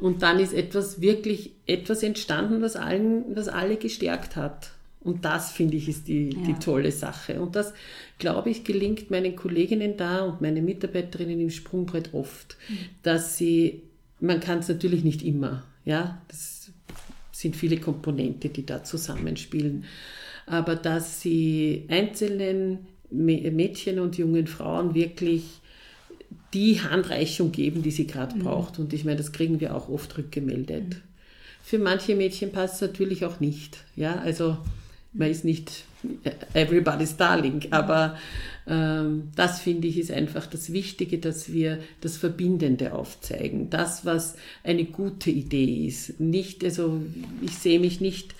Und 0.00 0.22
dann 0.22 0.40
ist 0.40 0.54
etwas 0.54 1.00
wirklich, 1.00 1.52
etwas 1.66 2.02
entstanden, 2.02 2.62
was 2.62 2.74
allen, 2.74 3.36
was 3.36 3.48
alle 3.48 3.76
gestärkt 3.76 4.34
hat. 4.34 4.70
Und 5.00 5.24
das, 5.24 5.52
finde 5.52 5.76
ich, 5.76 5.88
ist 5.88 6.08
die, 6.08 6.30
ja. 6.30 6.42
die 6.46 6.54
tolle 6.54 6.90
Sache. 6.90 7.40
Und 7.40 7.54
das, 7.54 7.72
glaube 8.18 8.50
ich, 8.50 8.64
gelingt 8.64 9.10
meinen 9.10 9.36
Kolleginnen 9.36 9.96
da 9.96 10.22
und 10.22 10.40
meinen 10.40 10.64
Mitarbeiterinnen 10.64 11.40
im 11.40 11.50
Sprungbrett 11.50 12.14
oft, 12.14 12.56
mhm. 12.68 12.78
dass 13.02 13.38
sie, 13.38 13.82
man 14.20 14.40
kann 14.40 14.58
es 14.58 14.68
natürlich 14.68 15.04
nicht 15.04 15.22
immer, 15.22 15.64
ja, 15.84 16.20
das 16.28 16.72
sind 17.30 17.54
viele 17.54 17.78
Komponente, 17.78 18.48
die 18.48 18.66
da 18.66 18.82
zusammenspielen, 18.82 19.84
aber 20.46 20.74
dass 20.74 21.20
sie 21.20 21.84
einzelnen 21.88 22.86
Mädchen 23.10 24.00
und 24.00 24.18
jungen 24.18 24.46
Frauen 24.46 24.94
wirklich 24.94 25.44
die 26.52 26.80
Handreichung 26.80 27.52
geben, 27.52 27.82
die 27.82 27.90
sie 27.90 28.06
gerade 28.06 28.36
mhm. 28.36 28.40
braucht. 28.40 28.78
Und 28.78 28.92
ich 28.92 29.04
meine, 29.04 29.18
das 29.18 29.32
kriegen 29.32 29.60
wir 29.60 29.74
auch 29.74 29.88
oft 29.88 30.18
rückgemeldet. 30.18 30.88
Mhm. 30.88 31.02
Für 31.62 31.78
manche 31.78 32.16
Mädchen 32.16 32.50
passt 32.50 32.76
es 32.76 32.80
natürlich 32.80 33.24
auch 33.24 33.40
nicht. 33.40 33.78
Ja, 33.94 34.16
also 34.16 34.56
man 35.18 35.30
ist 35.30 35.44
nicht 35.44 35.84
everybody's 36.54 37.16
darling, 37.16 37.66
aber 37.70 38.16
ähm, 38.66 39.30
das 39.34 39.60
finde 39.60 39.88
ich 39.88 39.98
ist 39.98 40.12
einfach 40.12 40.46
das 40.46 40.72
Wichtige, 40.72 41.18
dass 41.18 41.52
wir 41.52 41.80
das 42.00 42.16
Verbindende 42.16 42.92
aufzeigen. 42.92 43.70
Das, 43.70 44.04
was 44.04 44.36
eine 44.62 44.84
gute 44.84 45.30
Idee 45.30 45.86
ist. 45.86 46.20
Nicht, 46.20 46.62
also 46.64 47.00
ich 47.42 47.58
sehe 47.58 47.80
mich 47.80 48.00
nicht 48.00 48.34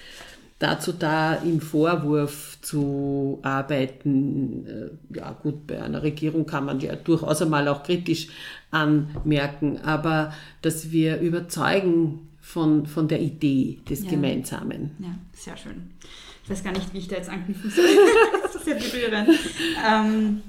dazu 0.59 0.93
da, 0.93 1.35
im 1.35 1.61
Vorwurf 1.61 2.59
zu 2.63 3.39
arbeiten. 3.43 4.67
Äh, 4.67 5.17
ja 5.17 5.33
gut, 5.33 5.67
bei 5.67 5.83
einer 5.83 6.03
Regierung 6.03 6.47
kann 6.47 6.65
man 6.65 6.81
ja 6.81 6.95
durchaus 6.97 7.43
einmal 7.43 7.69
auch 7.69 7.83
kritisch 7.83 8.29
anmerken, 8.71 9.79
aber 9.79 10.33
dass 10.63 10.91
wir 10.91 11.21
überzeugen 11.21 12.29
von, 12.41 12.87
von 12.87 13.09
der 13.09 13.21
Idee 13.21 13.79
des 13.89 14.05
ja. 14.05 14.11
Gemeinsamen. 14.11 14.91
Ja, 14.99 15.19
sehr 15.33 15.57
schön. 15.57 15.91
Ich 16.49 16.53
weiß 16.53 16.65
gar 16.65 16.73
nicht, 16.73 16.95
wie 16.95 16.99
ich 16.99 17.09
da 17.09 17.17
jetzt 17.17 17.29
anknüpfen 17.29 17.71
soll. 17.71 17.85
das 18.43 18.55
ist 18.55 18.65
sehr 18.65 18.77
berührend. 18.77 19.39
Ähm, 19.87 20.43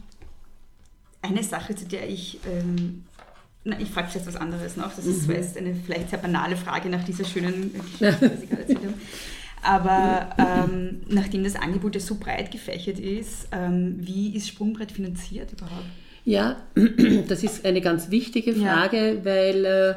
eine 1.22 1.44
Sache, 1.44 1.76
zu 1.76 1.86
der 1.88 2.08
ich, 2.08 2.40
ähm, 2.50 3.04
na, 3.66 3.78
ich 3.82 3.90
frage 3.90 4.08
jetzt 4.14 4.26
was 4.26 4.38
anderes 4.38 4.78
noch. 4.78 4.96
Das 4.96 5.06
ist 5.06 5.28
mhm. 5.28 5.44
zwar 5.44 5.62
eine 5.62 5.76
vielleicht 5.76 6.10
sehr 6.12 6.20
banale 6.20 6.56
Frage 6.56 6.88
nach 6.88 7.04
dieser 7.04 7.26
schönen 7.26 7.74
Geschichte, 8.00 8.30
die 8.30 8.38
Sie 8.38 8.48
gerade 8.48 8.62
erzählt 8.62 8.80
haben. 8.80 8.94
Aber 9.62 10.30
ähm, 10.38 11.02
nachdem 11.10 11.44
das 11.44 11.58
Angebot 11.58 11.96
ja 11.96 12.00
so 12.00 12.16
breit 12.16 12.50
gefächert 12.50 12.98
ist, 12.98 13.50
ähm, 13.52 13.98
wie 14.00 14.34
ist 14.38 14.48
Sprungbrett 14.48 14.94
finanziert 14.94 15.52
überhaupt? 15.52 15.84
Ja, 16.24 16.56
das 17.28 17.44
ist 17.44 17.66
eine 17.66 17.82
ganz 17.82 18.10
wichtige 18.10 18.54
Frage, 18.54 19.16
ja. 19.16 19.26
weil 19.26 19.66
äh, 19.66 19.96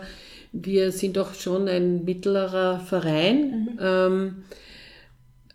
wir 0.51 0.91
sind 0.91 1.17
doch 1.17 1.35
schon 1.35 1.69
ein 1.69 2.05
mittlerer 2.05 2.81
Verein. 2.81 3.51
Mhm. 3.51 3.79
Ähm, 3.81 4.45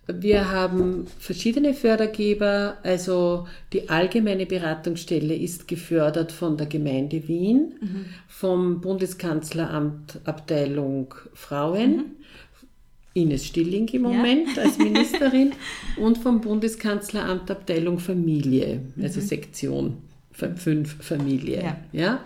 wir 0.07 0.51
haben 0.51 1.05
verschiedene 1.19 1.73
Fördergeber, 1.73 2.77
also 2.83 3.47
die 3.73 3.89
allgemeine 3.89 4.45
Beratungsstelle 4.45 5.35
ist 5.35 5.67
gefördert 5.67 6.31
von 6.31 6.55
der 6.55 6.67
Gemeinde 6.67 7.27
Wien, 7.27 7.73
mhm. 7.81 8.05
vom 8.27 8.79
Bundeskanzleramt 8.79 10.19
Abteilung 10.23 11.13
Frauen, 11.33 11.97
mhm. 11.97 12.05
Ines 13.13 13.45
Stilling 13.45 13.87
im 13.89 14.03
Moment 14.03 14.55
ja. 14.55 14.63
als 14.63 14.77
Ministerin 14.77 15.53
und 15.97 16.17
vom 16.17 16.39
Bundeskanzleramt 16.39 17.51
Abteilung 17.51 17.99
Familie, 17.99 18.81
also 19.01 19.19
mhm. 19.19 19.25
Sektion 19.25 19.97
5 20.31 21.03
Familie. 21.03 21.77
Ja. 21.91 22.19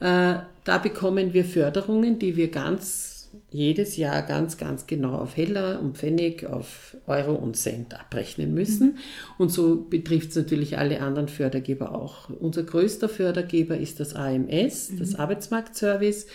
ja? 0.00 0.34
Äh, 0.34 0.40
da 0.64 0.78
bekommen 0.78 1.32
wir 1.32 1.44
Förderungen, 1.44 2.18
die 2.18 2.36
wir 2.36 2.50
ganz 2.50 3.15
jedes 3.56 3.96
Jahr 3.96 4.20
ganz, 4.22 4.58
ganz 4.58 4.86
genau 4.86 5.14
auf 5.14 5.36
Heller 5.36 5.80
und 5.80 5.96
Pfennig, 5.96 6.44
auf 6.44 6.94
Euro 7.06 7.34
und 7.34 7.56
Cent 7.56 7.98
abrechnen 7.98 8.52
müssen. 8.52 8.88
Mhm. 8.88 8.98
Und 9.38 9.50
so 9.50 9.86
betrifft 9.88 10.30
es 10.30 10.36
natürlich 10.36 10.76
alle 10.76 11.00
anderen 11.00 11.28
Fördergeber 11.28 11.94
auch. 11.94 12.28
Unser 12.28 12.64
größter 12.64 13.08
Fördergeber 13.08 13.78
ist 13.78 13.98
das 13.98 14.14
AMS, 14.14 14.90
mhm. 14.90 14.98
das 14.98 15.14
Arbeitsmarktservice. 15.14 16.26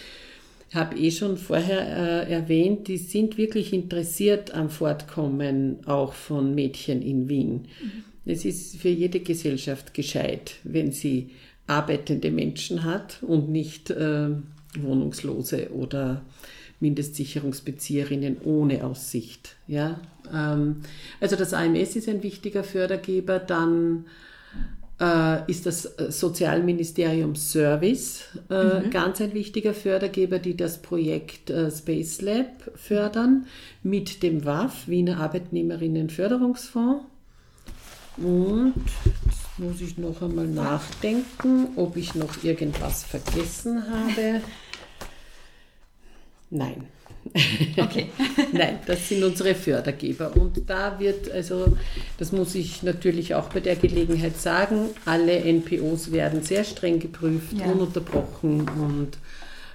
Ich 0.69 0.75
habe 0.75 0.97
eh 0.97 1.11
schon 1.11 1.37
vorher 1.37 2.27
äh, 2.27 2.31
erwähnt, 2.33 2.87
die 2.87 2.97
sind 2.97 3.37
wirklich 3.37 3.71
interessiert 3.71 4.55
am 4.55 4.69
Fortkommen 4.69 5.85
auch 5.85 6.13
von 6.13 6.55
Mädchen 6.55 7.03
in 7.03 7.29
Wien. 7.29 7.67
Mhm. 7.83 8.03
Es 8.25 8.45
ist 8.45 8.77
für 8.77 8.89
jede 8.89 9.19
Gesellschaft 9.19 9.93
gescheit, 9.93 10.55
wenn 10.63 10.91
sie 10.91 11.29
arbeitende 11.67 12.31
Menschen 12.31 12.83
hat 12.83 13.21
und 13.21 13.49
nicht 13.49 13.91
äh, 13.91 14.29
Wohnungslose 14.79 15.71
oder 15.71 16.23
Mindestsicherungsbezieherinnen 16.81 18.37
ohne 18.43 18.83
Aussicht. 18.83 19.55
Ja? 19.67 20.01
Ähm, 20.33 20.77
also 21.19 21.35
das 21.35 21.53
AMS 21.53 21.95
ist 21.95 22.09
ein 22.09 22.23
wichtiger 22.23 22.63
Fördergeber, 22.63 23.39
dann 23.39 24.05
äh, 24.99 25.49
ist 25.49 25.65
das 25.65 25.83
Sozialministerium 26.09 27.35
Service 27.35 28.25
äh, 28.49 28.81
mhm. 28.81 28.89
ganz 28.91 29.21
ein 29.21 29.33
wichtiger 29.33 29.73
Fördergeber, 29.73 30.39
die 30.39 30.55
das 30.55 30.81
Projekt 30.81 31.49
äh, 31.49 31.71
Space 31.71 32.21
Lab 32.21 32.71
fördern 32.75 33.47
mit 33.83 34.21
dem 34.23 34.45
WAF, 34.45 34.87
Wiener 34.87 35.19
Arbeitnehmerinnenförderungsfonds. 35.19 37.05
Und 38.17 38.73
jetzt 39.15 39.59
muss 39.59 39.81
ich 39.81 39.97
noch 39.97 40.21
einmal 40.21 40.47
nachdenken, 40.47 41.69
ob 41.77 41.95
ich 41.95 42.13
noch 42.13 42.43
irgendwas 42.43 43.03
vergessen 43.03 43.83
habe. 43.89 44.41
Nein. 46.51 46.85
Okay. 47.77 48.07
Nein, 48.51 48.79
das 48.85 49.09
sind 49.09 49.23
unsere 49.23 49.55
Fördergeber. 49.55 50.35
Und 50.35 50.69
da 50.69 50.99
wird, 50.99 51.31
also 51.31 51.77
das 52.17 52.31
muss 52.31 52.55
ich 52.55 52.83
natürlich 52.83 53.35
auch 53.35 53.49
bei 53.49 53.59
der 53.59 53.75
Gelegenheit 53.75 54.37
sagen, 54.37 54.89
alle 55.05 55.39
NPOs 55.39 56.11
werden 56.11 56.41
sehr 56.43 56.63
streng 56.63 56.99
geprüft, 56.99 57.53
ja. 57.53 57.65
ununterbrochen 57.65 58.67
und 58.69 59.17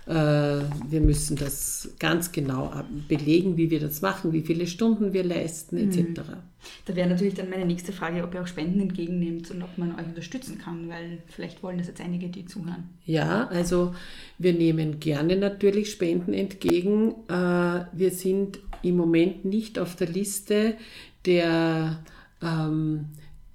wir 0.09 1.01
müssen 1.01 1.37
das 1.37 1.91
ganz 1.99 2.31
genau 2.31 2.73
belegen, 3.09 3.57
wie 3.57 3.71
wir 3.71 3.81
das 3.81 4.03
machen, 4.03 4.33
wie 4.33 4.43
viele 4.43 4.69
Stunden 4.69 5.13
wir 5.13 5.25
leisten, 5.25 5.77
etc. 5.77 5.99
Mhm. 5.99 6.37
Da 6.85 6.95
wäre 6.95 7.09
natürlich 7.09 7.35
dann 7.35 7.51
meine 7.51 7.65
nächste 7.65 7.93
Frage, 7.93 8.23
ob 8.23 8.33
ihr 8.35 8.43
auch 8.43 8.47
Spenden 8.47 8.81
entgegennehmt 8.81 9.51
und 9.51 9.63
ob 9.63 9.77
man 9.79 9.95
euch 9.97 10.07
unterstützen 10.07 10.59
kann, 10.59 10.89
weil 10.89 11.19
vielleicht 11.27 11.63
wollen 11.63 11.79
das 11.79 11.89
jetzt 11.89 12.01
einige, 12.01 12.29
die 12.29 12.45
zuhören. 12.45 12.89
Ja, 13.05 13.49
also 13.49 13.95
wir 14.39 14.53
nehmen 14.53 15.01
gerne 15.01 15.37
natürlich 15.37 15.91
Spenden 15.91 16.33
entgegen. 16.33 17.15
Äh, 17.29 17.87
wir 17.93 18.11
sind 18.11 18.61
im 18.83 18.97
Moment 18.97 19.45
nicht 19.45 19.79
auf 19.79 19.97
der 19.97 20.09
Liste 20.09 20.77
der 21.25 21.99
ähm, 22.43 23.07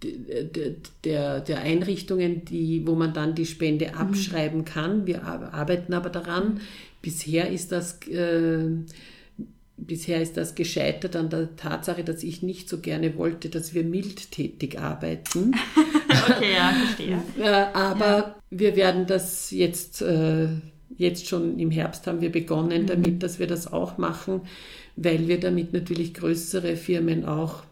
der, 0.03 1.41
der 1.41 1.61
Einrichtungen, 1.61 2.45
die, 2.45 2.85
wo 2.85 2.95
man 2.95 3.13
dann 3.13 3.35
die 3.35 3.45
Spende 3.45 3.87
mhm. 3.87 3.97
abschreiben 3.97 4.65
kann. 4.65 5.05
Wir 5.05 5.23
arbeiten 5.23 5.93
aber 5.93 6.09
daran. 6.09 6.61
Bisher 7.01 7.49
ist 7.49 7.71
das, 7.71 7.99
äh, 8.07 8.65
bisher 9.77 10.21
ist 10.21 10.37
das 10.37 10.55
gescheitert 10.55 11.15
an 11.15 11.29
der 11.29 11.55
Tatsache, 11.55 12.03
dass 12.03 12.23
ich 12.23 12.41
nicht 12.41 12.69
so 12.69 12.79
gerne 12.79 13.15
wollte, 13.17 13.49
dass 13.49 13.73
wir 13.73 13.83
mildtätig 13.83 14.79
arbeiten. 14.79 15.53
okay, 16.29 16.53
ja, 16.55 16.73
verstehe. 16.73 17.23
Äh, 17.39 17.65
aber 17.73 18.05
ja. 18.05 18.35
wir 18.49 18.75
werden 18.75 19.07
das 19.07 19.51
jetzt, 19.51 20.01
äh, 20.01 20.47
jetzt 20.97 21.27
schon 21.27 21.59
im 21.59 21.71
Herbst 21.71 22.07
haben 22.07 22.21
wir 22.21 22.31
begonnen 22.31 22.83
mhm. 22.83 22.87
damit, 22.87 23.23
dass 23.23 23.39
wir 23.39 23.47
das 23.47 23.71
auch 23.71 23.97
machen, 23.97 24.41
weil 24.95 25.27
wir 25.27 25.39
damit 25.39 25.73
natürlich 25.73 26.13
größere 26.13 26.75
Firmen 26.75 27.25
auch 27.25 27.63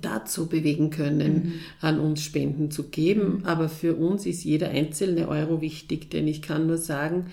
dazu 0.00 0.48
bewegen 0.48 0.90
können, 0.90 1.34
mhm. 1.34 1.52
an 1.80 2.00
uns 2.00 2.22
Spenden 2.22 2.70
zu 2.70 2.84
geben. 2.84 3.38
Mhm. 3.38 3.44
Aber 3.44 3.68
für 3.68 3.94
uns 3.94 4.26
ist 4.26 4.44
jeder 4.44 4.70
einzelne 4.70 5.28
Euro 5.28 5.60
wichtig, 5.60 6.10
denn 6.10 6.26
ich 6.26 6.42
kann 6.42 6.66
nur 6.66 6.78
sagen, 6.78 7.26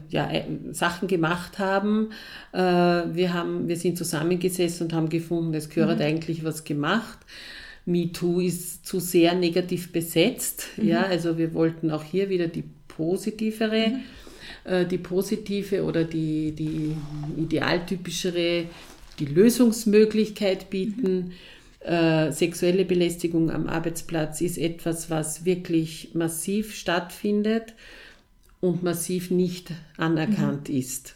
ja, 0.09 0.29
Sachen 0.71 1.09
gemacht 1.09 1.59
haben. 1.59 2.11
Wir, 2.53 3.33
haben. 3.33 3.67
wir 3.67 3.75
sind 3.75 3.97
zusammengesessen 3.97 4.87
und 4.87 4.93
haben 4.93 5.09
gefunden, 5.09 5.53
es 5.53 5.69
gehört 5.69 5.99
mhm. 5.99 6.05
eigentlich 6.05 6.45
was 6.45 6.63
gemacht. 6.63 7.19
MeToo 7.85 8.39
ist 8.39 8.85
zu 8.85 8.99
sehr 8.99 9.33
negativ 9.33 9.91
besetzt. 9.91 10.67
Mhm. 10.77 10.87
Ja, 10.87 11.03
also 11.03 11.37
wir 11.37 11.53
wollten 11.53 11.91
auch 11.91 12.03
hier 12.03 12.29
wieder 12.29 12.47
die 12.47 12.63
positivere, 12.87 13.89
mhm. 13.89 14.71
äh, 14.71 14.85
die 14.85 14.97
positive 14.97 15.83
oder 15.83 16.03
die, 16.03 16.51
die 16.51 16.95
idealtypischere, 17.37 18.65
die 19.19 19.25
Lösungsmöglichkeit 19.25 20.69
bieten. 20.69 21.13
Mhm. 21.13 21.31
Äh, 21.79 22.31
sexuelle 22.31 22.85
Belästigung 22.85 23.49
am 23.49 23.67
Arbeitsplatz 23.67 24.41
ist 24.41 24.59
etwas, 24.59 25.09
was 25.09 25.45
wirklich 25.45 26.11
massiv 26.13 26.75
stattfindet 26.75 27.73
und 28.59 28.83
massiv 28.83 29.31
nicht 29.31 29.71
anerkannt 29.97 30.69
mhm. 30.69 30.75
ist. 30.77 31.15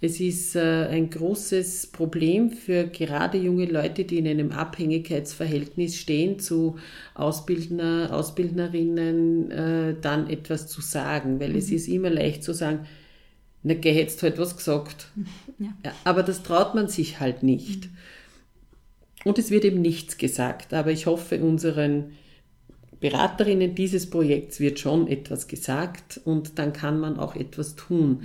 Es 0.00 0.20
ist 0.20 0.54
äh, 0.54 0.88
ein 0.90 1.08
großes 1.08 1.86
Problem 1.88 2.50
für 2.50 2.84
gerade 2.88 3.38
junge 3.38 3.64
Leute, 3.64 4.04
die 4.04 4.18
in 4.18 4.28
einem 4.28 4.52
Abhängigkeitsverhältnis 4.52 5.96
stehen, 5.96 6.38
zu 6.38 6.76
Ausbildner, 7.14 8.10
Ausbildnerinnen 8.12 9.50
äh, 9.50 9.94
dann 10.00 10.28
etwas 10.28 10.66
zu 10.66 10.80
sagen, 10.80 11.40
weil 11.40 11.50
mhm. 11.50 11.56
es 11.56 11.70
ist 11.70 11.88
immer 11.88 12.10
leicht 12.10 12.44
zu 12.44 12.52
sagen, 12.52 12.86
na, 13.62 13.72
geh, 13.74 13.92
hättest 13.92 14.22
halt 14.22 14.38
was 14.38 14.56
gesagt. 14.56 15.08
Ja. 15.60 15.68
Ja, 15.84 15.92
aber 16.02 16.24
das 16.24 16.42
traut 16.42 16.74
man 16.74 16.88
sich 16.88 17.20
halt 17.20 17.44
nicht. 17.44 17.84
Mhm. 17.84 17.96
Und 19.24 19.38
es 19.38 19.50
wird 19.50 19.64
eben 19.64 19.80
nichts 19.80 20.18
gesagt. 20.18 20.74
Aber 20.74 20.90
ich 20.90 21.06
hoffe, 21.06 21.38
unseren 21.38 22.12
Beraterinnen 23.04 23.74
dieses 23.74 24.08
Projekts 24.08 24.60
wird 24.60 24.78
schon 24.78 25.08
etwas 25.08 25.46
gesagt 25.46 26.22
und 26.24 26.58
dann 26.58 26.72
kann 26.72 26.98
man 26.98 27.18
auch 27.18 27.36
etwas 27.36 27.76
tun. 27.76 28.08
Mhm. 28.08 28.20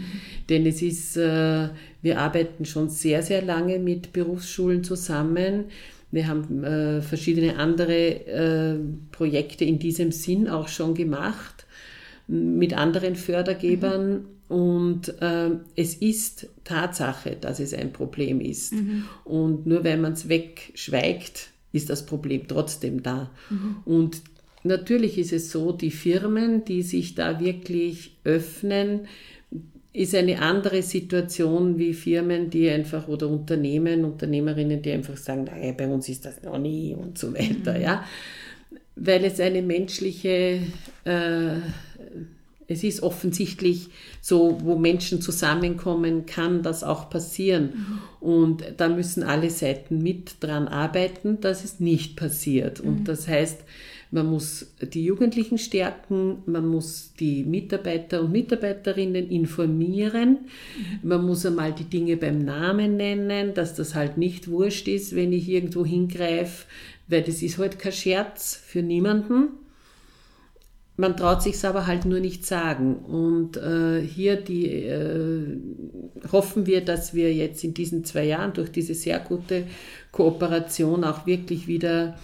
Denn 0.47 0.65
es 0.65 0.81
ist, 0.81 1.17
äh, 1.17 1.67
wir 2.01 2.17
arbeiten 2.17 2.63
schon 2.63 2.87
sehr, 2.87 3.21
sehr 3.21 3.41
lange 3.41 3.77
mit 3.77 4.13
Berufsschulen 4.13 4.85
zusammen. 4.85 5.65
Wir 6.11 6.29
haben 6.29 6.63
äh, 6.63 7.01
verschiedene 7.01 7.57
andere 7.57 8.25
äh, 8.25 8.79
Projekte 9.11 9.65
in 9.65 9.79
diesem 9.79 10.13
Sinn 10.13 10.47
auch 10.47 10.69
schon 10.69 10.93
gemacht 10.93 11.65
mit 12.27 12.73
anderen 12.73 13.17
Fördergebern. 13.17 14.11
Mhm. 14.13 14.25
Und 14.47 15.21
äh, 15.21 15.49
es 15.75 15.95
ist 15.95 16.47
Tatsache, 16.63 17.35
dass 17.35 17.59
es 17.59 17.73
ein 17.73 17.91
Problem 17.91 18.39
ist. 18.39 18.71
Mhm. 18.71 19.03
Und 19.25 19.67
nur 19.67 19.83
wenn 19.83 19.99
man 19.99 20.13
es 20.13 20.29
wegschweigt, 20.29 21.49
ist 21.73 21.89
das 21.89 22.05
Problem 22.05 22.47
trotzdem 22.47 23.03
da. 23.03 23.29
Mhm. 23.49 23.75
Und 23.83 24.21
Natürlich 24.63 25.17
ist 25.17 25.33
es 25.33 25.51
so, 25.51 25.71
die 25.71 25.91
Firmen, 25.91 26.65
die 26.65 26.81
sich 26.81 27.15
da 27.15 27.39
wirklich 27.39 28.17
öffnen, 28.23 29.07
ist 29.91 30.13
eine 30.13 30.41
andere 30.41 30.83
Situation 30.83 31.79
wie 31.79 31.93
Firmen, 31.93 32.49
die 32.49 32.69
einfach 32.69 33.07
oder 33.07 33.27
Unternehmen, 33.27 34.05
Unternehmerinnen, 34.05 34.81
die 34.81 34.91
einfach 34.91 35.17
sagen, 35.17 35.45
naja, 35.45 35.73
bei 35.75 35.87
uns 35.87 36.07
ist 36.09 36.25
das 36.25 36.43
noch 36.43 36.59
nie 36.59 36.93
und 36.93 37.17
so 37.17 37.33
weiter, 37.33 37.73
mhm. 37.73 37.81
ja. 37.81 38.05
Weil 38.95 39.23
es 39.23 39.39
eine 39.39 39.61
menschliche, 39.61 40.59
äh, 41.05 41.55
es 42.67 42.83
ist 42.83 43.01
offensichtlich 43.01 43.89
so, 44.21 44.59
wo 44.61 44.75
Menschen 44.77 45.21
zusammenkommen, 45.21 46.25
kann 46.25 46.61
das 46.61 46.83
auch 46.83 47.09
passieren. 47.09 47.99
Mhm. 48.21 48.27
Und 48.27 48.63
da 48.77 48.89
müssen 48.89 49.23
alle 49.23 49.49
Seiten 49.49 50.03
mit 50.03 50.35
dran 50.41 50.67
arbeiten, 50.67 51.41
dass 51.41 51.63
es 51.63 51.79
nicht 51.79 52.15
passiert. 52.15 52.83
Mhm. 52.83 52.89
Und 52.89 53.07
das 53.07 53.27
heißt, 53.27 53.63
man 54.11 54.25
muss 54.25 54.73
die 54.81 55.05
Jugendlichen 55.05 55.57
stärken, 55.57 56.39
man 56.47 56.67
muss 56.67 57.13
die 57.19 57.43
Mitarbeiter 57.43 58.21
und 58.21 58.31
Mitarbeiterinnen 58.31 59.29
informieren, 59.29 60.39
man 61.03 61.25
muss 61.25 61.45
einmal 61.45 61.73
die 61.73 61.83
Dinge 61.83 62.17
beim 62.17 62.39
Namen 62.43 62.97
nennen, 62.97 63.53
dass 63.53 63.75
das 63.75 63.93
halt 63.93 64.17
nicht 64.17 64.49
wurscht 64.49 64.87
ist, 64.87 65.15
wenn 65.15 65.31
ich 65.31 65.47
irgendwo 65.47 65.85
hingreife, 65.85 66.65
weil 67.07 67.21
das 67.21 67.41
ist 67.43 67.59
halt 67.59 67.77
kein 67.77 67.91
Scherz 67.91 68.55
für 68.55 68.81
niemanden. 68.81 69.49
Man 70.97 71.15
traut 71.15 71.41
sich 71.41 71.63
aber 71.63 71.87
halt 71.87 72.03
nur 72.03 72.19
nicht 72.19 72.45
sagen. 72.45 72.97
Und 72.97 73.55
äh, 73.55 74.01
hier 74.01 74.35
die, 74.35 74.67
äh, 74.67 75.57
hoffen 76.29 76.65
wir, 76.65 76.83
dass 76.83 77.13
wir 77.13 77.33
jetzt 77.33 77.63
in 77.63 77.73
diesen 77.73 78.03
zwei 78.03 78.25
Jahren 78.25 78.51
durch 78.51 78.69
diese 78.69 78.93
sehr 78.93 79.19
gute 79.19 79.63
Kooperation 80.11 81.05
auch 81.05 81.25
wirklich 81.25 81.67
wieder 81.67 82.19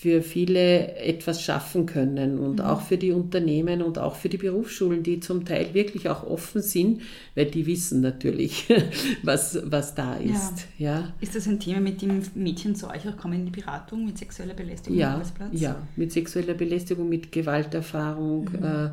für 0.00 0.22
viele 0.22 0.94
etwas 0.96 1.42
schaffen 1.42 1.84
können 1.84 2.38
und 2.38 2.60
auch 2.60 2.82
für 2.82 2.96
die 2.96 3.10
Unternehmen 3.10 3.82
und 3.82 3.98
auch 3.98 4.14
für 4.14 4.28
die 4.28 4.36
Berufsschulen, 4.36 5.02
die 5.02 5.18
zum 5.18 5.44
Teil 5.44 5.74
wirklich 5.74 6.08
auch 6.08 6.24
offen 6.24 6.62
sind, 6.62 7.02
weil 7.34 7.46
die 7.46 7.66
wissen 7.66 8.00
natürlich, 8.00 8.68
was, 9.24 9.58
was 9.64 9.96
da 9.96 10.14
ist. 10.14 10.68
Ja. 10.78 11.12
Ist 11.20 11.34
das 11.34 11.48
ein 11.48 11.58
Thema, 11.58 11.80
mit 11.80 12.00
dem 12.00 12.22
Mädchen 12.36 12.76
zu 12.76 12.88
euch 12.88 13.08
auch 13.08 13.16
kommen 13.16 13.40
in 13.40 13.46
die 13.46 13.60
Beratung 13.60 14.06
mit 14.06 14.18
sexueller 14.18 14.54
Belästigung 14.54 14.96
Ja, 14.96 15.08
am 15.08 15.14
Arbeitsplatz? 15.14 15.48
ja, 15.60 15.82
mit 15.96 16.12
sexueller 16.12 16.54
Belästigung, 16.54 17.08
mit 17.08 17.32
Gewalterfahrung. 17.32 18.48
Äh, 18.54 18.90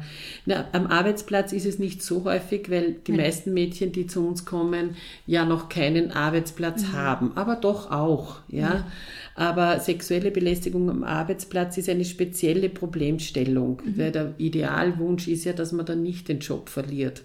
na, 0.48 0.66
am 0.72 0.88
Arbeitsplatz 0.88 1.54
ist 1.54 1.68
es 1.68 1.78
nicht 1.78 2.02
so 2.02 2.24
häufig, 2.24 2.72
weil 2.72 2.94
die 3.06 3.12
meisten 3.12 3.54
Mädchen, 3.54 3.92
die 3.92 4.08
zu 4.08 4.26
uns 4.28 4.44
kommen, 4.44 4.96
ja 5.28 5.46
noch 5.46 5.70
keinen 5.70 6.12
Arbeitsplatz 6.12 6.86
haben, 6.94 7.34
aber 7.36 7.58
doch 7.58 7.92
auch. 7.92 8.38
Ja. 8.48 8.88
Aber 9.36 9.80
sexuelle 9.82 10.32
Belästigung 10.32 10.95
am 10.96 11.04
Arbeitsplatz 11.04 11.78
ist 11.78 11.90
eine 11.90 12.06
spezielle 12.06 12.70
Problemstellung, 12.70 13.82
weil 13.96 14.12
der 14.12 14.34
Idealwunsch 14.38 15.28
ist 15.28 15.44
ja, 15.44 15.54
dass 15.54 15.72
man 15.72 15.86
dann 15.86 16.02
nicht 16.02 16.28
den 16.30 16.40
Job 16.40 16.70
verliert. 16.70 17.24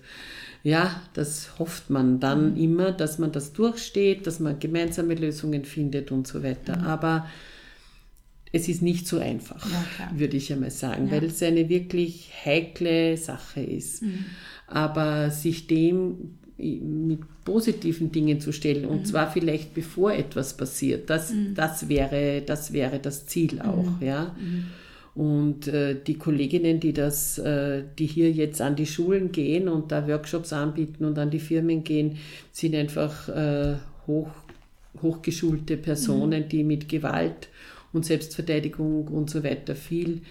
Ja, 0.63 1.01
das 1.15 1.59
hofft 1.59 1.89
man 1.89 2.21
dann 2.21 2.57
immer, 2.57 2.93
dass 2.93 3.19
man 3.19 3.33
das 3.33 3.53
durchsteht, 3.53 4.27
dass 4.27 4.41
man 4.41 4.59
gemeinsame 4.59 5.15
Lösungen 5.15 5.65
findet 5.65 6.13
und 6.13 6.27
so 6.27 6.43
weiter. 6.43 6.83
Aber 6.83 7.27
es 8.53 8.69
ist 8.69 8.83
nicht 8.83 9.07
so 9.07 9.19
einfach, 9.19 9.65
Ja, 9.71 10.19
würde 10.19 10.37
ich 10.37 10.53
einmal 10.53 10.71
sagen, 10.71 11.11
weil 11.11 11.25
es 11.25 11.43
eine 11.43 11.69
wirklich 11.69 12.31
heikle 12.45 13.17
Sache 13.17 13.61
ist. 13.63 14.03
Aber 14.67 15.31
sich 15.31 15.67
dem 15.67 16.39
mit 16.61 17.21
positiven 17.45 18.13
Dingen 18.13 18.41
zu 18.41 18.53
stellen. 18.53 18.85
Und 18.87 19.07
zwar 19.07 19.31
vielleicht 19.31 19.75
bevor 19.75 20.13
etwas 20.13 20.57
passiert, 20.57 21.11
das, 21.11 21.33
das, 21.55 21.89
wäre, 21.89 22.43
das 22.45 22.73
wäre 22.73 22.99
das 22.99 23.27
Ziel 23.27 23.61
auch, 23.61 24.01
ja. 24.01 24.35
Und 25.15 25.67
äh, 25.67 25.97
die 26.07 26.15
Kolleginnen, 26.15 26.79
die 26.79 26.93
das, 26.93 27.39
äh, 27.39 27.83
die 27.99 28.07
hier 28.07 28.31
jetzt 28.31 28.61
an 28.61 28.77
die 28.77 28.87
Schulen 28.87 29.33
gehen 29.33 29.69
und 29.69 29.91
da 29.91 30.07
Workshops 30.07 30.53
anbieten 30.53 31.05
und 31.05 31.19
an 31.19 31.31
die 31.31 31.41
Firmen 31.41 31.83
gehen, 31.83 32.19
sind 32.53 32.75
einfach 32.75 33.29
äh, 33.29 33.77
hoch, 34.07 34.31
hochgeschulte 35.03 35.77
Personen, 35.77 36.49
die 36.49 36.63
mit 36.63 36.89
Gewalt 36.89 37.49
und 37.93 38.07
Selbstverteidigung 38.07 39.09
und 39.09 39.31
so 39.31 39.43
weiter 39.43 39.75
viel 39.75 40.23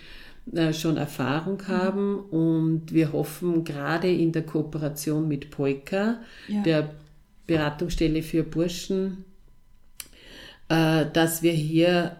äh, 0.53 0.73
schon 0.73 0.97
Erfahrung 0.97 1.67
haben. 1.67 2.19
Und 2.19 2.93
wir 2.93 3.11
hoffen 3.13 3.63
gerade 3.63 4.11
in 4.11 4.31
der 4.31 4.43
Kooperation 4.43 5.27
mit 5.27 5.51
Poika, 5.51 6.19
Ja. 6.47 6.61
der 6.63 6.89
Beratungsstelle 7.47 8.21
für 8.21 8.43
Burschen, 8.43 9.25
äh, 10.69 11.05
dass 11.13 11.41
wir 11.41 11.51
hier 11.53 12.17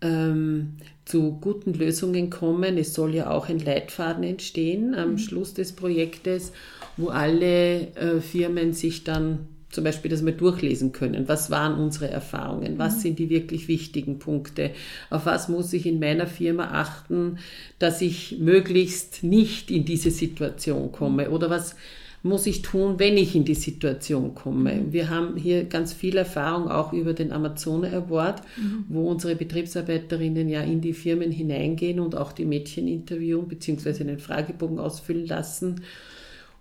ähm, 0.00 0.76
zu 1.04 1.38
guten 1.40 1.74
Lösungen 1.74 2.30
kommen. 2.30 2.78
Es 2.78 2.94
soll 2.94 3.14
ja 3.14 3.30
auch 3.30 3.48
ein 3.48 3.58
Leitfaden 3.58 4.24
entstehen 4.24 4.94
am 4.94 5.18
Schluss 5.18 5.54
des 5.54 5.72
Projektes, 5.72 6.52
wo 6.96 7.08
alle 7.08 7.88
äh, 7.96 8.20
Firmen 8.20 8.72
sich 8.72 9.04
dann 9.04 9.48
zum 9.74 9.84
Beispiel 9.84 10.10
das 10.10 10.22
mal 10.22 10.32
durchlesen 10.32 10.92
können. 10.92 11.28
Was 11.28 11.50
waren 11.50 11.78
unsere 11.78 12.08
Erfahrungen? 12.08 12.78
Was 12.78 13.02
sind 13.02 13.18
die 13.18 13.28
wirklich 13.28 13.68
wichtigen 13.68 14.18
Punkte? 14.18 14.70
Auf 15.10 15.26
was 15.26 15.48
muss 15.48 15.72
ich 15.72 15.84
in 15.86 15.98
meiner 15.98 16.26
Firma 16.26 16.70
achten, 16.72 17.38
dass 17.78 18.00
ich 18.00 18.38
möglichst 18.38 19.24
nicht 19.24 19.70
in 19.70 19.84
diese 19.84 20.10
Situation 20.10 20.92
komme? 20.92 21.30
Oder 21.30 21.50
was 21.50 21.76
muss 22.22 22.46
ich 22.46 22.62
tun, 22.62 22.98
wenn 22.98 23.18
ich 23.18 23.36
in 23.36 23.44
die 23.44 23.54
Situation 23.54 24.34
komme? 24.34 24.86
Wir 24.90 25.10
haben 25.10 25.36
hier 25.36 25.64
ganz 25.64 25.92
viel 25.92 26.16
Erfahrung 26.16 26.68
auch 26.68 26.92
über 26.92 27.12
den 27.12 27.32
Amazone 27.32 27.92
Award, 27.92 28.42
wo 28.88 29.10
unsere 29.10 29.36
Betriebsarbeiterinnen 29.36 30.48
ja 30.48 30.62
in 30.62 30.80
die 30.80 30.94
Firmen 30.94 31.30
hineingehen 31.30 32.00
und 32.00 32.16
auch 32.16 32.32
die 32.32 32.46
Mädchen 32.46 32.88
interviewen 32.88 33.46
bzw. 33.48 34.00
einen 34.00 34.18
Fragebogen 34.18 34.78
ausfüllen 34.78 35.26
lassen. 35.26 35.82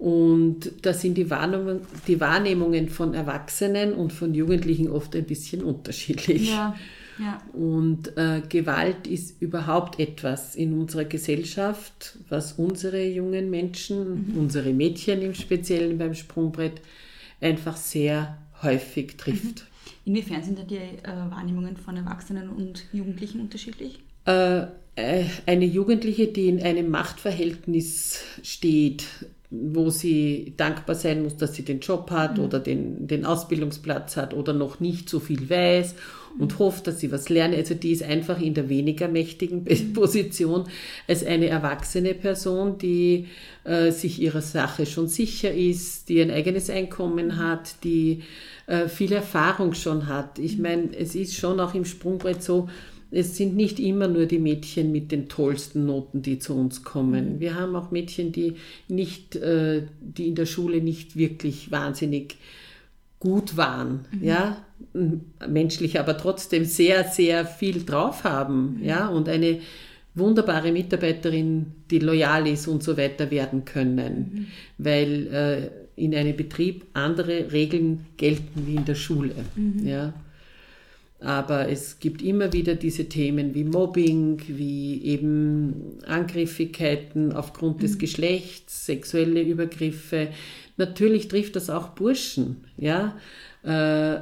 Und 0.03 0.69
da 0.81 0.93
sind 0.93 1.17
die 1.17 1.29
Wahrnehmungen, 1.29 1.79
die 2.07 2.19
Wahrnehmungen 2.19 2.89
von 2.89 3.13
Erwachsenen 3.13 3.93
und 3.93 4.11
von 4.11 4.33
Jugendlichen 4.33 4.89
oft 4.89 5.15
ein 5.15 5.23
bisschen 5.23 5.63
unterschiedlich. 5.63 6.49
Ja, 6.49 6.75
ja. 7.17 7.41
Und 7.53 8.17
äh, 8.17 8.41
Gewalt 8.49 9.07
ist 9.07 9.41
überhaupt 9.41 10.01
etwas 10.01 10.57
in 10.57 10.77
unserer 10.77 11.05
Gesellschaft, 11.05 12.17
was 12.27 12.51
unsere 12.53 13.01
jungen 13.01 13.49
Menschen, 13.49 14.35
unsere 14.37 14.73
Mädchen 14.73 15.21
im 15.21 15.33
Speziellen 15.33 15.97
beim 15.97 16.15
Sprungbrett, 16.15 16.81
einfach 17.39 17.77
sehr 17.77 18.39
häufig 18.61 19.15
trifft. 19.15 19.67
Inwiefern 20.03 20.43
sind 20.43 20.59
da 20.59 20.63
die 20.63 20.75
äh, 20.75 21.07
Wahrnehmungen 21.29 21.77
von 21.77 21.95
Erwachsenen 21.95 22.49
und 22.49 22.83
Jugendlichen 22.91 23.39
unterschiedlich? 23.39 23.99
Äh, 24.25 24.63
äh, 24.95 25.25
eine 25.45 25.65
Jugendliche, 25.65 26.27
die 26.27 26.49
in 26.49 26.61
einem 26.61 26.89
Machtverhältnis 26.89 28.19
steht, 28.43 29.05
wo 29.55 29.91
sie 29.91 30.53
dankbar 30.57 30.95
sein 30.95 31.23
muss, 31.23 31.37
dass 31.37 31.53
sie 31.53 31.63
den 31.63 31.79
Job 31.79 32.09
hat 32.09 32.39
oder 32.39 32.59
den, 32.59 33.07
den 33.07 33.23
Ausbildungsplatz 33.25 34.17
hat 34.17 34.33
oder 34.33 34.51
noch 34.51 34.79
nicht 34.79 35.09
so 35.09 35.19
viel 35.19 35.49
weiß 35.49 35.93
und 36.39 36.57
hofft, 36.57 36.87
dass 36.87 36.99
sie 36.99 37.11
was 37.11 37.29
lerne. 37.29 37.57
Also 37.57 37.75
die 37.75 37.91
ist 37.91 38.01
einfach 38.01 38.41
in 38.41 38.55
der 38.55 38.67
weniger 38.67 39.07
mächtigen 39.07 39.65
Position 39.93 40.65
als 41.07 41.23
eine 41.23 41.47
erwachsene 41.47 42.15
Person, 42.15 42.79
die 42.79 43.27
äh, 43.63 43.91
sich 43.91 44.19
ihrer 44.19 44.41
Sache 44.41 44.87
schon 44.87 45.07
sicher 45.07 45.53
ist, 45.53 46.09
die 46.09 46.19
ein 46.21 46.31
eigenes 46.31 46.71
Einkommen 46.71 47.37
hat, 47.37 47.83
die 47.83 48.23
äh, 48.65 48.87
viel 48.87 49.13
Erfahrung 49.13 49.73
schon 49.73 50.07
hat. 50.07 50.39
Ich 50.39 50.57
meine, 50.57 50.89
es 50.97 51.13
ist 51.13 51.35
schon 51.35 51.59
auch 51.59 51.75
im 51.75 51.85
Sprungbrett 51.85 52.41
so, 52.41 52.69
es 53.13 53.37
sind 53.37 53.55
nicht 53.55 53.79
immer 53.79 54.07
nur 54.07 54.25
die 54.25 54.39
Mädchen 54.39 54.91
mit 54.91 55.11
den 55.11 55.29
tollsten 55.29 55.85
Noten, 55.85 56.21
die 56.21 56.39
zu 56.39 56.55
uns 56.55 56.83
kommen. 56.83 57.39
Wir 57.39 57.55
haben 57.55 57.75
auch 57.75 57.91
Mädchen, 57.91 58.31
die 58.31 58.55
nicht, 58.87 59.35
äh, 59.35 59.83
die 60.01 60.27
in 60.27 60.35
der 60.35 60.45
Schule 60.45 60.81
nicht 60.81 61.15
wirklich 61.15 61.71
wahnsinnig 61.71 62.37
gut 63.19 63.55
waren, 63.55 64.01
ja, 64.21 64.57
M- 64.93 65.21
menschlich, 65.47 65.97
aber 65.99 66.17
trotzdem 66.17 66.65
sehr, 66.65 67.05
sehr 67.05 67.45
viel 67.45 67.85
drauf 67.85 68.25
haben, 68.25 68.81
ja, 68.83 69.07
und 69.07 69.29
eine 69.29 69.59
wunderbare 70.15 70.71
Mitarbeiterin, 70.71 71.67
die 71.89 71.99
loyal 71.99 72.47
ist 72.47 72.67
und 72.67 72.83
so 72.83 72.97
weiter 72.97 73.31
werden 73.31 73.63
können, 73.63 74.47
weil 74.77 75.27
äh, 75.27 76.01
in 76.01 76.13
einem 76.13 76.35
Betrieb 76.35 76.85
andere 76.93 77.51
Regeln 77.51 78.05
gelten 78.17 78.67
wie 78.67 78.75
in 78.75 78.85
der 78.85 78.95
Schule, 78.95 79.33
ja. 79.83 80.13
Aber 81.23 81.69
es 81.69 81.99
gibt 81.99 82.21
immer 82.21 82.51
wieder 82.51 82.75
diese 82.75 83.05
Themen 83.07 83.55
wie 83.55 83.63
Mobbing, 83.63 84.41
wie 84.47 85.01
eben 85.03 85.97
Angriffigkeiten 86.05 87.31
aufgrund 87.31 87.81
des 87.81 87.97
Geschlechts, 87.97 88.85
sexuelle 88.85 89.41
Übergriffe. 89.41 90.27
Natürlich 90.75 91.29
trifft 91.29 91.55
das 91.55 91.69
auch 91.69 91.89
Burschen, 91.89 92.65
ja. 92.77 93.15
Äh, 93.63 94.19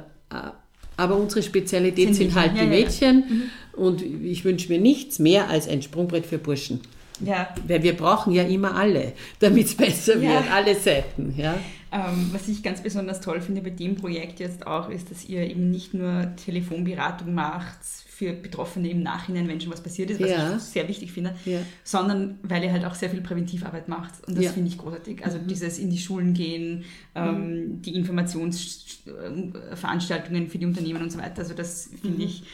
aber 0.96 1.16
unsere 1.16 1.42
Spezialität 1.42 2.14
Sind 2.14 2.30
sind, 2.30 2.34
halt 2.36 2.54
Mädchen, 2.54 2.70
die 2.70 2.74
ja, 2.74 2.78
ja, 2.78 3.08
ja. 3.08 3.12
Mädchen 3.12 3.50
und 3.72 4.02
ich 4.02 4.44
wünsche 4.44 4.68
mir 4.68 4.78
nichts 4.78 5.18
mehr 5.18 5.48
als 5.48 5.66
ein 5.66 5.82
Sprungbrett 5.82 6.26
für 6.26 6.38
Burschen. 6.38 6.80
Ja. 7.24 7.54
Weil 7.66 7.82
wir 7.82 7.96
brauchen 7.96 8.32
ja 8.32 8.42
immer 8.42 8.74
alle, 8.76 9.12
damit 9.38 9.66
es 9.66 9.74
besser 9.76 10.18
Ja. 10.18 10.40
wird, 10.40 10.50
alle 10.52 10.74
Seiten, 10.74 11.34
ja. 11.36 11.54
Ähm, 11.94 12.30
was 12.32 12.48
ich 12.48 12.62
ganz 12.62 12.82
besonders 12.82 13.20
toll 13.20 13.42
finde 13.42 13.60
bei 13.60 13.68
dem 13.68 13.96
Projekt 13.96 14.40
jetzt 14.40 14.66
auch, 14.66 14.88
ist, 14.88 15.10
dass 15.10 15.26
ihr 15.26 15.42
eben 15.42 15.70
nicht 15.70 15.92
nur 15.92 16.34
Telefonberatung 16.36 17.34
macht 17.34 17.76
für 18.08 18.32
Betroffene 18.32 18.88
im 18.88 19.02
Nachhinein, 19.02 19.46
wenn 19.46 19.60
schon 19.60 19.70
was 19.72 19.82
passiert 19.82 20.08
ist, 20.10 20.18
was 20.20 20.30
Ja. 20.30 20.56
ich 20.56 20.62
sehr 20.62 20.88
wichtig 20.88 21.12
finde, 21.12 21.34
Ja. 21.44 21.58
sondern 21.84 22.38
weil 22.44 22.64
ihr 22.64 22.72
halt 22.72 22.86
auch 22.86 22.94
sehr 22.94 23.10
viel 23.10 23.20
Präventivarbeit 23.20 23.88
macht. 23.88 24.26
Und 24.26 24.36
das 24.38 24.44
Ja. 24.44 24.50
Mhm. 24.50 24.54
finde 24.54 24.68
ich 24.70 24.78
großartig. 24.78 25.22
Also 25.24 25.36
dieses 25.38 25.78
in 25.78 25.90
die 25.90 25.98
Schulen 25.98 26.32
gehen, 26.32 26.84
ähm, 27.14 27.82
die 27.82 27.94
Informationsveranstaltungen 27.94 30.48
für 30.48 30.58
die 30.58 30.66
Unternehmen 30.66 31.02
und 31.02 31.12
so 31.12 31.18
weiter. 31.18 31.40
Also 31.42 31.54
das 31.54 31.90
Mhm. 31.90 31.96
finde 31.98 32.24
ich 32.24 32.44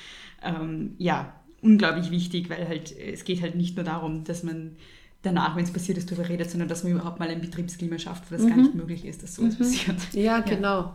ähm, 0.42 0.94
ja 0.98 1.32
unglaublich 1.62 2.10
wichtig, 2.10 2.50
weil 2.50 2.68
halt 2.68 2.96
es 2.96 3.24
geht 3.24 3.42
halt 3.42 3.54
nicht 3.54 3.76
nur 3.76 3.84
darum, 3.84 4.24
dass 4.24 4.42
man 4.42 4.76
danach, 5.22 5.56
wenn 5.56 5.64
es 5.64 5.72
passiert 5.72 5.98
ist, 5.98 6.10
darüber 6.10 6.28
redet, 6.28 6.50
sondern 6.50 6.68
dass 6.68 6.84
man 6.84 6.92
überhaupt 6.92 7.18
mal 7.18 7.28
ein 7.28 7.40
Betriebsklima 7.40 7.98
schafft, 7.98 8.30
wo 8.30 8.36
das 8.36 8.46
gar 8.46 8.56
nicht 8.56 8.74
möglich 8.74 9.04
ist, 9.04 9.22
dass 9.22 9.34
sowas 9.34 9.56
passiert. 9.56 9.96
Ja, 10.12 10.40
genau. 10.40 10.94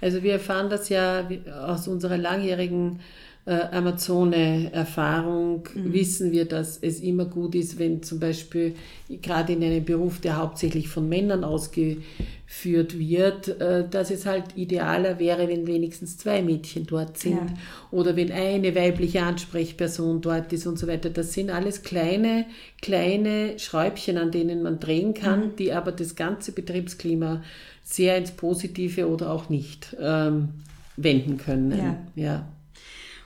Also 0.00 0.22
wir 0.22 0.32
erfahren 0.32 0.70
das 0.70 0.88
ja 0.88 1.28
aus 1.66 1.86
unserer 1.88 2.16
langjährigen 2.16 3.00
äh, 3.48 3.74
Amazone-Erfahrung, 3.74 5.62
wissen 5.74 6.32
wir, 6.32 6.44
dass 6.44 6.76
es 6.76 7.00
immer 7.00 7.24
gut 7.24 7.54
ist, 7.54 7.78
wenn 7.78 8.02
zum 8.02 8.20
Beispiel 8.20 8.74
gerade 9.22 9.54
in 9.54 9.64
einem 9.64 9.84
Beruf, 9.84 10.20
der 10.20 10.36
hauptsächlich 10.36 10.88
von 10.88 11.08
Männern 11.08 11.44
ausgeführt 11.44 12.98
wird, 12.98 13.48
äh, 13.60 13.88
dass 13.88 14.10
es 14.10 14.26
halt 14.26 14.44
idealer 14.56 15.18
wäre, 15.18 15.48
wenn 15.48 15.66
wenigstens 15.66 16.18
zwei 16.18 16.42
Mädchen 16.42 16.86
dort 16.86 17.16
sind 17.16 17.36
Ja. 17.36 17.46
oder 17.90 18.16
wenn 18.16 18.30
eine 18.30 18.74
weibliche 18.74 19.22
Ansprechperson 19.22 20.20
dort 20.20 20.52
ist 20.52 20.66
und 20.66 20.78
so 20.78 20.86
weiter. 20.86 21.08
Das 21.08 21.32
sind 21.32 21.48
alles 21.48 21.82
kleine, 21.82 22.44
kleine 22.82 23.58
Schräubchen, 23.58 24.18
an 24.18 24.30
denen 24.30 24.62
man 24.62 24.78
drehen 24.78 25.14
kann, 25.14 25.56
die 25.56 25.72
aber 25.72 25.92
das 25.92 26.16
ganze 26.16 26.52
Betriebsklima 26.52 27.42
sehr 27.82 28.18
ins 28.18 28.32
Positive 28.32 29.08
oder 29.08 29.32
auch 29.32 29.48
nicht 29.48 29.96
ähm, 29.98 30.50
wenden 30.98 31.38
können. 31.38 31.70
Ja. 31.70 31.96
ja. 32.14 32.48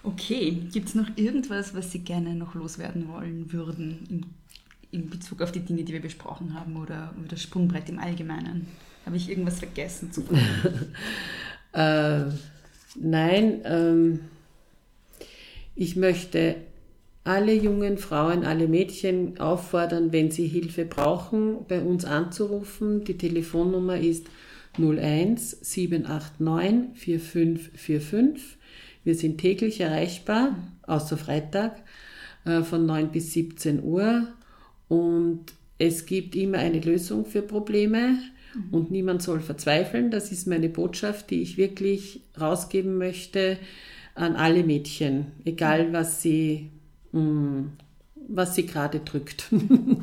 Okay, 0.05 0.63
gibt 0.73 0.89
es 0.89 0.95
noch 0.95 1.09
irgendwas, 1.17 1.75
was 1.75 1.93
Sie 1.93 2.01
gerne 2.01 2.35
noch 2.35 2.55
loswerden 2.55 3.09
wollen 3.09 3.53
würden 3.53 4.07
in, 4.11 4.27
in 4.91 5.11
Bezug 5.11 5.43
auf 5.43 5.53
die 5.53 5.61
Dinge, 5.61 5.85
die 5.85 5.93
wir 5.93 6.03
besprochen 6.03 6.55
haben 6.55 6.77
oder 6.77 7.15
über 7.17 7.29
das 7.29 7.43
Sprungbrett 7.43 7.89
im 7.89 8.01
Allgemeinen? 8.01 8.67
Habe 9.07 9.17
ich 9.17 9.29
irgendwas 9.29 9.61
vergessen 9.61 10.11
zu 10.13 10.23
äh, 11.73 12.25
nein, 12.97 13.61
ähm, 13.65 14.21
ich 15.75 15.97
möchte 15.97 16.57
alle 17.25 17.55
jungen 17.55 17.99
Frauen, 17.99 18.45
alle 18.45 18.67
Mädchen 18.67 19.39
auffordern, 19.39 20.13
wenn 20.13 20.33
sie 20.33 20.49
Hilfe 20.49 20.85
brauchen, 20.85 21.65
bei 21.69 21.81
uns 21.81 22.05
anzurufen. 22.05 23.05
Die 23.05 23.17
Telefonnummer 23.17 23.97
ist 23.99 24.27
01 24.77 25.59
789 25.61 26.99
4545. 26.99 28.59
Wir 29.05 29.15
sind 29.15 29.39
täglich 29.39 29.81
erreichbar, 29.81 30.57
außer 30.83 31.17
Freitag, 31.17 31.83
äh, 32.45 32.63
von 32.63 32.87
9 32.87 33.11
bis 33.11 33.33
17 33.33 33.83
Uhr. 33.83 34.29
Und 34.89 35.47
es 35.79 36.07
gibt 36.07 36.37
immer 36.37 36.59
eine 36.59 36.81
Lösung 36.81 37.25
für 37.25 37.43
Probleme 37.43 38.19
und 38.71 38.91
niemand 38.91 39.23
soll 39.23 39.41
verzweifeln. 39.41 40.11
Das 40.11 40.31
ist 40.31 40.47
meine 40.47 40.69
Botschaft, 40.69 41.31
die 41.31 41.43
ich 41.43 41.57
wirklich 41.57 42.21
rausgeben 42.41 42.99
möchte 42.99 43.59
an 44.15 44.37
alle 44.37 44.63
Mädchen, 44.63 45.27
egal 45.45 45.93
was 45.93 46.21
sie, 46.21 46.71
hm, 47.13 47.73
was 48.29 48.55
sie 48.55 48.67
gerade 48.67 49.01
drückt. 49.01 49.47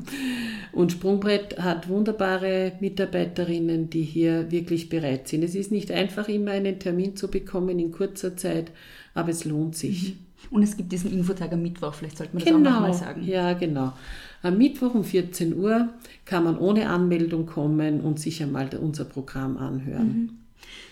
Und 0.72 0.92
Sprungbrett 0.92 1.60
hat 1.60 1.90
wunderbare 1.90 2.74
Mitarbeiterinnen, 2.80 3.90
die 3.90 4.04
hier 4.04 4.52
wirklich 4.52 4.90
bereit 4.90 5.28
sind. 5.28 5.44
Es 5.44 5.56
ist 5.56 5.72
nicht 5.72 5.92
einfach, 5.92 6.30
immer 6.30 6.52
einen 6.52 6.80
Termin 6.80 7.16
zu 7.16 7.30
bekommen 7.30 7.80
in 7.80 7.92
kurzer 7.92 8.38
Zeit, 8.38 8.72
aber 9.14 9.30
es 9.30 9.46
lohnt 9.46 9.76
sich. 9.76 10.10
Mhm. 10.10 10.30
Und 10.52 10.64
es 10.64 10.78
gibt 10.78 10.92
diesen 10.92 11.12
Infotag 11.12 11.52
am 11.52 11.62
Mittwoch, 11.62 11.94
vielleicht 11.94 12.18
sollte 12.18 12.34
man 12.34 12.44
das 12.44 12.54
genau. 12.54 12.70
auch 12.70 12.74
nochmal 12.74 12.94
sagen. 12.94 13.24
Ja, 13.24 13.54
genau. 13.54 13.94
Am 14.42 14.58
Mittwoch 14.58 14.96
um 14.96 15.04
14 15.04 15.58
Uhr 15.58 15.90
kann 16.26 16.44
man 16.46 16.58
ohne 16.58 16.90
Anmeldung 16.90 17.46
kommen 17.46 18.00
und 18.02 18.20
sich 18.20 18.42
einmal 18.42 18.70
unser 18.80 19.06
Programm 19.06 19.58
anhören. 19.58 20.08
Mhm. 20.08 20.39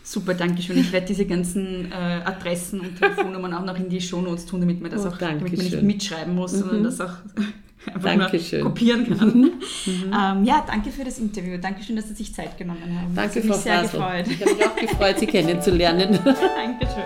Super, 0.03 0.34
danke 0.34 0.61
schön. 0.61 0.78
Ich 0.78 0.93
werde 0.93 1.05
diese 1.05 1.26
ganzen 1.26 1.91
äh, 1.91 1.95
Adressen 1.95 2.80
und 2.80 2.97
Telefonnummern 2.97 3.53
auch 3.53 3.65
noch 3.65 3.78
in 3.78 3.89
die 3.89 3.99
Shownotes 3.99 4.45
tun, 4.45 4.61
damit 4.61 4.82
man 4.82 4.89
das 4.89 5.05
oh, 5.05 5.09
auch 5.09 5.18
damit 5.18 5.41
man 5.41 5.65
nicht 5.65 5.82
mitschreiben 5.82 6.34
muss, 6.34 6.53
mhm. 6.53 6.59
sondern 6.59 6.84
das 6.84 7.01
auch 7.01 7.13
einfach 7.93 8.01
Dankeschön. 8.01 8.63
kopieren 8.63 9.18
kann. 9.18 9.51
Mhm. 9.86 10.11
Ähm, 10.13 10.43
ja, 10.43 10.65
danke 10.68 10.91
für 10.91 11.05
das 11.05 11.18
Interview. 11.18 11.57
Dankeschön, 11.57 11.95
dass 11.95 12.09
Sie 12.09 12.13
sich 12.13 12.34
Zeit 12.34 12.57
genommen 12.57 12.82
haben. 12.84 13.15
Danke, 13.15 13.41
Frau 13.41 13.47
mich 13.47 13.57
sehr 13.57 13.84
Fasel. 13.84 13.99
gefreut. 13.99 14.26
Ich 14.28 14.41
habe 14.41 14.55
mich 14.55 14.65
auch 14.65 14.76
gefreut, 14.76 15.20
Sie 15.20 15.28
kennenzulernen. 15.28 16.20
Dankeschön. 16.26 17.03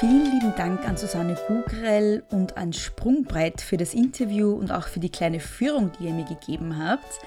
Vielen 0.00 0.24
lieben 0.24 0.52
Dank 0.56 0.86
an 0.86 0.98
Susanne 0.98 1.36
Gugrell 1.48 2.24
und 2.30 2.58
an 2.58 2.74
Sprungbrett 2.74 3.62
für 3.62 3.78
das 3.78 3.94
Interview 3.94 4.52
und 4.52 4.70
auch 4.70 4.86
für 4.88 5.00
die 5.00 5.08
kleine 5.08 5.40
Führung, 5.40 5.92
die 5.98 6.04
ihr 6.04 6.12
mir 6.12 6.26
gegeben 6.26 6.76
habt. 6.78 7.20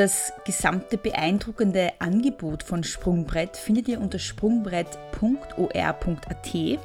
Das 0.00 0.32
gesamte 0.46 0.96
beeindruckende 0.96 1.92
Angebot 1.98 2.62
von 2.62 2.82
Sprungbrett 2.82 3.54
findet 3.54 3.86
ihr 3.86 4.00
unter 4.00 4.18
sprungbrett.or.at. 4.18 6.78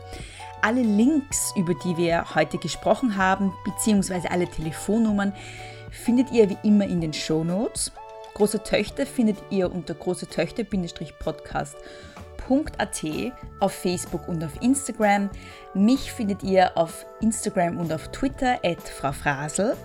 Alle 0.62 0.82
Links, 0.82 1.54
über 1.56 1.74
die 1.76 1.96
wir 1.96 2.36
heute 2.36 2.58
gesprochen 2.58 3.16
haben, 3.16 3.54
beziehungsweise 3.64 4.30
alle 4.30 4.50
Telefonnummern, 4.50 5.32
findet 5.92 6.30
ihr 6.34 6.50
wie 6.50 6.58
immer 6.64 6.88
in 6.88 7.00
den 7.00 7.14
Show 7.14 7.46
Notes. 7.46 7.94
Große 8.34 8.64
Töchter 8.64 9.06
findet 9.06 9.38
ihr 9.50 9.72
unter 9.72 9.94
große 9.94 10.28
Töchter-podcast 10.28 11.78
www.frauenfrasel.at 12.50 13.62
auf 13.62 13.72
Facebook 13.72 14.28
und 14.28 14.44
auf 14.44 14.62
Instagram. 14.62 15.30
Mich 15.74 16.12
findet 16.12 16.44
ihr 16.44 16.78
auf 16.78 17.06
Instagram 17.22 17.78
und 17.78 17.94
auf 17.94 18.10
Twitter 18.10 18.60
at 18.62 18.82
Frau 18.82 19.14
Frasel. 19.14 19.78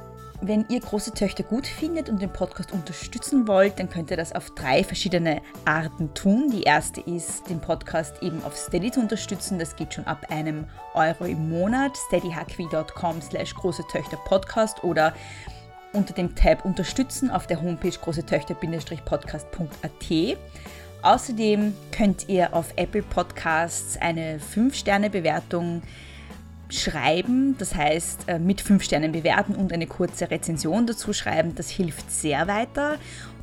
Wenn 0.42 0.64
ihr 0.70 0.80
große 0.80 1.12
Töchter 1.12 1.42
gut 1.42 1.66
findet 1.66 2.08
und 2.08 2.22
den 2.22 2.32
Podcast 2.32 2.72
unterstützen 2.72 3.46
wollt, 3.46 3.78
dann 3.78 3.90
könnt 3.90 4.10
ihr 4.10 4.16
das 4.16 4.34
auf 4.34 4.54
drei 4.54 4.82
verschiedene 4.82 5.42
Arten 5.66 6.14
tun. 6.14 6.50
Die 6.50 6.62
erste 6.62 7.02
ist, 7.02 7.50
den 7.50 7.60
Podcast 7.60 8.22
eben 8.22 8.42
auf 8.44 8.56
Steady 8.56 8.90
zu 8.90 9.00
unterstützen. 9.00 9.58
Das 9.58 9.76
geht 9.76 9.92
schon 9.92 10.06
ab 10.06 10.24
einem 10.30 10.64
Euro 10.94 11.26
im 11.26 11.50
Monat. 11.50 11.94
steadyhq.com 12.06 13.20
slash 13.20 13.54
große 13.54 13.82
Töchter 13.92 14.16
Podcast 14.24 14.82
oder 14.82 15.12
unter 15.92 16.14
dem 16.14 16.34
Tab 16.34 16.64
Unterstützen 16.64 17.30
auf 17.30 17.46
der 17.46 17.60
Homepage 17.60 17.90
großetöchter-podcast.at. 17.90 20.38
Außerdem 21.02 21.74
könnt 21.92 22.30
ihr 22.30 22.54
auf 22.54 22.72
Apple 22.76 23.02
Podcasts 23.02 23.98
eine 23.98 24.38
5-Sterne-Bewertung 24.38 25.82
schreiben, 26.74 27.56
das 27.58 27.74
heißt 27.74 28.28
äh, 28.28 28.38
mit 28.38 28.60
5 28.60 28.82
Sternen 28.82 29.12
bewerten 29.12 29.54
und 29.54 29.72
eine 29.72 29.86
kurze 29.86 30.30
Rezension 30.30 30.86
dazu 30.86 31.12
schreiben. 31.12 31.54
Das 31.54 31.70
hilft 31.70 32.10
sehr 32.10 32.46
weiter. 32.48 32.96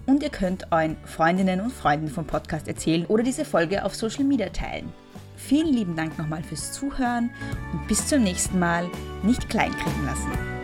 Und 0.06 0.24
ihr 0.24 0.30
könnt 0.30 0.72
euren 0.72 0.96
Freundinnen 1.04 1.60
und 1.60 1.74
Freunden 1.74 2.08
vom 2.08 2.26
Podcast 2.26 2.68
erzählen 2.68 3.06
oder 3.08 3.24
diese 3.24 3.44
Folge 3.44 3.84
auf 3.84 3.94
Social 3.94 4.24
Media 4.24 4.50
teilen. 4.50 4.92
Vielen 5.36 5.74
lieben 5.74 5.96
Dank 5.96 6.18
nochmal 6.18 6.44
fürs 6.44 6.72
Zuhören 6.72 7.30
und 7.74 7.88
bis 7.88 8.08
zum 8.08 8.24
nächsten 8.24 8.58
Mal. 8.58 8.90
Nicht 9.24 9.50
kleinkriegen 9.50 10.06
lassen. 10.06 10.57